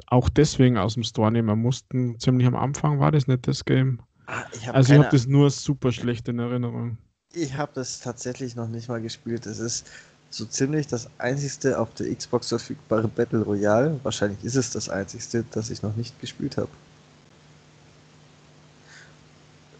auch 0.07 0.29
deswegen 0.29 0.79
aus 0.79 0.95
dem 0.95 1.03
Store 1.03 1.33
nehmen 1.33 1.61
mussten. 1.61 2.21
Ziemlich 2.21 2.47
am 2.47 2.55
Anfang 2.55 3.01
war 3.01 3.11
das 3.11 3.27
nicht 3.27 3.49
das 3.49 3.65
Game. 3.65 4.01
Ah, 4.31 4.45
ich 4.53 4.69
hab 4.69 4.77
also 4.77 4.93
ich 4.93 4.99
habe 5.01 5.09
das 5.11 5.27
nur 5.27 5.51
super 5.51 5.91
schlecht 5.91 6.29
in 6.29 6.39
Erinnerung. 6.39 6.99
Ich 7.33 7.55
habe 7.55 7.73
das 7.75 7.99
tatsächlich 7.99 8.55
noch 8.55 8.69
nicht 8.69 8.89
mal 8.89 9.01
gespielt. 9.01 9.45
Es 9.45 9.59
ist 9.59 9.91
so 10.31 10.45
ziemlich 10.45 10.87
das 10.87 11.11
einzigste 11.19 11.77
auf 11.81 11.93
der 11.95 12.15
Xbox 12.15 12.49
verfügbare 12.49 13.09
Battle 13.09 13.43
Royale. 13.43 13.99
Wahrscheinlich 14.05 14.45
ist 14.45 14.55
es 14.55 14.71
das 14.71 14.89
einzigste, 14.89 15.45
das 15.51 15.71
ich 15.71 15.83
noch 15.83 15.97
nicht 15.97 16.21
gespielt 16.21 16.57
habe. 16.59 16.69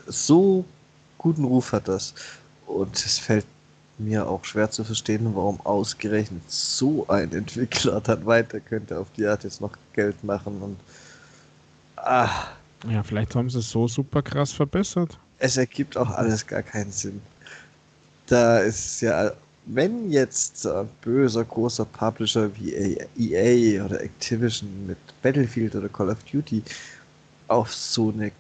So 0.09 0.65
guten 1.17 1.45
Ruf 1.45 1.71
hat 1.71 1.87
das. 1.87 2.13
Und 2.67 2.97
es 2.97 3.21
fällt 3.21 3.47
mir 3.99 4.29
auch 4.29 4.45
schwer 4.45 4.69
zu 4.69 4.83
verstehen, 4.83 5.31
warum 5.37 5.61
ausgerechnet 5.61 6.43
so 6.51 7.07
ein 7.07 7.33
Entwickler 7.33 8.01
dann 8.01 8.27
weiter 8.27 8.59
könnte 8.59 8.99
auf 8.99 9.13
die 9.17 9.27
Art 9.27 9.45
jetzt 9.45 9.61
noch 9.61 9.77
Geld 9.93 10.25
machen 10.25 10.61
und 10.61 10.81
ah. 11.97 12.49
Ja, 12.89 13.03
vielleicht 13.03 13.35
haben 13.35 13.51
sie 13.51 13.59
es 13.59 13.71
so 13.71 13.87
super 13.87 14.23
krass 14.23 14.53
verbessert. 14.53 15.19
Es 15.39 15.57
ergibt 15.57 15.97
auch 15.97 16.11
alles 16.11 16.47
gar 16.47 16.63
keinen 16.63 16.93
Sinn. 16.93 17.21
Da 18.27 18.59
ist 18.59 19.01
ja, 19.01 19.33
wenn 19.67 20.11
jetzt 20.11 20.67
ein 20.67 20.89
böser 21.03 21.45
großer 21.45 21.85
Publisher 21.85 22.51
wie 22.57 22.99
EA 23.19 23.85
oder 23.85 24.01
Activision 24.01 24.87
mit 24.87 24.99
Battlefield 25.23 25.75
oder 25.75 25.89
Call 25.89 26.11
of 26.11 26.23
Duty 26.25 26.63
auf 27.49 27.73
so 27.75 28.11
eine 28.11 28.33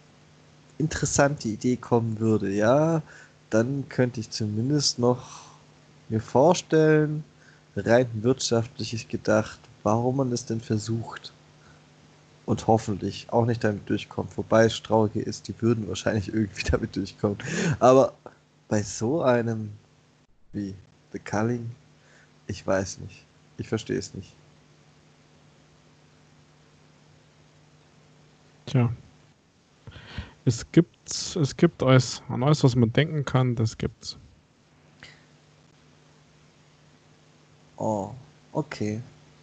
interessante 0.79 1.49
Idee 1.49 1.77
kommen 1.77 2.19
würde, 2.19 2.51
ja, 2.51 3.03
dann 3.51 3.85
könnte 3.89 4.21
ich 4.21 4.31
zumindest 4.31 4.99
noch 4.99 5.51
mir 6.09 6.21
vorstellen, 6.21 7.25
rein 7.77 8.09
wirtschaftlich 8.23 9.09
gedacht, 9.09 9.61
warum 9.83 10.17
man 10.17 10.33
es 10.33 10.47
denn 10.47 10.61
versucht. 10.61 11.33
Und 12.51 12.67
hoffentlich 12.67 13.29
auch 13.31 13.47
nicht 13.47 13.63
damit 13.63 13.89
durchkommt. 13.89 14.37
Wobei 14.37 14.65
es 14.65 14.83
Traurige 14.83 15.21
ist, 15.21 15.47
die 15.47 15.63
würden 15.63 15.87
wahrscheinlich 15.87 16.35
irgendwie 16.35 16.65
damit 16.69 16.97
durchkommen. 16.97 17.39
Aber 17.79 18.13
bei 18.67 18.83
so 18.83 19.23
einem 19.23 19.71
wie 20.53 20.75
The 21.13 21.21
Culling, 21.21 21.71
ich 22.49 22.67
weiß 22.67 22.99
nicht. 22.99 23.25
Ich 23.57 23.69
verstehe 23.69 23.99
es 23.99 24.15
nicht. 24.15 24.35
Tja. 28.67 28.93
Es 30.45 30.67
gibt, 30.73 31.37
es 31.37 31.57
gibt 31.57 31.85
alles, 31.85 32.21
an 32.29 32.43
alles, 32.43 32.65
was 32.65 32.75
man 32.75 32.93
denken 32.93 33.25
kann, 33.25 33.55
das 33.55 33.79
gibt's. 33.79 34.19
Oh, 37.77 38.11
okay. 38.53 39.01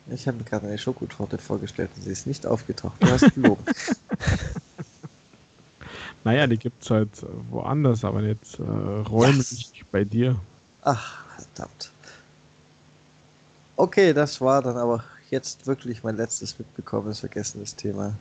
Ich 0.09 0.27
habe 0.27 0.37
mir 0.37 0.43
gerade 0.43 0.67
eine 0.67 0.77
Schokotorte 0.77 1.37
vorgestellt 1.37 1.91
und 1.95 2.03
sie 2.03 2.11
ist 2.11 2.27
nicht 2.27 2.45
aufgetaucht. 2.45 2.95
Du 3.01 3.07
hast 3.07 3.33
gelogen. 3.33 3.63
naja, 6.23 6.47
die 6.47 6.57
gibt 6.57 6.81
es 6.83 6.89
halt 6.89 7.09
woanders, 7.49 8.05
aber 8.05 8.21
jetzt 8.21 8.59
äh, 8.59 8.63
räumlich 8.63 9.83
bei 9.91 10.05
dir. 10.05 10.39
Ach, 10.83 11.25
verdammt. 11.35 11.91
Okay, 13.75 14.13
das 14.13 14.39
war 14.39 14.61
dann 14.61 14.77
aber 14.77 15.03
jetzt 15.29 15.67
wirklich 15.67 16.03
mein 16.03 16.15
letztes 16.15 16.57
mitbekommenes 16.57 17.19
vergessenes 17.19 17.75
Thema. 17.75 18.13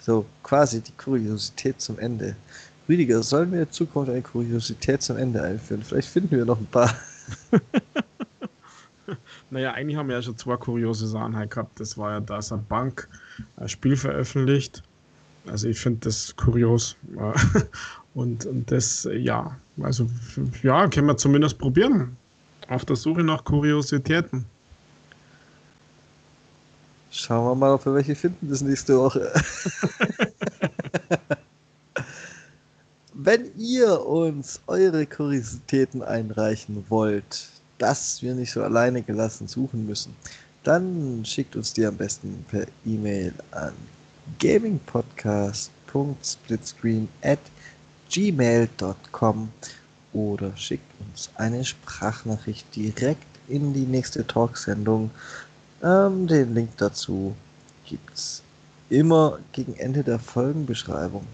So, 0.00 0.26
quasi 0.42 0.80
die 0.80 0.92
Kuriosität 0.92 1.80
zum 1.80 1.98
Ende. 1.98 2.34
Rüdiger, 2.88 3.22
sollen 3.22 3.52
wir 3.52 3.62
in 3.62 3.70
Zukunft 3.70 4.10
eine 4.10 4.22
Kuriosität 4.22 5.02
zum 5.02 5.16
Ende 5.16 5.42
einführen? 5.42 5.82
Vielleicht 5.82 6.08
finden 6.08 6.36
wir 6.36 6.44
noch 6.44 6.58
ein 6.58 6.66
paar. 6.66 6.94
Naja, 9.50 9.72
eigentlich 9.72 9.96
haben 9.96 10.08
wir 10.08 10.16
ja 10.16 10.22
schon 10.22 10.36
zwei 10.36 10.56
kuriose 10.56 11.06
Sachen 11.06 11.36
halt 11.36 11.50
gehabt. 11.50 11.80
Das 11.80 11.96
war 11.96 12.12
ja, 12.12 12.20
da 12.20 12.38
ist 12.38 12.52
eine 12.52 12.62
Bank 12.62 13.08
ein 13.56 13.68
Spiel 13.68 13.96
veröffentlicht. 13.96 14.82
Also 15.46 15.68
ich 15.68 15.78
finde 15.78 16.00
das 16.00 16.34
kurios. 16.36 16.96
Und, 18.14 18.46
und 18.46 18.68
das, 18.68 19.08
ja, 19.12 19.56
also 19.80 20.08
ja, 20.64 20.88
können 20.88 21.06
wir 21.06 21.16
zumindest 21.16 21.56
probieren. 21.56 22.16
Auf 22.68 22.84
der 22.84 22.96
Suche 22.96 23.22
nach 23.22 23.44
Kuriositäten. 23.44 24.44
Schauen 27.10 27.46
wir 27.46 27.54
mal, 27.54 27.74
ob 27.74 27.86
wir 27.86 27.94
welche 27.94 28.16
finden 28.16 28.48
bis 28.48 28.60
nächste 28.60 28.98
Woche. 28.98 29.32
Wenn 33.14 33.50
ihr 33.56 34.04
uns 34.04 34.60
eure 34.66 35.06
Kuriositäten 35.06 36.02
einreichen 36.02 36.84
wollt, 36.88 37.48
dass 37.78 38.22
wir 38.22 38.34
nicht 38.34 38.52
so 38.52 38.62
alleine 38.62 39.02
gelassen 39.02 39.48
suchen 39.48 39.86
müssen, 39.86 40.14
dann 40.64 41.24
schickt 41.24 41.56
uns 41.56 41.72
die 41.72 41.86
am 41.86 41.96
besten 41.96 42.44
per 42.50 42.66
E-Mail 42.84 43.32
an 43.52 43.72
gamingpodcast.splitscreen 44.38 47.08
at 47.22 47.38
gmail.com 48.10 49.48
oder 50.12 50.54
schickt 50.56 50.84
uns 51.00 51.30
eine 51.36 51.64
Sprachnachricht 51.64 52.66
direkt 52.74 53.24
in 53.48 53.72
die 53.72 53.86
nächste 53.86 54.26
Talksendung. 54.26 55.10
Ähm, 55.82 56.26
den 56.26 56.54
Link 56.54 56.70
dazu 56.76 57.34
gibt 57.86 58.14
es 58.14 58.42
immer 58.90 59.38
gegen 59.52 59.74
Ende 59.76 60.02
der 60.02 60.18
Folgenbeschreibung. 60.18 61.24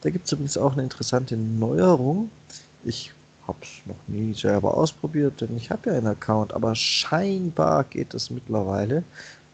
Da 0.00 0.10
gibt 0.10 0.26
es 0.26 0.32
übrigens 0.32 0.56
auch 0.56 0.72
eine 0.72 0.82
interessante 0.82 1.36
Neuerung. 1.36 2.30
Ich 2.84 3.12
habe 3.48 3.58
es 3.62 3.86
noch 3.86 3.96
nie 4.06 4.34
selber 4.34 4.76
ausprobiert, 4.76 5.40
denn 5.40 5.56
ich 5.56 5.70
habe 5.70 5.90
ja 5.90 5.96
einen 5.96 6.06
Account, 6.06 6.52
aber 6.52 6.74
scheinbar 6.74 7.84
geht 7.84 8.14
es 8.14 8.30
mittlerweile 8.30 9.02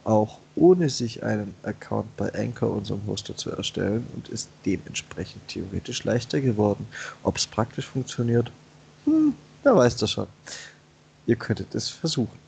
auch 0.04 0.38
ohne 0.54 0.88
sich 0.88 1.22
einen 1.24 1.54
Account 1.62 2.16
bei 2.16 2.32
Anchor, 2.34 2.70
unserem 2.70 3.04
Hoster, 3.06 3.36
zu 3.36 3.50
erstellen 3.50 4.06
und 4.14 4.28
ist 4.28 4.48
dementsprechend 4.64 5.48
theoretisch 5.48 6.04
leichter 6.04 6.40
geworden. 6.40 6.86
Ob 7.22 7.36
es 7.36 7.46
praktisch 7.46 7.86
funktioniert, 7.86 8.52
hm, 9.04 9.34
wer 9.62 9.76
weiß 9.76 9.96
das 9.96 10.12
schon. 10.12 10.28
Ihr 11.26 11.36
könntet 11.36 11.74
es 11.74 11.88
versuchen. 11.88 12.38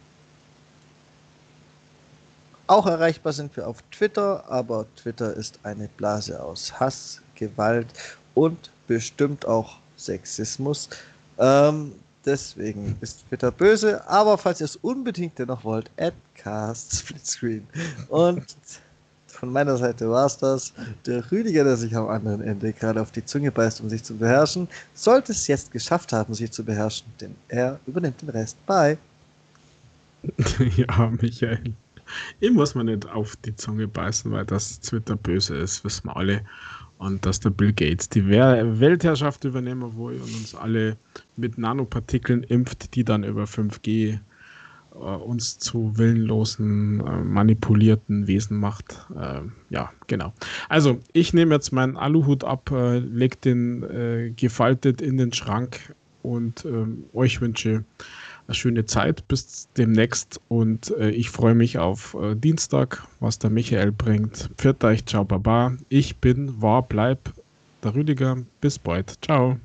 Auch 2.68 2.86
erreichbar 2.86 3.32
sind 3.32 3.56
wir 3.56 3.66
auf 3.66 3.82
Twitter, 3.90 4.44
aber 4.48 4.86
Twitter 4.96 5.34
ist 5.34 5.58
eine 5.62 5.88
Blase 5.96 6.42
aus 6.42 6.78
Hass, 6.78 7.22
Gewalt 7.36 7.86
und 8.34 8.70
bestimmt 8.86 9.46
auch 9.46 9.78
Sexismus. 9.96 10.88
Ähm, 11.38 11.92
deswegen 12.24 12.96
ist 13.00 13.26
Twitter 13.28 13.50
böse, 13.50 14.06
aber 14.08 14.38
falls 14.38 14.60
ihr 14.60 14.66
es 14.66 14.76
unbedingt 14.76 15.38
dennoch 15.38 15.64
wollt, 15.64 15.90
Adcast 15.98 16.96
Splitscreen. 16.96 17.66
Und 18.08 18.44
von 19.36 19.52
meiner 19.52 19.76
Seite 19.76 20.08
war 20.10 20.26
es 20.26 20.38
das. 20.38 20.72
Der 21.04 21.30
Rüdiger, 21.30 21.64
der 21.64 21.76
sich 21.76 21.94
am 21.94 22.08
anderen 22.08 22.40
Ende 22.40 22.72
gerade 22.72 23.00
auf 23.00 23.12
die 23.12 23.24
Zunge 23.24 23.52
beißt, 23.52 23.80
um 23.80 23.88
sich 23.88 24.02
zu 24.02 24.16
beherrschen, 24.16 24.66
sollte 24.94 25.32
es 25.32 25.46
jetzt 25.46 25.70
geschafft 25.70 26.12
haben, 26.12 26.32
sich 26.34 26.50
zu 26.50 26.64
beherrschen, 26.64 27.06
denn 27.20 27.34
er 27.48 27.78
übernimmt 27.86 28.22
den 28.22 28.30
Rest. 28.30 28.56
Bye. 28.66 28.96
ja, 30.76 31.12
Michael. 31.20 31.74
Ich 32.40 32.50
muss 32.50 32.74
mir 32.74 32.84
nicht 32.84 33.06
auf 33.08 33.36
die 33.36 33.54
Zunge 33.56 33.88
beißen, 33.88 34.30
weil 34.30 34.44
das 34.44 34.80
Twitter 34.80 35.16
böse 35.16 35.56
ist, 35.56 35.84
wissen 35.84 36.06
wir 36.06 36.16
alle 36.16 36.40
und 36.98 37.24
dass 37.26 37.40
der 37.40 37.50
Bill 37.50 37.72
Gates 37.72 38.08
die 38.08 38.26
Weltherrschaft 38.26 39.44
übernehmen 39.44 39.96
will 39.96 40.14
und 40.14 40.22
uns 40.22 40.54
alle 40.54 40.96
mit 41.36 41.58
Nanopartikeln 41.58 42.42
impft, 42.44 42.94
die 42.94 43.04
dann 43.04 43.24
über 43.24 43.44
5G 43.44 44.18
äh, 44.94 44.98
uns 44.98 45.58
zu 45.58 45.96
willenlosen, 45.98 47.00
äh, 47.00 47.20
manipulierten 47.22 48.26
Wesen 48.26 48.58
macht. 48.58 49.06
Äh, 49.14 49.42
ja, 49.70 49.92
genau. 50.06 50.32
Also, 50.68 50.98
ich 51.12 51.34
nehme 51.34 51.54
jetzt 51.54 51.72
meinen 51.72 51.96
Aluhut 51.96 52.44
ab, 52.44 52.70
äh, 52.72 52.98
leg 52.98 53.40
den 53.42 53.82
äh, 53.82 54.32
gefaltet 54.34 55.02
in 55.02 55.18
den 55.18 55.32
Schrank 55.32 55.94
und 56.22 56.64
ähm, 56.64 57.04
euch 57.12 57.40
wünsche 57.40 57.84
eine 58.46 58.54
schöne 58.54 58.84
Zeit. 58.86 59.26
Bis 59.28 59.68
demnächst 59.76 60.40
und 60.48 60.90
äh, 60.98 61.10
ich 61.10 61.30
freue 61.30 61.54
mich 61.54 61.78
auf 61.78 62.14
äh, 62.14 62.34
Dienstag, 62.34 63.06
was 63.20 63.38
der 63.38 63.50
Michael 63.50 63.92
bringt. 63.92 64.50
Pfiat 64.56 64.84
euch, 64.84 65.06
ciao, 65.06 65.24
baba. 65.24 65.76
Ich 65.88 66.16
bin, 66.16 66.60
war, 66.60 66.82
bleib 66.82 67.32
der 67.82 67.94
Rüdiger. 67.94 68.38
Bis 68.60 68.78
bald. 68.78 69.18
Ciao. 69.22 69.58